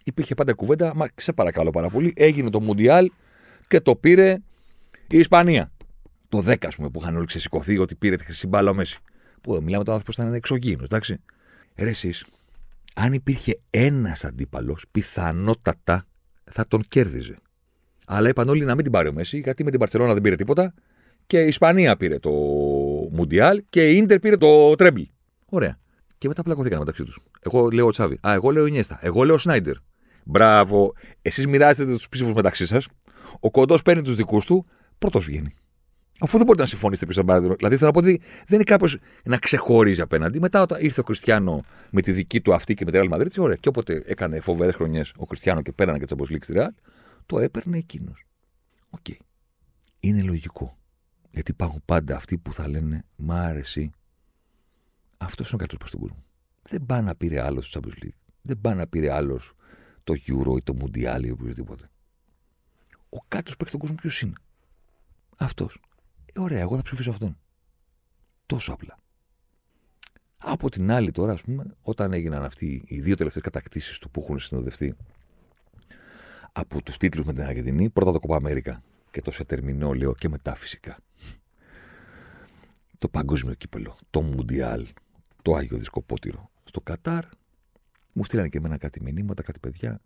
υπήρχε 0.10 0.34
πάντα 0.34 0.54
κουβέντα, 0.54 0.96
μα 0.96 1.08
σε 1.15 1.34
παρακαλώ 1.34 1.70
πάρα 1.70 1.89
πολύ, 1.89 2.13
έγινε 2.15 2.50
το 2.50 2.62
Μουντιάλ 2.62 3.12
και 3.67 3.80
το 3.80 3.96
πήρε 3.96 4.38
η 5.08 5.17
Ισπανία. 5.17 5.72
Το 6.30 6.43
10, 6.48 6.56
ας 6.67 6.76
πούμε, 6.76 6.89
που 6.89 7.00
είχαν 7.02 7.15
όλοι 7.15 7.26
ξεσηκωθεί 7.26 7.78
ότι 7.78 7.96
πήρε 7.96 8.15
τη 8.15 8.24
χρυσή 8.24 8.48
μπάλα 8.48 8.70
ο 8.70 8.74
Μέση. 8.74 9.00
Που 9.41 9.52
μιλάμε 9.52 9.84
τώρα 9.84 9.98
άνθρωπος 9.98 10.15
ήταν 10.15 10.34
εξωγήινος, 10.34 10.86
εντάξει. 10.86 11.20
Ρε 11.76 11.89
εσείς, 11.89 12.26
αν 12.96 13.13
υπήρχε 13.13 13.60
ένας 13.70 14.26
αντίπαλος, 14.26 14.86
πιθανότατα 14.91 16.06
θα 16.52 16.67
τον 16.67 16.84
κέρδιζε. 16.88 17.36
Αλλά 18.08 18.30
είπαν 18.30 18.50
όλοι 18.50 18.63
να 18.65 18.76
μην 18.76 18.84
την 18.84 18.91
πάρει 18.91 19.08
ο 19.08 19.13
Μέση, 19.13 19.39
γιατί 19.39 19.63
με 19.63 19.70
την 19.70 19.80
Παρσελόνα 19.80 20.13
δεν 20.13 20.22
πήρε 20.22 20.36
τίποτα. 20.36 20.74
Και 21.28 21.43
η 21.43 21.48
Ισπανία 21.48 21.98
πήρε 21.98 22.20
το 22.20 22.32
Μουντιάλ 23.12 23.63
και 23.70 23.91
η 23.91 24.02
ντερ 24.02 24.20
πήρε 24.20 24.38
το 24.38 24.76
Τρέμπλ. 24.76 25.02
Ωραία. 25.46 25.80
Και 26.17 26.28
μετά 26.28 26.43
πλακωθήκαν 26.43 26.80
μεταξύ 26.80 27.04
τους. 27.04 27.20
Εγώ 27.39 27.70
λέω 27.70 27.89
Τσάβη. 27.89 28.20
Α, 28.28 28.34
εγώ 28.34 28.52
λέω 28.52 28.65
Ινιέστα. 28.65 29.00
Εγώ 29.02 29.24
λέω 29.24 29.38
Σνάιντερ. 29.38 29.76
Μπράβο. 30.30 30.94
Εσείς 31.22 31.48
μοιράζετε 31.48 31.92
τους 31.92 32.10
ψήφους 32.10 32.34
μεταξύ 32.34 32.66
σας. 32.66 32.88
Ο 33.40 33.52
κοντός 33.52 33.82
παίρνει 33.82 34.02
τους 34.02 34.16
δικούς 34.16 34.46
του, 34.46 34.66
πρώτος 34.98 35.26
βγαίνει. 35.26 35.54
Αφού 36.20 36.38
δεν 36.38 36.46
μπορείτε 36.46 36.63
να 36.63 36.70
συμφωνήσετε 36.70 37.06
πίσω 37.06 37.22
από 37.22 37.32
τον 37.32 37.56
Δηλαδή 37.58 37.76
θέλω 37.78 37.86
να 37.86 37.92
πω 37.92 38.00
ότι 38.00 38.22
δεν 38.22 38.56
είναι 38.56 38.63
κάποιος 38.63 38.98
να 39.24 39.38
ξεχωρίζει 39.38 40.02
απέναντι. 40.02 40.40
Μετά 40.40 40.62
όταν 40.62 40.82
ήρθε 40.82 41.00
ο 41.00 41.04
Κριστιανό 41.04 41.63
με 41.92 42.02
τη 42.02 42.12
δική 42.12 42.42
του 42.42 42.54
αυτή 42.54 42.74
και 42.74 42.86
με 42.86 42.92
τη 42.92 43.00
Real 43.02 43.13
Madrid, 43.13 43.28
ωραία. 43.38 43.56
Και 43.56 43.70
όποτε 43.70 44.04
έκανε 44.06 44.40
φοβερές 44.40 44.76
χρονιές 44.76 45.13
ο 45.18 45.26
Κριστιανό 45.26 45.62
και 45.62 45.72
πέρανε 45.72 46.00
και 46.00 46.06
το 46.06 46.16
Champions 46.20 46.38
στη 46.42 46.54
Real, 46.56 46.68
το 47.26 47.40
έπαιρνε 47.40 47.78
εκείνος. 47.78 48.26
OK. 48.89 49.00
Okay. 49.10 49.16
Είναι 50.00 50.22
λογικό. 50.22 50.78
Γιατί 51.32 51.52
υπάρχουν 51.52 51.82
πάντα 51.86 52.16
αυτοί 52.16 52.38
που 52.38 52.54
θα 52.54 52.70
λένε 52.70 53.04
Μ' 53.16 53.32
άρεσε. 53.32 53.90
Αυτός 55.18 55.52
είναι 55.52 55.56
ο 55.56 55.58
καλύτερος 55.58 55.80
προς 55.80 55.92
τον 55.92 56.00
κόσμο. 56.00 56.24
Δεν 56.62 56.86
πάει 56.86 57.02
να 57.02 57.16
πήρε 57.16 57.42
άλλος 57.42 57.70
το 57.70 57.80
Champions 57.80 58.06
League. 58.06 58.18
Δεν 58.42 58.58
πάει 58.62 58.76
να 58.76 58.88
πήρε 58.88 59.12
άλλος 59.12 59.56
το 60.08 60.13
Euro 60.28 60.58
ή 60.58 60.62
το 60.62 60.78
Mundial 60.82 61.22
ή 61.24 61.30
οποιοδήποτε. 61.30 61.89
Ο 63.10 63.17
καλύτερος 63.28 63.56
παίκτης 63.58 63.67
στον 63.67 63.80
κόσμο 63.80 63.96
ποιος 63.96 64.22
είναι; 64.22 64.34
Αυτός. 65.38 65.82
Ε, 66.34 66.39
ωραία, 66.39 66.60
εγώ 66.60 66.76
θα 66.76 66.82
ψηφίσω 66.82 67.10
αυτόν. 67.10 67.38
Τόσο 68.46 68.72
απλά. 68.74 68.98
Από 70.38 70.70
την 70.70 70.91
άλλη, 70.91 71.12
τώρα, 71.12 71.32
ας 71.34 71.41
πούμε, 71.41 71.76
όταν 71.82 72.13
έγιναν 72.13 72.43
αυτοί 72.43 72.84
οι 72.86 73.02
δύο 73.02 73.15
τελευταίες 73.15 73.43
κατακτήσεις 73.43 73.98
του 73.98 74.10
που 74.10 74.22
έχουν 74.22 74.39
συνοδευτεί 74.39 74.96
από 76.52 76.82
τους 76.82 76.98
τίτλους 76.98 77.26
με 77.26 77.34
την 77.34 77.43
Αργεντινή, 77.43 77.89
πρώτα 77.89 78.12
το 78.12 78.20
Κοπα 78.20 78.36
Αμέρικα 78.36 78.84
και 79.12 79.22
το 79.22 79.32
Σετερμινόλιο 79.32 80.13
και 80.13 80.30
μετά 80.30 80.56
φυσικά. 80.56 80.98
Το 82.98 83.10
παγκόσμιο 83.10 83.54
κύπελο, 83.54 83.98
το 84.10 84.22
Μουντιάλ, 84.22 84.88
το 85.41 85.56
Άγιο 85.56 85.78
Δισκοπότηρο 85.78 86.50
στο 86.63 86.82
Κατάρ. 86.82 87.26
Μου 88.17 88.23
στείλανε 88.23 88.47
και 88.47 88.58
εμένα 88.58 88.77
κάτι 88.77 89.01
μηνύματα, 89.01 89.43
κάτι 89.43 89.60
παιδιά, 89.60 90.01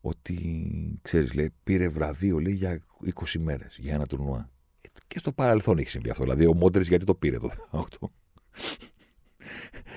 ότι, 0.00 0.98
ξέρεις, 1.02 1.34
λέει, 1.34 1.52
πήρε 1.64 1.88
βραβείο, 1.88 2.38
λέει, 2.38 2.52
για 2.52 2.82
20 3.14 3.38
μέρες, 3.38 3.76
για 3.80 3.94
ένα 3.94 4.06
τουρνουά. 4.06 4.50
Ε, 4.80 4.88
και 5.06 5.18
στο 5.18 5.32
παρελθόν 5.32 5.78
έχει 5.78 5.90
συμβεί 5.90 6.10
αυτό. 6.10 6.22
Δηλαδή, 6.22 6.46
ο 6.46 6.54
Μόντερ 6.54 6.82
γιατί 6.82 7.04
το 7.04 7.14
πήρε 7.14 7.38
το 7.38 7.50
18. 7.70 7.82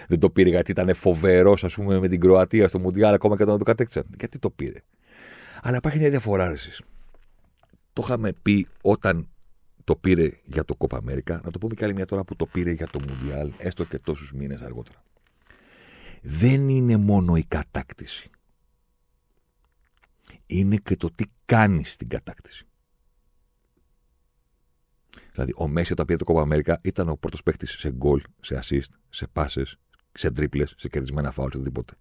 Δεν 0.07 0.19
το 0.19 0.29
πήρε 0.29 0.49
γιατί 0.49 0.71
ήταν 0.71 0.93
φοβερός, 0.93 1.63
ας 1.63 1.73
πούμε, 1.73 1.99
με 1.99 2.07
την 2.07 2.19
Κροατία 2.19 2.67
στο 2.67 2.79
Μουντιάλ, 2.79 3.13
ακόμα 3.13 3.35
και 3.38 3.43
όταν 3.43 3.57
το 3.57 3.63
κατέκτησαν. 3.63 4.05
Γιατί 4.17 4.39
το 4.39 4.49
πήρε; 4.49 4.79
Αλλά 5.62 5.77
υπάρχει 5.77 5.99
μια 5.99 6.09
διαφορά, 6.09 6.51
εσείς. 6.51 6.81
Το 7.93 8.01
είχαμε 8.05 8.33
πει 8.41 8.67
όταν 8.81 9.29
το 9.83 9.95
πήρε 9.95 10.31
για 10.43 10.65
το 10.65 10.75
Κόπα 10.75 10.97
Αμέρικα, 10.97 11.41
να 11.43 11.51
το 11.51 11.59
πούμε 11.59 11.73
και 11.73 11.83
άλλη 11.83 11.93
μια 11.93 12.05
τώρα 12.05 12.23
που 12.23 12.35
το 12.35 12.45
πήρε 12.45 12.71
για 12.71 12.88
το 12.88 12.99
Μουντιάλ, 13.07 13.51
έστω 13.57 13.85
και 13.85 13.99
τόσους 13.99 14.33
μήνες 14.33 14.62
αργότερα. 14.62 15.03
Δεν 16.21 16.69
είναι 16.69 16.97
μόνο 16.97 17.36
η 17.36 17.43
κατάκτηση. 17.43 18.29
Είναι 20.45 20.75
και 20.75 20.95
το 20.95 21.12
τι 21.15 21.25
κάνεις 21.45 21.93
στην 21.93 22.08
κατάκτηση. 22.08 22.67
Δηλαδή, 25.32 25.53
ο 25.58 25.67
Μέση 25.67 25.91
όταν 25.91 26.05
πήρε 26.05 26.17
το 26.17 26.23
Κόπα 26.23 26.41
Αμέρικα 26.41 26.79
ήταν 26.84 27.10
ο 27.10 27.15
πρώτος 27.15 27.43
παίχτη 27.43 27.65
σε 27.65 27.91
γκολ, 27.91 28.21
σε 28.41 28.60
assist, 28.63 28.89
σε 29.10 29.27
πάσε, 29.27 29.63
σε 30.12 30.32
τρίπλε, 30.32 30.65
σε 30.65 30.88
κερδισμένα 30.88 31.32
φάουλ, 31.32 31.49
σε 31.51 31.58
οτιδήποτε. 31.58 31.93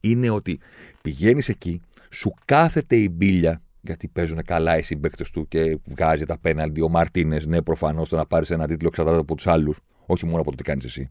Είναι 0.00 0.30
ότι 0.30 0.60
πηγαίνεις 1.02 1.48
εκεί, 1.48 1.80
σου 2.10 2.34
κάθεται 2.44 2.96
η 2.96 3.08
μπίλια 3.12 3.62
γιατί 3.80 4.08
παίζουν 4.08 4.42
καλά 4.44 4.78
οι 4.78 4.82
συμπαίκτε 4.82 5.24
του 5.32 5.48
και 5.48 5.78
βγάζει 5.84 6.24
τα 6.24 6.38
πέναλτι. 6.38 6.80
Ο 6.80 6.88
Μαρτίνες, 6.88 7.46
ναι, 7.46 7.62
προφανώς 7.62 8.08
το 8.08 8.16
να 8.16 8.26
πάρεις 8.26 8.50
ένα 8.50 8.66
τίτλο 8.66 8.88
εξαρτάται 8.88 9.18
από 9.18 9.34
τους 9.34 9.46
άλλους, 9.46 9.80
όχι 10.06 10.26
μόνο 10.26 10.40
από 10.40 10.50
το 10.50 10.56
τι 10.56 10.62
κάνεις 10.62 10.84
εσύ. 10.84 11.10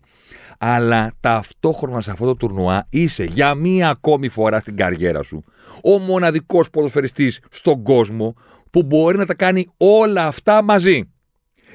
Αλλά 0.58 1.13
ταυτόχρονα 1.19 2.01
σε 2.01 2.12
αυτό 2.12 2.25
το 2.25 2.36
τουρνουά 2.36 2.88
είσαι 2.89 3.23
για 3.23 3.56
μία 3.56 3.89
ακόμη 3.89 4.29
φορά 4.29 4.60
στην 4.60 4.75
καριέρα 4.75 5.23
σου 5.23 5.43
ο 5.84 5.99
μοναδικός 5.99 6.69
ποδοσφαιριστής 6.69 7.39
στον 7.49 7.84
κόσμο 7.84 8.36
που 8.69 8.84
μπορεί 8.84 9.17
να 9.17 9.25
τα 9.25 9.34
κάνει 9.34 9.67
όλα 9.77 10.27
αυτά 10.27 10.62
μαζί. 10.62 11.12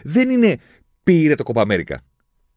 Δεν 0.02 0.30
είναι 0.30 0.56
πήρε 1.02 1.34
το 1.34 1.42
Κόπα 1.42 1.60
Αμέρικα. 1.60 2.00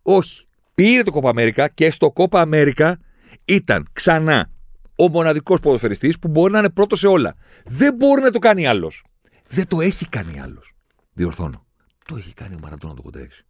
Όχι. 0.01 0.45
Πήρε 0.75 1.03
το 1.03 1.11
Κόπα 1.11 1.29
Αμέρικα 1.29 1.67
και 1.67 1.91
στο 1.91 2.11
Κόπα 2.11 2.41
Αμέρικα 2.41 2.99
ήταν 3.45 3.87
ξανά 3.93 4.49
ο 4.95 5.09
μοναδικός 5.09 5.59
ποδοσφαιριστής 5.59 6.19
που 6.19 6.27
μπορεί 6.27 6.51
να 6.51 6.59
είναι 6.59 6.69
πρώτος 6.69 6.99
σε 6.99 7.07
όλα. 7.07 7.33
Δεν 7.65 7.95
μπορεί 7.95 8.21
να 8.21 8.31
το 8.31 8.39
κάνει 8.39 8.67
άλλος. 8.67 9.03
Δεν 9.47 9.67
το 9.67 9.81
έχει 9.81 10.09
κάνει 10.09 10.39
άλλος. 10.39 10.73
Διορθώνω. 11.13 11.65
Το 12.05 12.15
έχει 12.15 12.33
κάνει 12.33 12.55
ο 12.55 12.59
Μαραντόνα 12.61 12.93
το 12.93 13.01
86. 13.05 13.45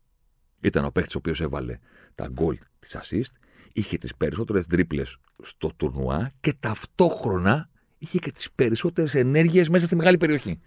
Ήταν 0.62 0.86
ο 0.86 0.91
παίκτης 0.91 1.15
ο 1.15 1.17
οποίος 1.17 1.41
έβαλε 1.41 1.78
τα 2.15 2.28
γκολ 2.28 2.58
της 2.80 2.97
assist, 3.02 3.32
είχε 3.74 3.97
τις 3.97 4.15
περισσότερες 4.15 4.65
τρίπλες 4.65 5.17
στο 5.41 5.71
τουρνουά 5.78 6.32
και 6.39 6.54
ταυτόχρονα 6.60 7.69
είχε 7.97 8.19
και 8.19 8.32
τις 8.32 8.52
περισσότερες 8.52 9.15
ενέργειες 9.15 9.69
μέσα 9.69 9.86
στη 9.86 9.95
μεγάλη 9.95 10.17
περιοχή. 10.17 10.60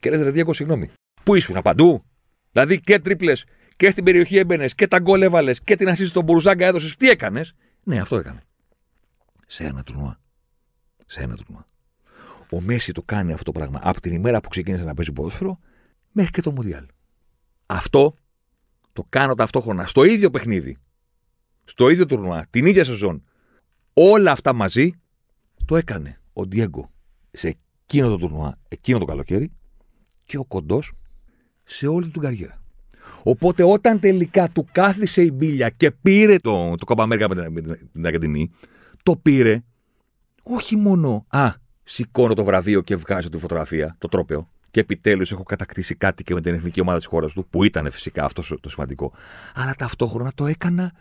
Και 0.00 0.10
λε, 0.10 0.22
Ρεδίακο, 0.22 0.52
συγγνώμη. 0.52 0.90
Πού 1.22 1.34
ήσουν, 1.34 1.62
παντού. 1.62 2.04
Δηλαδή 2.52 2.80
και 2.80 2.98
τρίπλες 2.98 3.44
και 3.76 3.90
στην 3.90 4.04
περιοχή 4.04 4.36
έμπαινες 4.36 4.74
και 4.74 4.88
τα 4.88 4.98
γκολ 4.98 5.22
έβαλες 5.22 5.62
και 5.62 5.76
την 5.76 5.88
assist 5.88 6.06
στον 6.06 6.24
Μπουρουζάγκα 6.24 6.66
έδωσες. 6.66 6.96
Τι 6.96 7.08
έκανες; 7.08 7.54
Ναι, 7.82 8.00
αυτό 8.00 8.16
έκανε 8.16 8.46
σε 9.46 9.64
ένα 9.64 9.82
τουρνουά. 9.82 10.20
Σε 11.06 11.22
ένα 11.22 11.36
τουρνουά. 11.36 11.68
Ο 12.50 12.60
Μέση 12.60 12.92
το 12.92 13.02
κάνει 13.02 13.32
αυτό 13.32 13.44
το 13.44 13.52
πράγμα 13.52 13.80
από 13.82 14.00
την 14.00 14.12
ημέρα 14.12 14.40
που 14.40 14.48
ξεκίνησε 14.48 14.84
να 14.84 14.94
παίζει 14.94 15.12
ποδόσφαιρο 15.12 15.58
μέχρι 16.12 16.30
και 16.30 16.40
το 16.40 16.52
Μουντιάλ. 16.52 16.86
Αυτό 17.66 18.16
το 18.96 19.04
κάνω 19.08 19.34
ταυτόχρονα 19.34 19.86
στο 19.86 20.04
ίδιο 20.04 20.30
παιχνίδι, 20.30 20.76
στο 21.64 21.88
ίδιο 21.90 22.06
τουρνουά, 22.06 22.46
την 22.50 22.66
ίδια 22.66 22.84
σεζόν. 22.84 23.24
Όλα 23.92 24.30
αυτά 24.30 24.52
μαζί 24.52 24.92
το 25.64 25.76
έκανε 25.76 26.20
ο 26.32 26.46
Ντιέγκο 26.46 26.90
σε 27.30 27.58
εκείνο 27.86 28.08
το 28.08 28.16
τουρνουά, 28.16 28.58
εκείνο 28.68 28.98
το 28.98 29.04
καλοκαίρι 29.04 29.52
και 30.24 30.38
ο 30.38 30.44
κοντός 30.44 30.92
σε 31.64 31.86
όλη 31.86 32.08
την 32.08 32.22
καριέρα. 32.22 32.62
Οπότε 33.22 33.62
όταν 33.62 34.00
τελικά 34.00 34.48
του 34.48 34.66
κάθισε 34.72 35.22
η 35.22 35.30
μπίλια 35.34 35.68
και 35.68 35.90
πήρε 35.90 36.36
το, 36.36 36.74
το 36.74 36.84
Κόπα 36.84 37.02
Αμέρικα 37.02 37.50
με 37.50 37.60
την 37.92 38.06
Αργεντινή, 38.06 38.50
το 39.02 39.16
πήρε 39.16 39.62
όχι 40.42 40.76
μόνο 40.76 41.26
«Α, 41.28 41.52
σηκώνω 41.82 42.34
το 42.34 42.44
βραβείο 42.44 42.80
και 42.80 42.96
βγάζω 42.96 43.28
τη 43.28 43.38
φωτογραφία, 43.38 43.96
το 43.98 44.08
τρόπαιο, 44.08 44.50
και 44.76 44.82
επιτέλους 44.82 45.32
έχω 45.32 45.42
κατακτήσει 45.42 45.94
κάτι 45.94 46.22
και 46.22 46.34
με 46.34 46.40
την 46.40 46.54
εθνική 46.54 46.80
ομάδα 46.80 46.98
της 46.98 47.06
χώρας 47.06 47.32
του, 47.32 47.46
που 47.50 47.64
ήταν 47.64 47.90
φυσικά 47.90 48.24
αυτό 48.24 48.58
το 48.60 48.68
σημαντικό. 48.68 49.12
Αλλά 49.54 49.74
ταυτόχρονα 49.74 50.32
το 50.34 50.46
έκανα 50.46 50.92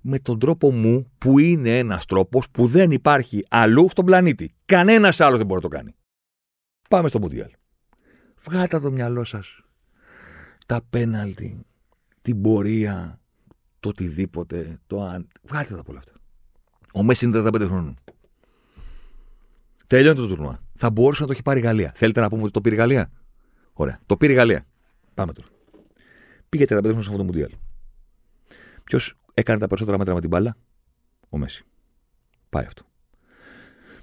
με 0.00 0.18
τον 0.18 0.38
τρόπο 0.38 0.72
μου, 0.72 1.10
που 1.18 1.38
είναι 1.38 1.78
ένας 1.78 2.04
τρόπος 2.04 2.50
που 2.50 2.66
δεν 2.66 2.90
υπάρχει 2.90 3.44
αλλού 3.50 3.88
στον 3.90 4.04
πλανήτη. 4.04 4.54
Κανένας 4.64 5.20
άλλος 5.20 5.36
δεν 5.38 5.46
μπορεί 5.46 5.60
να 5.62 5.68
το 5.68 5.76
κάνει. 5.76 5.94
Πάμε 6.88 7.08
στο 7.08 7.20
Μουντιάλ. 7.20 7.50
Βγάτε 8.42 8.80
το 8.80 8.90
μυαλό 8.90 9.24
σας 9.24 9.60
τα 10.66 10.80
πέναλτι, 10.90 11.60
την 12.22 12.40
πορεία, 12.40 13.20
το 13.80 13.88
οτιδήποτε, 13.88 14.78
το 14.86 15.02
αν. 15.02 15.28
Βγάλτε 15.42 15.74
τα 15.74 15.80
από 15.80 15.90
όλα 15.90 15.98
αυτά. 15.98 16.12
Ο 16.94 17.02
Μέσης 17.02 17.22
είναι 17.22 17.38
35 17.38 17.66
χρόνων. 17.66 17.98
Τελειώνει 19.86 20.16
το 20.16 20.26
τουρνουά. 20.26 20.63
Θα 20.74 20.90
μπορούσε 20.90 21.20
να 21.20 21.26
το 21.26 21.32
έχει 21.32 21.42
πάρει 21.42 21.58
η 21.58 21.62
Γαλλία. 21.62 21.92
Θέλετε 21.94 22.20
να 22.20 22.28
πούμε 22.28 22.42
ότι 22.42 22.52
το 22.52 22.60
πήρε 22.60 22.74
η 22.74 22.78
Γαλλία; 22.78 23.10
Ωραία. 23.72 24.00
Το 24.06 24.16
πήρε 24.16 24.32
η 24.32 24.34
Γαλλία. 24.34 24.66
Πάμε 25.14 25.32
τώρα. 25.32 25.48
Πήγε 26.48 26.64
35 26.64 26.68
χρόνια 26.68 26.92
σε 26.92 26.98
αυτό 26.98 27.16
το 27.16 27.24
Μουντιάλ. 27.24 27.50
Ποιος 28.84 29.16
έκανε 29.34 29.58
τα 29.58 29.66
περισσότερα 29.66 29.98
μέτρα 29.98 30.14
με 30.14 30.20
την 30.20 30.28
μπάλα, 30.28 30.56
ο 31.30 31.38
Μέση. 31.38 31.64
Πάει 32.50 32.64
αυτό. 32.64 32.82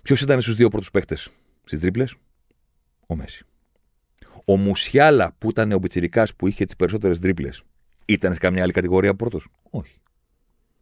Ποιος 0.01 0.21
ήταν 0.21 0.41
στους 0.41 0.55
δύο 0.55 0.69
πρώτους 0.69 0.91
παίχτες 0.91 1.29
στις 1.63 1.79
τρίπλες, 1.79 2.15
ο 3.07 3.15
Μέση. 3.15 3.45
Ο 4.45 4.57
Μουσιάλα 4.57 5.35
που 5.37 5.49
ήταν 5.49 5.71
ο 5.71 5.79
Πιτσυρικά 5.79 6.27
που 6.37 6.47
είχε 6.47 6.65
τις 6.65 6.75
περισσότερες 6.75 7.19
τρίπλες, 7.19 7.63
ήταν 8.05 8.33
σε 8.33 8.39
καμιά 8.39 8.63
άλλη 8.63 8.71
κατηγορία 8.71 9.15
πρώτος; 9.15 9.47
Όχι. 9.69 9.99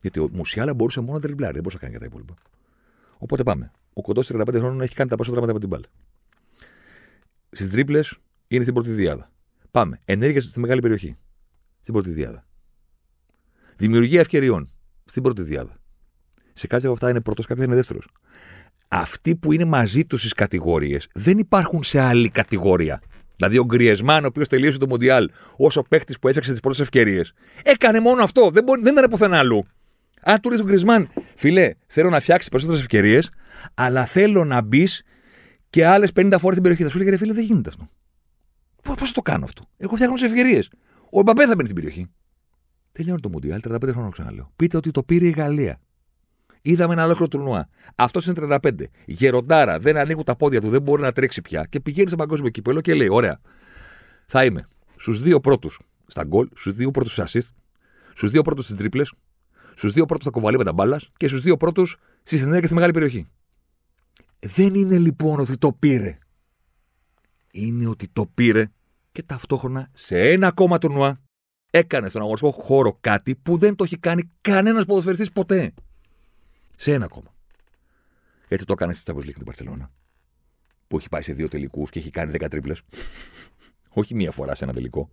Γιατί 0.01 0.19
ο 0.19 0.29
Μουσιάλα 0.31 0.73
μπορούσε 0.73 0.99
μόνο 0.99 1.13
να 1.13 1.19
τριμπλάρει, 1.19 1.53
δεν 1.53 1.61
μπορούσε 1.61 1.77
να 1.81 1.89
κάνει 1.89 1.93
και 1.93 1.99
τα 1.99 2.05
υπόλοιπα. 2.05 2.33
Οπότε 3.17 3.43
πάμε. 3.43 3.71
Ο 3.99 4.01
κοντός 4.01 4.31
35 4.33 4.47
χρόνων 4.53 4.81
έχει 4.81 4.95
κάνει 4.95 5.09
τα 5.09 5.15
περισσότερα 5.15 5.45
μετά 5.45 5.51
από 5.51 5.59
την 5.59 5.69
μπάλα. 5.69 5.85
Στις 7.51 7.71
τρίπλες 7.71 8.17
είναι 8.47 8.61
στην 8.61 8.73
πρώτη 8.73 8.91
διάδα. 8.91 9.31
Πάμε. 9.71 9.99
Ενέργεια 10.05 10.41
στη 10.41 10.59
μεγάλη 10.59 10.81
περιοχή. 10.81 11.17
Στην 11.79 11.93
πρώτη 11.93 12.09
διάδα. 12.09 12.45
Δημιουργία 13.75 14.19
ευκαιριών. 14.19 14.69
Στην 15.05 15.23
πρώτη 15.23 15.41
διάδα. 15.41 15.77
Σε 16.53 16.67
κάποια 16.67 16.85
από 16.85 16.93
αυτά 16.93 17.09
είναι 17.09 17.21
πρώτος, 17.21 17.45
κάποια 17.45 17.63
είναι 17.63 17.75
δεύτερος. 17.75 18.07
Αυτοί 18.87 19.35
που 19.35 19.51
είναι 19.51 19.65
μαζί 19.65 20.05
τους 20.05 20.19
στις 20.19 20.33
κατηγορίες 20.33 21.07
δεν 21.13 21.37
υπάρχουν 21.37 21.83
σε 21.83 21.99
άλλη 21.99 22.29
κατηγορία. 22.29 23.01
Δηλαδή 23.35 23.57
ο 23.57 23.65
Γκριεσμάν, 23.65 24.23
ο 24.23 24.27
οποίος 24.27 24.47
τελείωσε 24.47 24.77
το 24.77 24.87
Μοντιάλ 24.87 25.29
ω 25.57 25.65
ο 25.75 25.81
παίχτη 25.81 26.13
που 26.21 26.27
έφτιαξε 26.27 26.51
τις 26.51 26.59
πρώτες 26.59 26.79
ευκαιρίες, 26.79 27.33
έκανε 27.63 27.99
μόνο 27.99 28.23
αυτό. 28.23 28.49
Δεν, 28.49 28.63
μπορεί, 28.63 28.81
δεν 28.81 28.93
ήταν 28.97 29.09
πουθενά 29.09 29.37
αλλού. 29.37 29.65
Αν 30.21 30.39
του 30.39 30.49
ρίξει 30.49 30.63
τον 30.63 30.71
Γκρισμάν, 30.71 31.09
φιλέ, 31.35 31.73
θέλω 31.87 32.09
να 32.09 32.19
φτιάξεις 32.19 32.49
περισσότερες 32.49 32.81
ευκαιρίες, 32.83 33.29
αλλά 33.73 34.05
θέλω 34.05 34.45
να 34.45 34.61
μπεις 34.61 35.03
και 35.69 35.85
άλλες 35.85 36.11
50 36.15 36.35
φορές 36.39 36.57
στην 36.57 36.61
περιοχή. 36.61 36.83
Θα 36.83 36.89
σου 36.89 36.97
λέει, 36.97 37.17
φίλε, 37.17 37.33
δεν 37.33 37.43
γίνεται 37.43 37.69
αυτό. 37.69 37.87
Πώς 38.97 39.11
το 39.11 39.21
κάνω 39.21 39.43
αυτό; 39.43 39.63
Εγώ 39.77 39.95
φτιάχνω 39.95 40.15
τις 40.15 40.23
ευκαιρίες. 40.23 40.69
Ο 41.09 41.21
Μπαμπέ 41.21 41.45
θα 41.45 41.55
μπαίνει 41.55 41.69
στην 41.69 41.75
περιοχή. 41.75 42.07
Τελειώνει 42.91 43.19
το 43.19 43.29
Μουντιάλ, 43.29 43.61
35 43.67 43.79
χρόνια 43.91 44.09
ξαναλέω. 44.11 44.51
Πείτε 44.55 44.77
ότι 44.77 44.91
το 44.91 45.03
πήρε 45.03 45.25
η 45.25 45.29
Γαλλία. 45.29 45.79
Είδαμε 46.61 46.93
ένα 46.93 47.03
ολόκληρο 47.03 47.27
τουρνουά. 47.27 47.69
Αυτός 47.95 48.25
είναι 48.25 48.35
35. 48.35 48.71
Γεροντάρα, 49.05 49.79
δεν 49.79 49.97
ανοίγουν 49.97 50.23
τα 50.23 50.35
πόδια 50.35 50.61
του, 50.61 50.69
δεν 50.69 50.81
μπορεί 50.81 51.01
να 51.01 51.11
τρέξει 51.11 51.41
πια. 51.41 51.65
Και 51.69 51.79
πηγαίνει 51.79 52.07
στο 52.07 52.17
παγκόσμιο 52.17 52.49
κύπελο 52.49 52.81
και 52.81 52.93
λέει: 52.93 53.07
Ωραία, 53.11 53.39
θα 54.25 54.45
είμαι 54.45 54.67
στους 54.95 55.21
δύο 55.21 55.39
πρώτους 55.39 55.79
στα 56.07 56.23
γκολ, 56.23 56.49
στους 56.55 56.73
δύο 56.73 56.91
πρώτους 56.91 57.11
στα 57.11 57.27
assist, 57.27 57.47
στους 58.13 58.29
δύο 58.29 58.41
πρώτους 58.41 58.65
στις 58.65 58.77
τρίπλες, 58.77 59.13
στους 59.79 59.93
δύο 59.93 60.05
πρώτους 60.05 60.23
στα 60.23 60.31
κοβαλήματα 60.31 60.73
μπάλας 60.73 61.09
και 61.17 61.27
στους 61.27 61.41
δύο 61.41 61.57
πρώτους 61.57 61.97
στη 62.23 62.37
συνέργεια 62.37 62.65
στη 62.65 62.73
μεγάλη 62.73 62.93
περιοχή. 62.93 63.27
Δεν 64.39 64.73
είναι 64.73 64.97
λοιπόν 64.97 65.39
ότι 65.39 65.57
το 65.57 65.73
πήρε. 65.73 66.17
Είναι 67.51 67.87
ότι 67.87 68.07
το 68.07 68.25
πήρε 68.25 68.71
και 69.11 69.23
ταυτόχρονα 69.23 69.89
σε 69.93 70.31
ένα 70.31 70.47
ακόμα 70.47 70.77
τουρνουά 70.77 71.21
έκανε 71.71 72.09
στον 72.09 72.21
αγωνιστικό 72.21 72.51
χώρο 72.51 72.97
κάτι 73.01 73.35
που 73.35 73.57
δεν 73.57 73.75
το 73.75 73.83
έχει 73.83 73.97
κάνει 73.97 74.31
κανένας 74.41 74.85
ποδοσφαιριστής 74.85 75.31
ποτέ. 75.31 75.73
Σε 76.77 76.93
ένα 76.93 77.05
ακόμα. 77.05 77.33
Γιατί 78.47 78.65
το 78.65 78.73
έκανε 78.73 78.93
στη 78.93 79.11
Champions 79.11 79.25
League 79.25 79.33
την 79.33 79.45
Παρσελώνα. 79.45 79.91
Που 80.87 80.97
έχει 80.97 81.09
πάει 81.09 81.21
σε 81.21 81.33
δύο 81.33 81.47
τελικούς 81.47 81.89
και 81.89 81.99
έχει 81.99 82.09
κάνει 82.09 82.31
10 82.35 82.49
τρίπλες. 82.49 82.81
Όχι 83.89 84.15
μία 84.15 84.31
φορά 84.31 84.55
σε 84.55 84.63
ένα 84.63 84.73
τελικό. 84.73 85.09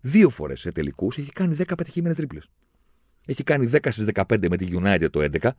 Δύο 0.00 0.30
φορές 0.30 0.60
σε 0.60 0.72
τελικούς 0.72 1.18
έχει 1.18 1.32
κάνει 1.32 1.56
10 1.58 1.72
πετυχημένες 1.76 2.16
τρίπλες. 2.16 2.48
Έχει 3.26 3.42
κάνει 3.42 3.70
10 3.72 3.78
στις 3.90 4.06
15 4.14 4.48
με 4.48 4.56
τη 4.56 4.68
United 4.72 5.10
το 5.10 5.28
11 5.42 5.50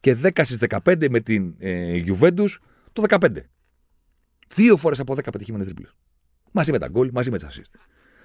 και 0.00 0.16
10 0.22 0.30
στις 0.44 0.58
15 0.84 1.08
με 1.10 1.20
την 1.20 1.54
ε, 1.58 2.02
Juventus 2.06 2.48
το 2.92 3.02
15. 3.08 3.36
Δύο 4.54 4.76
φορές 4.76 5.00
από 5.00 5.14
10 5.14 5.18
πετυχημένες 5.32 5.66
τρίπλε. 5.66 5.86
Μαζί 6.50 6.72
με 6.72 6.78
τα 6.78 6.88
γκολ, 6.88 7.10
μαζί 7.12 7.30
με 7.30 7.38
τα 7.38 7.48
assist. 7.48 7.78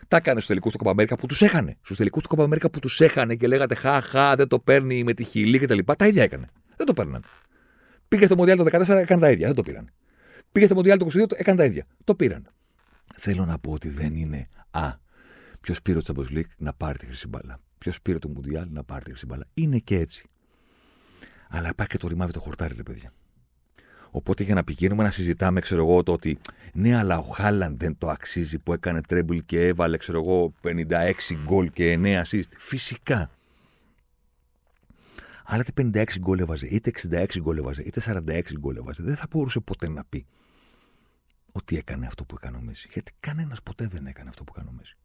Τα 0.07 0.17
έκανε 0.17 0.35
στους 0.35 0.47
τελικούς 0.47 0.71
του 0.71 0.77
Κοπαμέρικα 0.77 1.15
που 1.15 1.25
τους 1.25 1.41
έχανε. 1.41 1.77
Στους 1.81 1.97
τελικούς 1.97 2.23
του 2.23 2.29
Κοπαμέρικα 2.29 2.69
που 2.69 2.79
τους 2.79 3.01
έχανε 3.01 3.35
και 3.35 3.47
λέγατε 3.47 3.75
Χα, 3.75 4.35
δεν 4.35 4.47
το 4.47 4.59
παίρνει 4.59 5.03
με 5.03 5.13
τη 5.13 5.23
χιλή 5.23 5.59
κτλ. 5.59 5.79
Τα, 5.85 5.95
τα 5.95 6.07
ίδια 6.07 6.23
έκανε. 6.23 6.47
Δεν 6.77 6.85
το 6.85 6.93
παίρναν. 6.93 7.23
Πήγε 8.07 8.25
στο 8.25 8.35
Μοντιάλ 8.35 8.57
το 8.57 8.63
14, 8.63 8.87
έκανε 8.87 9.21
τα 9.21 9.31
ίδια. 9.31 9.45
Δεν 9.45 9.55
το 9.55 9.61
πήραν. 9.61 9.89
Πήγε 10.51 10.65
στο 10.65 10.75
Μοντιάλ 10.75 10.97
το 10.97 11.05
22, 11.05 11.31
έκανε 11.35 11.57
τα 11.57 11.65
ίδια. 11.65 11.85
Το 12.03 12.15
πήραν. 12.15 12.47
Θέλω 13.15 13.45
να 13.45 13.59
πω 13.59 13.71
ότι 13.71 13.89
δεν 13.89 14.15
είναι 14.15 14.47
Α. 14.71 14.93
Ποιος 15.61 15.81
πήρε 15.81 16.01
το 16.01 16.13
Champions 16.17 16.37
League 16.37 16.49
να 16.57 16.73
πάρει 16.73 16.97
τη 16.97 17.05
χρυσή 17.05 17.27
μπάλα. 17.27 17.59
Ποιος 17.85 18.01
πήρε 18.01 18.17
το 18.17 18.27
Μουντιάλ 18.27 18.67
να 18.71 18.83
πάρει 18.83 19.03
τη 19.03 19.09
χρυσή 19.09 19.25
μπάλα. 19.25 19.45
Είναι 19.53 19.77
και 19.77 19.99
έτσι. 19.99 20.27
Αλλά 21.49 21.69
υπάρχει 21.69 21.91
και 21.91 21.97
το 21.97 22.07
ρημάδι 22.07 22.31
το 22.31 22.39
χορτάρι, 22.39 22.75
ρε 22.75 22.83
παιδιά. 22.83 23.13
Οπότε 24.11 24.43
για 24.43 24.55
να 24.55 24.63
πηγαίνουμε 24.63 25.03
να 25.03 25.09
συζητάμε, 25.09 25.59
ξέρω 25.59 25.81
εγώ, 25.81 26.03
το 26.03 26.11
ότι 26.13 26.39
ναι, 26.73 26.95
αλλά 26.97 27.17
ο 27.17 27.21
Χάλαντ 27.21 27.79
δεν 27.79 27.97
το 27.97 28.09
αξίζει 28.09 28.59
που 28.59 28.73
έκανε 28.73 29.01
τρέμπλ 29.01 29.37
και 29.37 29.67
έβαλε, 29.67 29.97
ξέρω 29.97 30.19
εγώ, 30.19 30.53
56 30.63 31.11
γκολ 31.43 31.71
και 31.71 31.99
9 32.03 32.21
assist. 32.21 32.49
Φυσικά. 32.57 33.31
Αλλά 35.45 35.63
είτε 35.67 36.03
56 36.03 36.19
γκολ 36.19 36.39
έβαζε, 36.39 36.67
είτε 36.67 36.91
66 37.09 37.25
γκολ 37.39 37.57
έβαζε, 37.57 37.81
είτε 37.81 38.01
46 38.05 38.41
γκολ 38.59 38.75
έβαζε, 38.75 39.03
δεν 39.03 39.15
θα 39.15 39.27
μπορούσε 39.29 39.59
ποτέ 39.59 39.89
να 39.89 40.03
πει 40.09 40.25
ότι 41.51 41.77
έκανε 41.77 42.05
αυτό 42.05 42.25
που 42.25 42.35
έκανε 42.41 42.57
ο 42.57 42.61
Μέση. 42.61 42.89
Γιατί 42.93 43.11
κανένας 43.19 43.63
ποτέ 43.63 43.87
δεν 43.87 44.05
έκανε 44.05 44.29
αυτό 44.29 44.43
που 44.43 44.53
έκανε 44.55 44.69
ο 44.69 44.73
Μέση. 44.77 44.97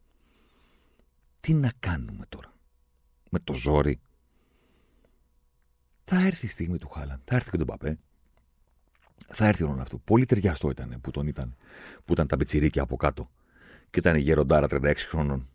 Τι 1.39 1.53
να 1.53 1.71
κάνουμε 1.79 2.25
τώρα; 2.29 2.53
Με 3.33 3.39
το 3.39 3.53
ζόρι. 3.53 3.99
Θα 6.03 6.25
έρθει 6.25 6.45
η 6.45 6.49
στιγμή 6.49 6.77
του 6.77 6.89
Χάλαντ. 6.89 7.19
Θα 7.23 7.35
έρθει 7.35 7.49
και 7.49 7.57
τον 7.57 7.67
Παπέ 7.67 7.99
θα 9.33 9.45
έρθει 9.47 9.63
όλο 9.63 9.81
αυτό. 9.81 9.97
Πολύ 9.97 10.25
ταιριαστό 10.25 10.69
ήταν 10.69 10.97
που 11.01 11.11
τον 11.11 11.27
ήταν, 11.27 11.55
που 12.05 12.13
ήταν 12.13 12.27
τα 12.27 12.37
πετσιρίκια 12.37 12.81
από 12.81 12.95
κάτω. 12.95 13.31
Και 13.89 13.99
ήταν 13.99 14.15
η 14.15 14.19
γεροντάρα 14.19 14.67
36 14.69 14.93
χρόνων 14.97 15.49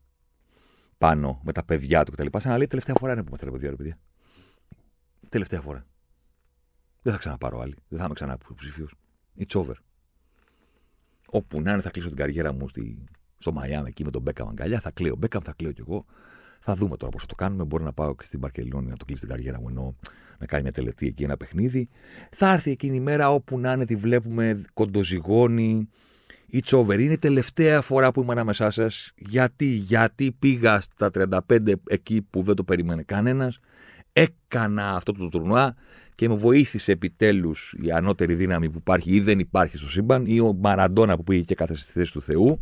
πάνω 0.98 1.40
με 1.44 1.52
τα 1.52 1.64
παιδιά 1.64 2.04
του 2.04 2.12
κτλ. 2.12 2.26
Σαν 2.38 2.50
να 2.50 2.56
λέει 2.56 2.66
τελευταία 2.66 2.94
φορά 2.98 3.12
είναι 3.12 3.20
που 3.20 3.26
είμαστε 3.28 3.50
παιδιά, 3.50 3.70
ρε 3.70 3.76
παιδιά. 3.76 3.98
Τελευταία 5.28 5.60
φορά. 5.60 5.86
Δεν 7.02 7.12
θα 7.12 7.18
ξαναπάρω 7.18 7.60
άλλη. 7.60 7.74
Δεν 7.88 7.98
θα 7.98 8.04
είμαι 8.04 8.14
ξανά 8.14 8.38
υποψηφίος. 8.42 8.94
It's 9.38 9.60
over. 9.60 9.74
Όπου 11.26 11.60
να 11.60 11.72
είναι, 11.72 11.80
θα 11.80 11.90
κλείσω 11.90 12.08
την 12.08 12.16
καριέρα 12.16 12.52
μου 12.52 12.68
στη, 12.68 13.04
στο 13.38 13.52
Μαϊάμι 13.52 13.88
εκεί 13.88 14.04
με 14.04 14.10
τον 14.10 14.22
Μπέκαμ 14.22 14.48
αγκαλιά. 14.48 14.80
Θα 14.80 14.90
κλαίω. 14.90 15.16
Μπέκαμ 15.16 15.42
θα 15.42 15.52
κλαίω 15.52 15.72
κι 15.72 15.80
εγώ. 15.80 16.04
Θα 16.68 16.74
δούμε 16.74 16.96
τώρα 16.96 17.12
πώς 17.12 17.20
θα 17.20 17.26
το 17.26 17.34
κάνουμε. 17.34 17.64
Μπορεί 17.64 17.84
να 17.84 17.92
πάω 17.92 18.14
και 18.14 18.24
στην 18.24 18.40
Παρκελόνη 18.40 18.88
να 18.88 18.96
το 18.96 19.04
κλείσει 19.04 19.20
την 19.20 19.30
καριέρα 19.30 19.60
μου 19.60 19.68
ενώ 19.68 19.96
να 20.38 20.46
κάνει 20.46 20.62
μια 20.62 20.72
τελετή 20.72 21.06
εκεί 21.06 21.22
ένα 21.22 21.36
παιχνίδι. 21.36 21.88
Θα 22.30 22.52
έρθει 22.52 22.70
εκείνη 22.70 22.96
η 22.96 23.00
μέρα 23.00 23.30
όπου 23.30 23.58
να 23.58 23.72
είναι 23.72 23.84
τη 23.84 23.96
βλέπουμε 23.96 24.62
κοντοζυγόνη 24.74 25.88
ή 26.46 26.60
τσόβερ. 26.60 27.00
Είναι 27.00 27.12
η 27.12 27.18
τελευταία 27.18 27.80
φορά 27.80 28.12
που 28.12 28.22
είμαι 28.22 28.32
ανάμεσά 28.32 28.70
σας. 28.70 29.12
Γιατί, 29.16 29.64
γιατί 29.64 30.36
πήγα 30.38 30.80
στα 30.80 31.10
35 31.48 31.72
εκεί 31.86 32.22
που 32.30 32.42
δεν 32.42 32.54
το 32.54 32.64
περίμενε 32.64 33.02
κανένας. 33.02 33.58
Έκανα 34.12 34.94
αυτό 34.94 35.12
το 35.12 35.28
τουρνουά 35.28 35.74
και 36.14 36.28
με 36.28 36.34
βοήθησε 36.34 36.92
επιτέλους 36.92 37.74
η 37.82 37.90
ανώτερη 37.90 38.34
δύναμη 38.34 38.70
που 38.70 38.78
υπάρχει 38.78 39.10
ή 39.10 39.20
δεν 39.20 39.38
υπάρχει 39.38 39.76
στο 39.76 39.88
σύμπαν 39.88 40.24
ή 40.26 40.40
ο 40.40 40.52
Μαραντόνα 40.52 41.16
που 41.16 41.24
πήγε 41.24 41.42
και 41.42 41.54
κάθε 41.54 41.76
στη 41.76 41.92
θέση 41.92 42.12
του 42.12 42.22
Θεού 42.22 42.58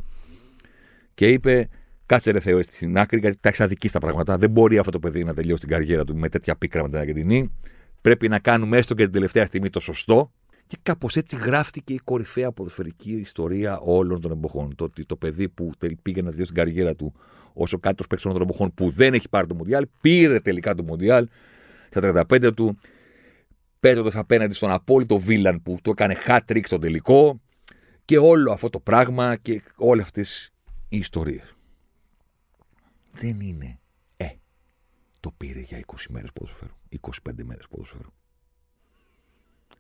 και 1.15 1.29
είπε 1.29 1.69
Κάτσε 2.07 2.31
ρε 2.31 2.41
Θεό 2.41 2.63
στην 2.63 2.99
άκρη, 2.99 3.19
γιατί 3.19 3.37
τα 3.41 3.49
έχεις 3.49 3.61
αδικήσει 3.61 3.93
τα 3.93 3.99
πράγματα. 3.99 4.37
Δεν 4.37 4.51
μπορεί 4.51 4.79
αυτό 4.79 4.91
το 4.91 4.99
παιδί 4.99 5.25
να 5.25 5.35
τελειώσει 5.35 5.61
την 5.61 5.69
καριέρα 5.69 6.05
του 6.05 6.17
με 6.17 6.29
τέτοια 6.29 6.57
πίκρα 6.57 6.83
με 6.83 6.89
την 6.89 6.99
Αργεντινή. 6.99 7.53
Πρέπει 8.01 8.29
να 8.29 8.39
κάνουμε 8.39 8.79
έστω 8.79 8.95
και 8.95 9.03
την 9.03 9.13
τελευταία 9.13 9.47
στιγμή 9.47 9.71
το 9.71 9.81
σωστό. 9.81 10.33
Και 10.67 10.77
κάπως 10.83 11.17
έτσι 11.17 11.37
γράφτηκε 11.37 11.93
η 11.93 12.01
κορυφαία 12.05 12.53
ποδοσφαιρική 12.53 13.13
ιστορία 13.13 13.79
όλων 13.79 14.21
των 14.21 14.31
εποχών. 14.31 14.75
Το 14.77 14.85
ότι 14.85 15.05
το 15.05 15.17
παιδί 15.17 15.49
που 15.49 15.71
πήγε 16.03 16.23
να 16.23 16.31
τελειώσει 16.31 16.53
την 16.53 16.63
καριέρα 16.63 16.95
του 16.95 17.15
όσο 17.53 17.79
κάτι 17.79 18.05
παίκτης 18.09 18.25
όλων 18.25 18.39
των 18.39 18.47
εποχών 18.49 18.75
που 18.75 18.91
δεν 18.91 19.15
έχει 19.15 19.29
πάρει 19.29 19.47
το 19.47 19.55
Μουντιάλ, 19.55 19.87
πήρε 20.01 20.41
τελικά 20.41 20.75
το 20.75 20.83
Μουντιάλ 20.83 21.29
στα 21.91 22.27
35 22.31 22.55
του, 22.55 22.79
παίζοντας 23.81 24.17
απέναντι 24.17 24.55
στον 24.55 24.71
απόλυτο 24.71 25.19
Βίλαν 25.19 25.63
που 25.63 25.79
το 25.83 25.91
έκανε 25.91 26.17
hat-trick 26.27 26.65
στο 26.65 26.79
τελικό 26.79 27.41
και 28.05 28.19
όλο 28.19 28.53
αυτό 28.53 28.71
το 28.71 28.81
πράγμα 28.81 29.37
και 29.37 29.63
όλες 29.77 30.05
αυτές 30.05 30.53
οι 30.89 30.97
ιστορίες 30.97 31.54
δεν 33.15 33.41
είναι 33.41 33.79
ε, 34.17 34.29
το 35.21 35.31
πήρε 35.37 35.61
για 35.61 35.85
20 35.87 35.95
μέρες 36.09 36.31
ποδοσφαίρου, 36.33 36.75
25 37.01 37.43
μέρες 37.45 37.67
ποδοσφαίρου. 37.69 38.12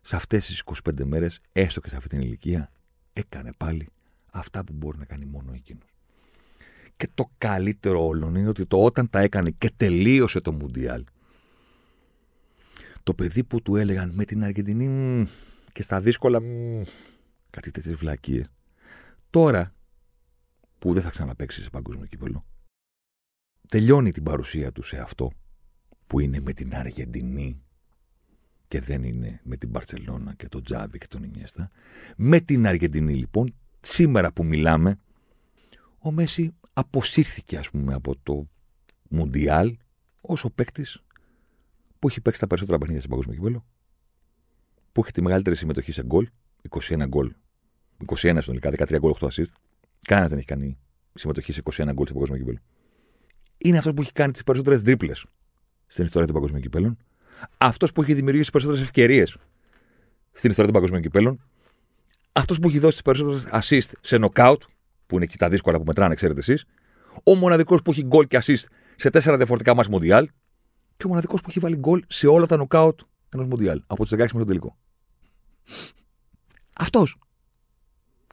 Σε 0.00 0.16
αυτές 0.16 0.46
τις 0.46 0.62
25 0.88 1.04
μέρες, 1.04 1.40
έστω 1.52 1.80
και 1.80 1.88
σε 1.88 1.96
αυτή 1.96 2.08
την 2.08 2.20
ηλικία, 2.20 2.70
έκανε 3.12 3.52
πάλι 3.56 3.88
αυτά 4.32 4.64
που 4.64 4.72
μπορεί 4.72 4.98
να 4.98 5.04
κάνει 5.04 5.24
μόνο 5.24 5.52
εκείνος. 5.52 5.88
Και 6.96 7.08
το 7.14 7.30
καλύτερο 7.38 8.06
όλων 8.06 8.34
είναι 8.34 8.48
ότι 8.48 8.66
το 8.66 8.84
όταν 8.84 9.10
τα 9.10 9.20
έκανε 9.20 9.50
και 9.50 9.70
τελείωσε 9.76 10.40
το 10.40 10.52
Μουντιάλ, 10.52 11.04
το 13.02 13.14
παιδί 13.14 13.44
που 13.44 13.62
του 13.62 13.76
έλεγαν 13.76 14.10
με 14.10 14.24
την 14.24 14.44
Αργεντινή 14.44 15.26
και 15.72 15.82
στα 15.82 16.00
δύσκολα 16.00 16.40
κάτι 17.50 17.70
τέτοιες 17.70 17.94
βλακίες, 17.94 18.46
τώρα 19.30 19.74
που 20.78 20.92
δεν 20.92 21.02
θα 21.02 21.10
ξαναπέξει 21.10 21.62
σε 21.62 21.70
παγκόσμιο 21.70 22.06
κύπελο, 22.06 22.44
τελειώνει 23.68 24.12
την 24.12 24.22
παρουσία 24.22 24.72
του 24.72 24.82
σε 24.82 24.98
αυτό 24.98 25.32
που 26.06 26.20
είναι 26.20 26.40
με 26.40 26.52
την 26.52 26.74
Αργεντινή 26.74 27.62
και 28.68 28.80
δεν 28.80 29.02
είναι 29.02 29.40
με 29.44 29.56
την 29.56 29.68
Μπαρσελόνα 29.68 30.34
και 30.34 30.48
τον 30.48 30.62
Τζάβι 30.62 30.98
και 30.98 31.06
τον 31.06 31.22
Ινιέστα. 31.22 31.70
Με 32.16 32.40
την 32.40 32.66
Αργεντινή 32.66 33.14
λοιπόν, 33.14 33.54
σήμερα 33.80 34.32
που 34.32 34.44
μιλάμε, 34.44 34.98
ο 35.98 36.10
Μέση 36.10 36.54
αποσύρθηκε 36.72 37.58
ας 37.58 37.70
πούμε 37.70 37.94
από 37.94 38.16
το 38.22 38.48
Μουντιάλ 39.08 39.76
ως 40.20 40.44
ο 40.44 40.50
παίκτης 40.50 41.02
που 41.98 42.08
έχει 42.08 42.20
παίξει 42.20 42.40
τα 42.40 42.46
περισσότερα 42.46 42.78
παιχνίδια 42.78 43.02
σε 43.02 43.08
παγκόσμιο 43.08 43.36
κύπελο, 43.36 43.66
που 44.92 45.00
έχει 45.00 45.10
τη 45.10 45.22
μεγαλύτερη 45.22 45.56
συμμετοχή 45.56 45.92
σε 45.92 46.04
γκολ, 46.04 46.28
21 46.68 47.04
γκολ, 47.08 47.34
21 48.06 48.38
συνολικά, 48.40 48.70
13 48.70 48.98
γκολ, 48.98 49.12
8 49.20 49.26
assist. 49.28 49.52
Κανένας 50.06 50.30
δεν 50.30 50.38
έχει 50.38 50.46
κάνει 50.46 50.78
συμμετοχή 51.14 51.52
σε 51.52 51.62
21 51.64 51.90
γκολ 51.92 52.06
σε 52.06 52.12
παγκόσμιο 52.12 52.38
κύπελο 52.38 52.58
είναι 53.64 53.78
αυτός 53.78 53.92
που 53.94 54.02
έχει 54.02 54.12
κάνει 54.12 54.32
τις 54.32 54.42
περισσότερες 54.42 54.82
τρίπλες 54.82 55.26
στην 55.86 56.04
ιστορία 56.04 56.26
των 56.26 56.34
παγκοσμίων 56.34 56.62
κυπέλων. 56.62 56.96
Αυτός 57.58 57.92
που 57.92 58.02
έχει 58.02 58.14
δημιουργήσει 58.14 58.42
τις 58.42 58.50
περισσότερες 58.50 58.84
ευκαιρίες 58.84 59.36
στην 60.32 60.50
ιστορία 60.50 60.72
των 60.72 60.80
παγκοσμίων 60.80 61.02
κυπέλων. 61.02 61.40
Αυτός 62.32 62.58
που 62.58 62.68
έχει 62.68 62.78
δώσει 62.78 62.92
τις 62.92 63.02
περισσότερες 63.02 63.46
assist 63.52 63.92
σε 64.00 64.18
knockout, 64.20 64.56
που 65.06 65.14
είναι 65.14 65.24
εκεί 65.24 65.36
τα 65.36 65.48
δύσκολα 65.48 65.78
που 65.78 65.84
μετράνε, 65.86 66.14
ξέρετε 66.14 66.40
εσείς. 66.40 66.64
Ο 67.24 67.34
μοναδικός 67.34 67.82
που 67.82 67.90
έχει 67.90 68.02
γκολ 68.02 68.26
και 68.26 68.38
assist 68.42 68.64
σε 68.96 69.10
τέσσερα 69.10 69.36
διαφορετικά 69.36 69.74
μα 69.74 69.84
Μοντιάλ. 69.90 70.28
Και 70.96 71.06
ο 71.06 71.08
μοναδικός 71.08 71.40
που 71.40 71.46
έχει 71.50 71.58
βάλει 71.58 71.76
γκολ 71.76 72.02
σε 72.06 72.26
όλα 72.26 72.46
τα 72.46 72.66
knockout 72.66 72.96
ενός 73.28 73.46
Μοντιάλ. 73.46 73.82
Από 73.86 74.02
τους 74.02 74.12
16 74.12 74.16
μέχρι 74.16 74.38
τον 74.38 74.46
τελικό. 74.46 74.76
Αυτός. 76.78 77.18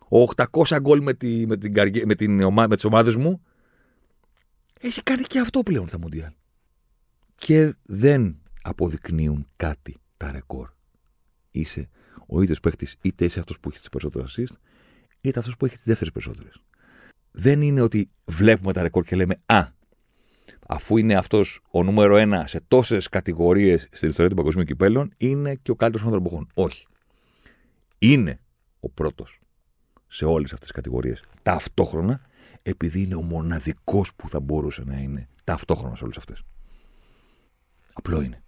Ο 0.09 0.23
800 0.35 0.77
γκολ 0.81 1.01
με, 1.01 1.13
τη, 1.13 1.47
με, 1.47 1.57
την, 1.57 1.73
με, 2.05 2.15
την, 2.15 2.43
με 2.53 2.75
τις 2.75 2.85
ομάδες 2.85 3.15
μου 3.15 3.41
έχει 4.81 5.03
κάνει 5.03 5.23
και 5.23 5.39
αυτό 5.39 5.63
πλέον 5.63 5.87
στα 5.87 5.99
Μουντιάλ. 5.99 6.31
Και 7.35 7.75
δεν 7.83 8.41
αποδεικνύουν 8.61 9.45
κάτι 9.55 9.97
τα 10.17 10.31
ρεκόρ. 10.31 10.69
Είσαι 11.51 11.89
ο 12.27 12.41
ίδιος 12.41 12.59
παίχτη, 12.59 12.87
είτε 13.01 13.25
είσαι 13.25 13.39
αυτός 13.39 13.59
που 13.59 13.69
έχει 13.69 13.79
τις 13.79 13.89
περισσότερες 13.89 14.35
assist, 14.37 14.55
είτε 15.21 15.39
αυτός 15.39 15.57
που 15.57 15.65
έχει 15.65 15.75
τις 15.75 15.85
δεύτερες 15.85 16.13
περισσότερες. 16.13 16.61
Δεν 17.31 17.61
είναι 17.61 17.81
ότι 17.81 18.09
βλέπουμε 18.25 18.73
τα 18.73 18.81
ρεκόρ 18.81 19.03
και 19.03 19.15
λέμε 19.15 19.41
Α, 19.45 19.67
αφού 20.67 20.97
είναι 20.97 21.15
αυτός 21.15 21.61
ο 21.71 21.83
νούμερο 21.83 22.17
ένα 22.17 22.47
σε 22.47 22.61
τόσες 22.67 23.07
κατηγορίες 23.07 23.87
στην 23.91 24.09
ιστορία 24.09 24.29
του 24.29 24.35
παγκοσμίου 24.35 24.63
κυπέλων, 24.63 25.13
είναι 25.17 25.55
και 25.55 25.71
ο 25.71 25.75
καλύτερος 25.75 26.09
των 26.09 26.19
εποχών. 26.19 26.47
Όχι. 26.53 26.85
Είναι 27.97 28.39
ο 28.79 28.89
πρώτος 28.89 29.39
σε 30.13 30.25
όλες 30.25 30.53
αυτές 30.53 30.59
τις 30.59 30.71
κατηγορίες 30.71 31.23
ταυτόχρονα, 31.41 32.21
επειδή 32.63 33.01
είναι 33.01 33.15
ο 33.15 33.21
μοναδικός 33.21 34.13
που 34.15 34.29
θα 34.29 34.39
μπορούσε 34.39 34.83
να 34.83 34.97
είναι 34.97 35.27
ταυτόχρονα 35.43 35.95
σε 35.95 36.03
όλες 36.03 36.17
αυτές. 36.17 36.43
Απλό 37.93 38.21
είναι. 38.21 38.43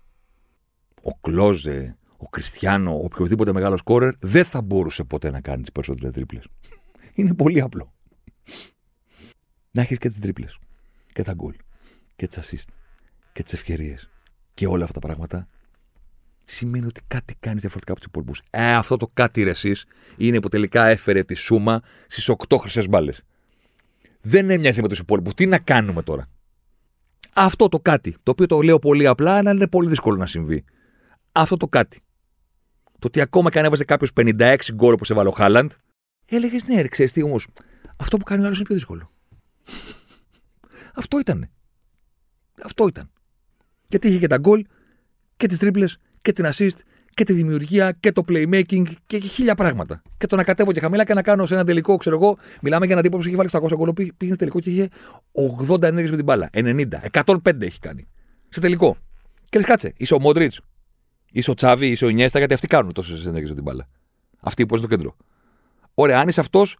Ο 1.01 1.17
Κλόζε, 1.21 1.97
ο 2.17 2.29
Κριστιανό, 2.29 2.95
ο 2.95 3.03
οποιοδήποτε 3.03 3.53
μεγάλος 3.53 3.79
σκόρερ 3.79 4.13
δεν 4.19 4.45
θα 4.45 4.61
μπορούσε 4.61 5.03
ποτέ 5.03 5.31
να 5.31 5.41
κάνει 5.41 5.61
τις 5.61 5.71
περισσότερες 5.71 6.13
τρίπλες. 6.13 6.47
Είναι 7.13 7.33
πολύ 7.33 7.61
απλό. 7.61 7.93
Να 9.71 9.81
έχεις 9.81 9.97
και 9.97 10.07
τις 10.07 10.19
τρίπλες. 10.19 10.59
Και 11.13 11.23
τα 11.23 11.33
γκολ. 11.33 11.55
Και 12.15 12.27
τις 12.27 12.37
assist. 12.37 12.73
Και 13.33 13.43
τις 13.43 13.53
ευκαιρίες. 13.53 14.09
Και 14.53 14.67
όλα 14.67 14.83
αυτά 14.83 14.99
τα 14.99 15.07
πράγματα 15.07 15.47
σημαίνει 16.45 16.85
ότι 16.85 17.01
κάτι 17.07 17.35
κάνεις 17.39 17.61
διαφορετικά 17.61 17.91
από 17.91 18.01
τους 18.01 18.09
υπόλοιπους. 18.09 18.41
Ε, 18.49 18.73
αυτό 18.73 18.97
το 18.97 19.11
κάτι 19.13 19.43
ρε 19.43 19.49
εσείς, 19.49 19.85
είναι 20.17 20.39
που 20.39 20.47
τελικά 20.47 20.85
έφερε 20.85 21.23
τη 21.23 21.33
σούμα 21.33 21.81
στις 22.07 22.29
8 22.29 22.57
χρυσές 22.57 22.87
μπάλες. 22.87 23.21
Δεν 24.21 24.49
έμοιαζε 24.49 24.81
με 24.81 24.87
τους 24.87 24.99
υπόλοιπους. 24.99 25.33
Τι 25.33 25.45
να 25.45 25.59
κάνουμε 25.59 26.01
τώρα; 26.01 26.29
Αυτό 27.33 27.69
το 27.69 27.79
κάτι, 27.79 28.15
το 28.23 28.31
οποίο 28.31 28.45
το 28.45 28.61
λέω 28.61 28.79
πολύ 28.79 29.07
απλά, 29.07 29.37
αλλά 29.37 29.51
είναι 29.51 29.67
πολύ 29.67 29.89
δύσκολο 29.89 30.17
να 30.17 30.25
συμβεί. 30.25 30.63
Αυτό 31.31 31.57
το 31.57 31.67
κάτι. 31.67 32.01
Το 32.83 33.07
ότι 33.07 33.21
ακόμα 33.21 33.49
και 33.49 33.59
αν 33.59 33.65
έβαζε 33.65 33.83
κάποιος 33.83 34.11
56 34.15 34.57
γκολ 34.73 34.93
όπως 34.93 35.09
έβαλε 35.09 35.29
ο 35.29 35.31
Χάλαντ, 35.31 35.71
έλεγες 36.25 36.63
ναι, 36.63 36.87
ξέρεις 36.87 37.11
τι 37.11 37.23
όμως. 37.23 37.47
Αυτό 37.97 38.17
που 38.17 38.23
κάνει 38.23 38.41
ο 38.41 38.45
άλλος 38.45 38.57
είναι 38.57 38.65
πιο 38.65 38.75
δύσκολο. 38.75 39.11
Αυτό 40.95 41.19
ήταν. 41.19 41.49
Αυτό 42.63 42.87
ήταν. 42.87 43.11
Γιατί 43.87 44.07
είχε 44.07 44.19
και 44.19 44.27
τα 44.27 44.37
γκολ 44.37 44.65
και 45.37 45.47
τις 45.47 45.57
τρίπλες 45.57 45.97
και 46.23 46.31
την 46.31 46.45
assist 46.45 46.79
και 47.13 47.23
τη 47.23 47.33
δημιουργία 47.33 47.91
και 47.91 48.11
το 48.11 48.23
playmaking 48.27 48.83
και 49.05 49.19
χίλια 49.19 49.55
πράγματα. 49.55 50.01
Και 50.17 50.27
το 50.27 50.35
να 50.35 50.43
κατέβω 50.43 50.71
και 50.71 50.79
χαμηλά 50.79 51.03
και 51.03 51.13
να 51.13 51.21
κάνω 51.21 51.45
σε 51.45 51.53
ένα 51.53 51.63
τελικό, 51.63 51.97
ξέρω 51.97 52.15
εγώ, 52.15 52.37
μιλάμε 52.61 52.85
για 52.85 52.93
έναν 52.93 53.03
τύπο 53.03 53.17
που 53.17 53.23
έχει 53.27 53.35
βάλει 53.35 53.49
700 53.51 53.75
γκολ, 53.75 53.93
πήγε 54.17 54.35
τελικό 54.35 54.59
και 54.59 54.69
είχε 54.69 54.89
80 55.69 55.81
ενέργειες 55.81 56.09
με 56.09 56.15
την 56.15 56.25
μπάλα. 56.25 56.49
90, 56.53 56.87
105 57.25 57.61
έχει 57.61 57.79
κάνει. 57.79 58.07
Σε 58.49 58.59
τελικό. 58.59 58.97
Και 59.49 59.57
λες, 59.57 59.67
κάτσε, 59.67 59.93
είσαι 59.97 60.13
ο 60.13 60.19
Μόντριτς, 60.19 60.61
είσαι 61.31 61.51
ο 61.51 61.53
Τσάβη, 61.53 61.87
είσαι 61.87 62.05
ο 62.05 62.09
Νιέστα, 62.09 62.37
γιατί 62.37 62.53
αυτοί 62.53 62.67
κάνουν 62.67 62.93
τόσες 62.93 63.25
ενέργειες 63.25 63.49
με 63.49 63.55
την 63.55 63.63
μπάλα. 63.63 63.87
Αυτοί 64.39 64.65
που 64.65 64.75
είναι 64.75 64.85
στο 64.85 64.95
κέντρο. 64.95 65.15
Ωραία, 65.93 66.19
αν 66.19 66.27
είσαι 66.27 66.39
αυτός, 66.39 66.77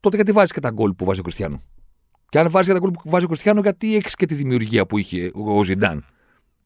τότε 0.00 0.16
γιατί 0.16 0.32
βάζεις 0.32 0.52
και 0.52 0.60
τα 0.60 0.70
γκολ 0.70 0.92
που 0.92 1.04
βάζει 1.04 1.20
ο 1.20 1.22
Κριστιανό. 1.22 1.62
Και 2.28 2.38
αν 2.38 2.50
βάζεις 2.50 2.66
και 2.66 2.72
τα 2.72 2.78
γκολ 2.78 2.90
που 2.90 3.10
βάζει 3.10 3.24
ο 3.24 3.28
Κριστιανό, 3.28 3.60
γιατί 3.60 3.96
έχεις 3.96 4.14
και 4.14 4.26
τη 4.26 4.34
δημιουργία 4.34 4.86
που 4.86 4.98
είχε 4.98 5.30
ο 5.34 5.64
Ζιντάν; 5.64 6.04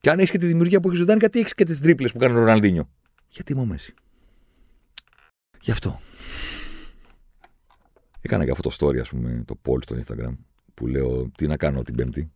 Και 0.01 0.11
αν 0.11 0.19
έχεις 0.19 0.31
και 0.31 0.39
τη 0.39 0.47
δημιουργία 0.47 0.81
που 0.81 0.89
έχεις 0.89 1.01
ζωντάνει, 1.01 1.19
γιατί 1.19 1.39
έχεις 1.39 1.55
και 1.55 1.65
τις 1.65 1.81
τρίπλες 1.81 2.13
που 2.13 2.19
κάνει 2.19 2.35
ο 2.35 2.39
Ροναλδίνιο. 2.39 2.89
Γιατί 3.29 3.53
είμαι 3.53 3.61
ο 3.61 3.65
Μέση. 3.65 3.95
Γι' 5.61 5.71
αυτό. 5.71 6.01
Έκανα 8.21 8.45
και 8.45 8.51
αυτό 8.51 8.69
το 8.69 8.77
story, 8.79 8.99
ας 8.99 9.09
πούμε, 9.09 9.43
το 9.47 9.61
poll 9.67 9.83
στο 9.83 9.97
Instagram, 9.97 10.37
που 10.75 10.87
λέω 10.87 11.31
τι 11.37 11.47
να 11.47 11.57
κάνω 11.57 11.83
την 11.83 11.95
Πέμπτη; 11.95 12.33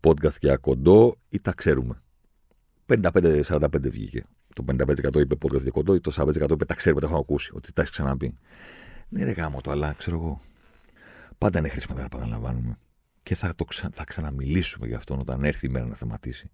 Podcast 0.00 0.38
για 0.40 0.56
κοντό 0.56 1.16
ή 1.28 1.40
τα 1.40 1.52
ξέρουμε. 1.52 2.02
55-45 2.86 3.68
βγήκε. 3.90 4.24
Το 4.54 4.64
55% 4.66 5.20
είπε 5.20 5.36
podcast 5.42 5.62
για 5.62 5.70
κοντό 5.70 5.94
ή 5.94 6.00
το 6.00 6.12
40% 6.14 6.50
είπε 6.50 6.64
τα 6.64 6.74
ξέρουμε, 6.74 7.00
τα 7.00 7.06
έχω 7.06 7.18
ακούσει, 7.18 7.50
ότι 7.54 7.72
τα 7.72 7.82
έχεις 7.82 7.92
ξαναπεί. 7.92 8.38
Ναι, 9.08 9.24
ρε 9.24 9.30
γάμο 9.30 9.60
το, 9.60 9.70
αλλά 9.70 9.92
ξέρω 9.92 10.16
εγώ. 10.16 10.40
Πάντα 11.38 11.58
είναι 11.58 11.68
χρήσιμο 11.68 11.94
να 11.94 12.00
τα 12.00 12.16
επαναλαμβάνουμε. 12.16 12.78
Και 13.26 13.34
θα, 13.34 13.54
το 13.54 13.64
ξα... 13.64 13.90
θα 13.92 14.04
ξαναμιλήσουμε 14.04 14.86
γι' 14.86 14.94
αυτό 14.94 15.16
όταν 15.20 15.44
έρθει 15.44 15.66
η 15.66 15.68
μέρα 15.68 15.86
να 15.86 15.94
θεματίσει 15.94 16.50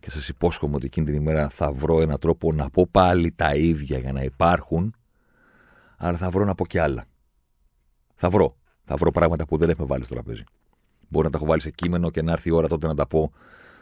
και 0.00 0.10
σας 0.10 0.28
υπόσχομαι 0.28 0.76
ότι 0.76 0.86
εκείνη 0.86 1.06
την 1.06 1.14
ημέρα 1.14 1.48
θα 1.48 1.72
βρω 1.72 2.00
έναν 2.00 2.18
τρόπο 2.18 2.52
να 2.52 2.70
πω 2.70 2.88
πάλι 2.90 3.32
τα 3.32 3.54
ίδια 3.54 3.98
για 3.98 4.12
να 4.12 4.22
υπάρχουν, 4.22 4.94
αλλά 5.96 6.16
θα 6.16 6.30
βρω 6.30 6.44
να 6.44 6.54
πω 6.54 6.66
και 6.66 6.80
άλλα. 6.80 7.04
Θα 8.14 8.30
βρω. 8.30 8.56
Θα 8.84 8.96
βρω 8.96 9.10
πράγματα 9.10 9.46
που 9.46 9.56
δεν 9.56 9.70
έχουμε 9.70 9.86
βάλει 9.86 10.04
στο 10.04 10.14
τραπέζι. 10.14 10.44
Μπορεί 11.08 11.24
να 11.24 11.30
τα 11.30 11.38
έχω 11.38 11.46
βάλει 11.46 11.60
σε 11.60 11.70
κείμενο 11.70 12.10
και 12.10 12.22
να 12.22 12.32
έρθει 12.32 12.48
η 12.48 12.52
ώρα 12.52 12.68
τότε 12.68 12.86
να 12.86 12.94
τα 12.94 13.06
πω 13.06 13.32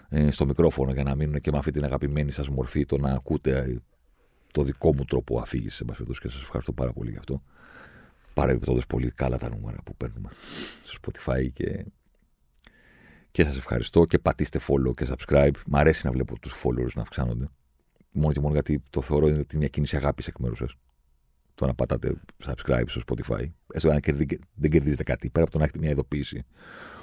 ε, 0.09 0.31
στο 0.31 0.47
μικρόφωνο 0.47 0.93
για 0.93 1.03
να 1.03 1.15
μείνουν 1.15 1.41
και 1.41 1.51
με 1.51 1.59
αυτή 1.59 1.71
την 1.71 1.85
αγαπημένη 1.85 2.31
σας 2.31 2.49
μορφή 2.49 2.87
το 2.87 2.99
να 2.99 3.11
ακούτε 3.11 3.59
ε, 3.59 3.77
το 4.53 4.63
δικό 4.63 4.95
μου 4.95 5.05
τρόπο 5.05 5.41
αφήγησης 5.41 5.83
και 6.21 6.29
σας 6.29 6.43
ευχαριστώ 6.43 6.73
πάρα 6.73 6.93
πολύ 6.93 7.11
γι' 7.11 7.19
αυτό. 7.19 7.43
Παρεμπιπτόντως 8.35 8.87
πολύ 8.87 9.11
καλά 9.11 9.39
τα 9.39 9.49
νούμερα 9.49 9.79
που 9.85 9.97
παίρνουμε 9.97 10.29
στο 10.85 10.99
Spotify 11.03 11.49
και 11.53 11.85
και 13.31 13.45
σας 13.45 13.57
ευχαριστώ 13.57 14.05
και 14.05 14.19
πατήστε 14.19 14.61
follow 14.69 14.95
και 14.95 15.07
subscribe. 15.09 15.55
Μ' 15.67 15.77
αρέσει 15.77 16.07
να 16.07 16.13
βλέπω 16.13 16.39
τους 16.39 16.63
followers 16.65 16.93
να 16.95 17.03
αυξάνονται. 17.03 17.49
Μόνο 18.13 18.33
και 18.33 18.41
μόνο 18.41 18.53
γιατί 18.53 18.83
το 18.91 19.01
θεωρώ 19.01 19.29
είναι 19.29 19.45
μια 19.55 19.69
κίνηση 19.69 19.97
αγάπης 19.97 20.27
εκ 20.27 20.39
μέρους 20.39 20.59
σας. 20.59 20.75
Το 21.55 21.67
να 21.67 21.75
πατάτε 21.75 22.15
subscribe 22.45 22.85
στο 22.87 23.01
Spotify. 23.07 23.45
Έστω 23.73 23.91
αν 23.91 24.01
δεν 24.55 24.71
κερδίζετε 24.71 25.03
κάτι. 25.03 25.31
Πέρα 25.31 25.43
από 25.43 25.53
το 25.53 25.59
να 25.59 25.65
έχετε 25.65 25.79
μια 25.79 25.91
ειδοποίηση 25.91 26.45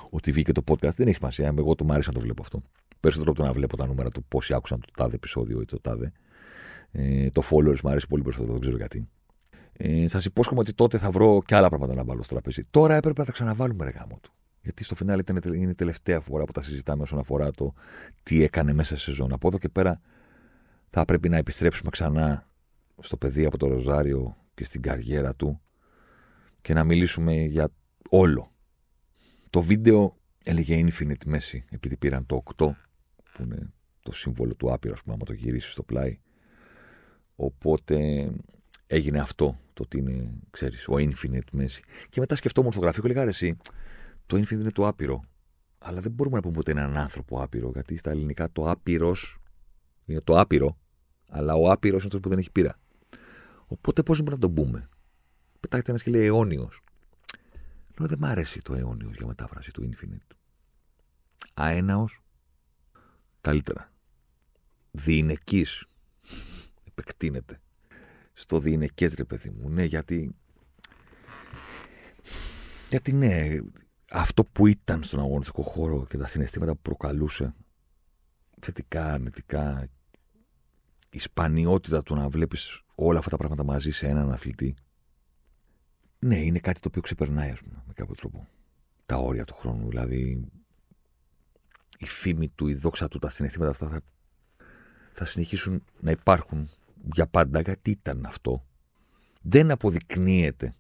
ότι 0.10 0.32
βγήκε 0.32 0.52
το 0.52 0.62
podcast, 0.68 0.96
δεν 0.96 1.08
έχει 1.08 1.16
σημασία. 1.16 1.54
Εγώ 1.58 1.76
το 1.76 1.84
μ' 1.84 1.92
άρεσε 1.92 2.10
να 2.10 2.16
το 2.16 2.22
βλέπω 2.22 2.42
αυτό. 2.42 2.62
Περισσότερο 3.00 3.32
από 3.32 3.42
το 3.42 3.48
να 3.48 3.54
βλέπω 3.54 3.78
τα 3.78 3.88
νούμερα 3.88 4.10
του 4.10 4.24
πόσοι 4.24 4.54
άκουσαν 4.54 4.80
το 4.80 4.88
τάδε 4.96 5.16
επεισόδιο 5.16 5.62
ή 5.62 5.66
το 5.66 5.80
τάδε. 5.82 6.12
Ε, 6.92 7.30
το 7.30 7.42
followers 7.50 7.82
μου 7.84 7.90
αρέσει 7.90 8.08
πολύ 8.08 8.22
περισσότερο, 8.24 8.52
δεν 8.52 8.62
ξέρω 8.62 8.78
γιατί. 8.78 9.08
Ε, 9.74 10.08
Σας 10.08 10.26
υπόσχομαι 10.26 10.60
ότι 10.60 10.74
τότε 10.74 10.98
θα 10.98 11.12
βρω 11.12 11.42
και 11.46 11.56
άλλα 11.56 11.70
πράγματα 11.70 11.94
να 11.94 12.04
βάλω 12.04 12.24
στο 12.24 12.34
τραπέζι. 12.34 12.62
Τώρα 12.72 12.96
έπρεπε 12.96 13.20
να 13.20 13.26
τα 13.26 13.32
ξαναβάλουμε 13.32 13.84
ρε 13.84 13.90
γάμο 13.90 14.20
του. 14.22 14.34
Γιατί 14.66 14.84
στο 14.84 14.96
φινάλε 14.96 15.22
ήταν, 15.22 15.54
είναι 15.54 15.72
η 15.72 15.76
τελευταία 15.76 16.20
φορά 16.20 16.44
που 16.44 16.52
τα 16.52 16.62
συζητάμε 16.62 17.02
όσον 17.02 17.20
αφορά 17.20 17.52
το 17.52 17.74
τι 18.24 18.44
έκανε 18.44 18.74
μέσα 18.74 18.96
σε 18.96 19.04
σεζόν. 19.04 19.34
Από 19.34 19.48
εδώ 19.48 19.58
και 19.58 19.70
πέρα 19.70 20.02
θα 20.90 21.06
πρέπει 21.06 21.30
να 21.30 21.38
επιστρέψουμε 21.38 21.90
ξανά 21.90 22.48
στο 23.02 23.18
παιδί 23.18 23.46
από 23.46 23.58
το 23.58 23.68
Ροζάριο 23.68 24.38
και 24.54 24.66
στην 24.66 24.82
καριέρα 24.82 25.36
του 25.36 25.62
και 26.62 26.74
να 26.74 26.84
μιλήσουμε 26.84 27.34
για 27.34 27.70
όλο. 28.10 28.52
Το 29.50 29.62
βίντεο 29.62 30.18
έλεγε 30.44 30.86
Infinite 30.88 31.34
Messi, 31.34 31.60
επειδή 31.70 31.98
πήραν 31.98 32.26
το 32.26 32.44
8, 32.46 32.70
που 33.34 33.44
είναι 33.44 33.74
το 34.02 34.12
σύμβολο 34.12 34.56
του 34.56 34.74
άπειρο, 34.74 34.94
ας 34.94 35.02
πούμε, 35.02 35.14
άμα 35.14 35.26
το 35.26 35.34
γυρίσει 35.34 35.70
στο 35.70 35.84
πλάι. 35.84 36.20
Οπότε 37.36 38.30
έγινε 38.88 39.20
αυτό, 39.20 39.60
το 39.74 39.84
ότι 39.84 39.98
είναι, 39.98 40.34
ξέρεις, 40.52 40.88
ο 40.88 40.94
Infinite 40.98 41.60
Messi. 41.60 41.80
Και 42.10 42.20
μετά 42.20 42.36
σκεφτόμουν 42.36 42.72
φωτογραφία 42.72 43.02
και 43.02 43.12
έλεγα, 43.12 43.30
εσύ, 43.30 43.58
το 44.26 44.38
infinite 44.38 44.52
είναι 44.52 44.72
το 44.72 44.88
άπειρο. 44.88 45.24
Αλλά 45.78 46.02
δεν 46.02 46.12
μπορούμε 46.12 46.36
να 46.36 46.42
πούμε 46.42 46.58
ότι 46.58 46.72
είναι 46.72 46.82
έναν 46.82 46.98
άνθρωπο 46.98 47.42
άπειρο, 47.42 47.72
γιατί 47.74 47.98
στα 47.98 48.10
ελληνικά 48.10 48.52
το 48.52 48.70
άπειρος 48.70 49.38
είναι 50.06 50.22
το 50.22 50.40
άπειρο, 50.40 50.78
αλλά 51.30 51.54
ο 51.54 51.72
άπειρος 51.72 51.98
είναι 51.98 52.08
αυτός 52.08 52.20
που 52.22 52.30
δεν 52.30 52.38
έχει 52.38 52.52
πείρα. 52.52 52.80
Οπότε 53.68 54.04
πώς 54.04 54.18
μπορούμε 54.18 54.36
να 54.36 54.54
τον 54.54 54.54
πούμε; 54.54 54.90
Πετάγεται 55.60 55.92
ένας 55.92 56.04
και 56.04 56.12
λέει 56.12 56.26
αιώνιος. 56.26 56.84
Λέω 58.00 58.08
δεν 58.08 58.18
μ' 58.20 58.26
αρέσει 58.26 58.62
το 58.62 58.74
αιώνιος 58.74 59.16
για 59.16 59.26
μετάφραση 59.26 59.72
του 59.72 59.90
infinite. 59.90 60.36
Αέναος, 61.54 62.22
καλύτερα. 63.42 63.92
Διηνεκής. 64.92 65.86
Επεκτείνεται. 66.84 67.60
Στο 68.34 68.60
διηνεκές, 68.60 69.14
ρε 69.14 69.24
παιδί 69.24 69.50
μου. 69.50 69.70
Ναι, 69.70 69.84
γιατί. 69.84 70.36
Γιατί 72.90 73.14
ναι, 73.14 73.58
αυτό 74.18 74.46
που 74.46 74.68
ήταν 74.68 75.04
στον 75.04 75.20
αγωνιστικό 75.20 75.62
χώρο 75.62 76.06
και 76.10 76.18
τα 76.18 76.28
συναισθήματα 76.28 76.74
που 76.74 76.82
προκαλούσε, 76.82 77.54
θετικά, 78.60 79.14
αρνητικά, 79.14 79.88
η 81.10 81.20
σπανιότητα 81.20 82.04
του 82.04 82.16
να 82.16 82.30
βλέπεις 82.30 82.82
όλα 82.96 83.18
αυτά 83.18 83.30
τα 83.30 83.38
πράγματα 83.38 83.64
μαζί 83.64 83.92
σε 83.92 84.08
έναν 84.08 84.32
αθλητή, 84.32 84.76
ναι, 86.20 86.38
είναι 86.38 86.60
κάτι 86.60 86.80
το 86.80 86.88
οποίο 86.88 87.02
ξεπερνάει, 87.02 87.50
ας 87.50 87.60
πούμε, 87.60 87.84
με 87.88 87.94
κάποιο 87.94 88.16
τρόπο. 88.16 88.48
Τα 89.06 89.16
όρια 89.16 89.44
του 89.44 89.56
χρόνου, 89.56 89.90
δηλαδή 89.90 90.50
η 91.98 92.06
φήμη 92.06 92.48
του, 92.50 92.68
η 92.68 92.74
δόξα 92.74 93.08
του, 93.08 93.20
τα 93.20 93.30
συναισθήματα 93.30 93.72
αυτά 93.72 93.88
θα, 93.90 94.02
θα 95.14 95.26
συνεχίσουν 95.26 95.84
να 96.00 96.12
υπάρχουν 96.12 96.70
για 97.14 97.28
πάντα, 97.28 97.62
γιατί 97.62 97.92
ήταν 97.92 98.26
αυτό. 98.26 98.66
Δεν 99.42 99.72
αποδεικνύεται 99.72 100.76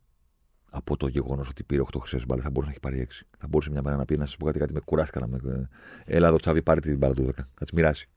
από 0.75 0.97
το 0.97 1.07
γεγονός 1.07 1.49
ότι 1.49 1.63
πήρε 1.63 1.81
8 1.81 1.99
χρυσές 1.99 2.25
μπάλες. 2.25 2.43
Θα 2.43 2.49
μπορούσε 2.49 2.71
να 2.71 2.71
έχει 2.71 2.79
πάρει 2.79 3.07
6. 3.21 3.27
Θα 3.37 3.47
μπορούσε 3.47 3.69
μια 3.69 3.81
μέρα 3.81 3.95
να 3.95 4.05
πει 4.05 4.17
να 4.17 4.25
σας 4.25 4.37
πω 4.37 4.45
κάτι, 4.45 4.59
κάτι 4.59 4.73
με 4.73 4.79
κουράστηκα 4.79 5.19
να 5.19 5.27
με. 5.27 5.69
Έλα 6.05 6.27
εδώ, 6.27 6.37
Τσάβη, 6.37 6.61
πάρε 6.61 6.79
την 6.79 6.97
μπάλα 6.97 7.13
του 7.13 7.25
10. 7.25 7.31
Θα 7.53 7.65
τη 7.65 7.75
μοιράσει. 7.75 8.09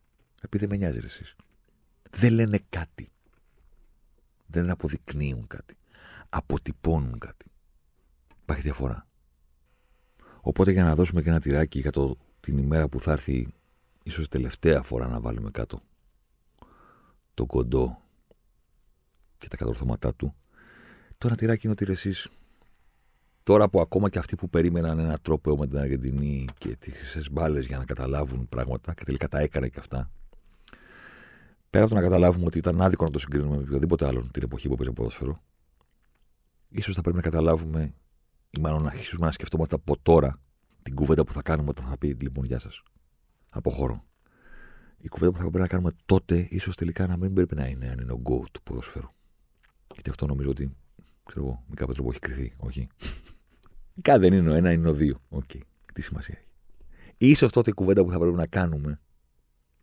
Επειδή 0.42 0.66
δεν 0.66 0.78
με 0.78 0.84
νοιάζει 0.84 1.00
εσείς. 1.04 1.36
Δεν 2.10 2.32
λένε 2.32 2.60
κάτι. 2.68 3.10
Δεν 4.46 4.70
αποδεικνύουν 4.70 5.46
κάτι. 5.46 5.74
Αποτυπώνουν 6.28 7.18
κάτι. 7.18 7.46
Υπάρχει 8.42 8.62
διαφορά. 8.62 9.06
Οπότε 10.40 10.72
για 10.72 10.84
να 10.84 10.94
δώσουμε 10.94 11.22
και 11.22 11.28
ένα 11.28 11.40
τυράκι 11.40 11.80
για 11.80 11.90
το, 11.90 12.16
την 12.40 12.58
ημέρα 12.58 12.88
που 12.88 13.00
θα 13.00 13.12
έρθει 13.12 13.48
ίσως 14.02 14.28
τελευταία 14.28 14.82
φορά 14.82 15.08
να 15.08 15.20
βάλουμε 15.20 15.50
κάτω 15.50 15.80
το 17.34 17.46
κοντό 17.46 18.02
και 19.38 19.48
τα 19.48 19.56
κατορθώματά 19.56 20.14
του, 20.14 20.34
το 21.18 21.26
ένα 21.26 21.36
τυράκι 21.36 21.66
είναι 21.66 21.76
ότι 21.80 21.92
εσείς 21.92 22.28
Τώρα 23.48 23.68
που 23.68 23.80
ακόμα 23.80 24.08
και 24.08 24.18
αυτοί 24.18 24.36
που 24.36 24.48
περίμεναν 24.50 24.98
ένα 24.98 25.18
τρόπο 25.18 25.56
με 25.56 25.66
την 25.66 25.78
Αργεντινή 25.78 26.46
και 26.58 26.76
τις 26.76 26.94
χρυσέ 26.94 27.30
μπάλες 27.30 27.66
για 27.66 27.78
να 27.78 27.84
καταλάβουν 27.84 28.48
πράγματα 28.48 28.94
και 28.94 29.04
τελικά 29.04 29.28
τα 29.28 29.38
έκανε 29.38 29.68
και 29.68 29.78
αυτά. 29.78 30.10
Πέρα 31.70 31.84
από 31.84 31.94
το 31.94 32.00
να 32.00 32.06
καταλάβουμε 32.06 32.46
ότι 32.46 32.58
ήταν 32.58 32.80
άδικο 32.80 33.04
να 33.04 33.10
το 33.10 33.18
συγκρίνουμε 33.18 33.56
με 33.56 33.62
οποιοδήποτε 33.62 34.06
άλλον 34.06 34.30
την 34.30 34.42
εποχή 34.42 34.68
που 34.68 34.74
παίζει 34.74 34.92
ποδόσφαιρο, 34.92 35.42
ίσως 36.68 36.94
θα 36.94 37.00
πρέπει 37.00 37.16
να 37.16 37.22
καταλάβουμε 37.22 37.94
ή 38.50 38.60
μάλλον 38.60 38.82
να 38.82 38.88
αρχίσουμε 38.88 39.26
να 39.26 39.32
σκεφτόμαστε 39.32 39.74
από 39.74 39.98
τώρα 40.02 40.40
την 40.82 40.94
κουβέντα 40.94 41.24
που 41.24 41.32
θα 41.32 41.42
κάνουμε 41.42 41.68
όταν 41.68 41.86
θα 41.86 41.98
πει 41.98 42.16
λοιπόν 42.20 42.44
γεια 42.44 42.58
σας. 42.58 42.82
Αποχωρώ. 43.50 44.04
Η 44.98 45.08
κουβέντα 45.08 45.30
που 45.30 45.36
θα 45.36 45.42
πρέπει 45.42 45.58
να 45.58 45.66
κάνουμε 45.66 45.90
τότε, 46.06 46.48
ίσως 46.50 46.76
τελικά 46.76 47.06
να 47.06 47.16
μην 47.16 47.32
πρέπει 47.32 47.54
να 47.54 47.66
είναι 47.66 47.88
αν 47.88 47.98
είναι 47.98 48.12
ο 48.12 48.22
GOAT 48.24 48.44
του 48.52 48.62
ποδοσφαίρου. 48.62 49.08
Γιατί 49.92 50.10
αυτό 50.10 50.26
νομίζω 50.26 50.50
ότι, 50.50 50.76
ξέρω 51.24 51.44
εγώ, 51.44 51.64
με 51.66 51.74
κάποιο 51.74 51.94
τρόπο 51.94 52.10
έχει 52.10 52.18
κρυθεί. 52.18 52.52
Όχι; 52.56 52.88
Κάτι 54.02 54.20
δεν 54.20 54.32
είναι 54.32 54.50
ο 54.50 54.54
ένα, 54.54 54.72
είναι 54.72 54.88
ο 54.88 54.92
δύο. 54.92 55.22
OK. 55.28 55.44
Okay. 55.52 55.60
Τι 55.94 56.02
σημασία 56.02 56.38
έχει. 57.16 57.34
σω 57.34 57.50
τότε 57.50 57.70
η 57.70 57.72
κουβέντα 57.72 58.04
που 58.04 58.10
θα 58.10 58.18
πρέπει 58.18 58.36
να 58.36 58.46
κάνουμε 58.46 59.00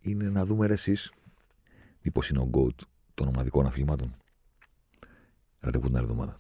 είναι 0.02 0.30
να 0.30 0.46
δούμε 0.46 0.68
ρε 0.68 0.74
εσείς 0.74 1.12
μήπως 2.02 2.30
είναι 2.30 2.40
ο 2.40 2.50
GOAT 2.54 2.76
των 3.14 3.28
ομαδικών 3.28 3.66
αθλημάτων. 3.66 4.16
Ραντεβού 5.60 5.86
την 5.88 5.96
άλλη 5.96 6.06
εβδομάδα. 6.06 6.40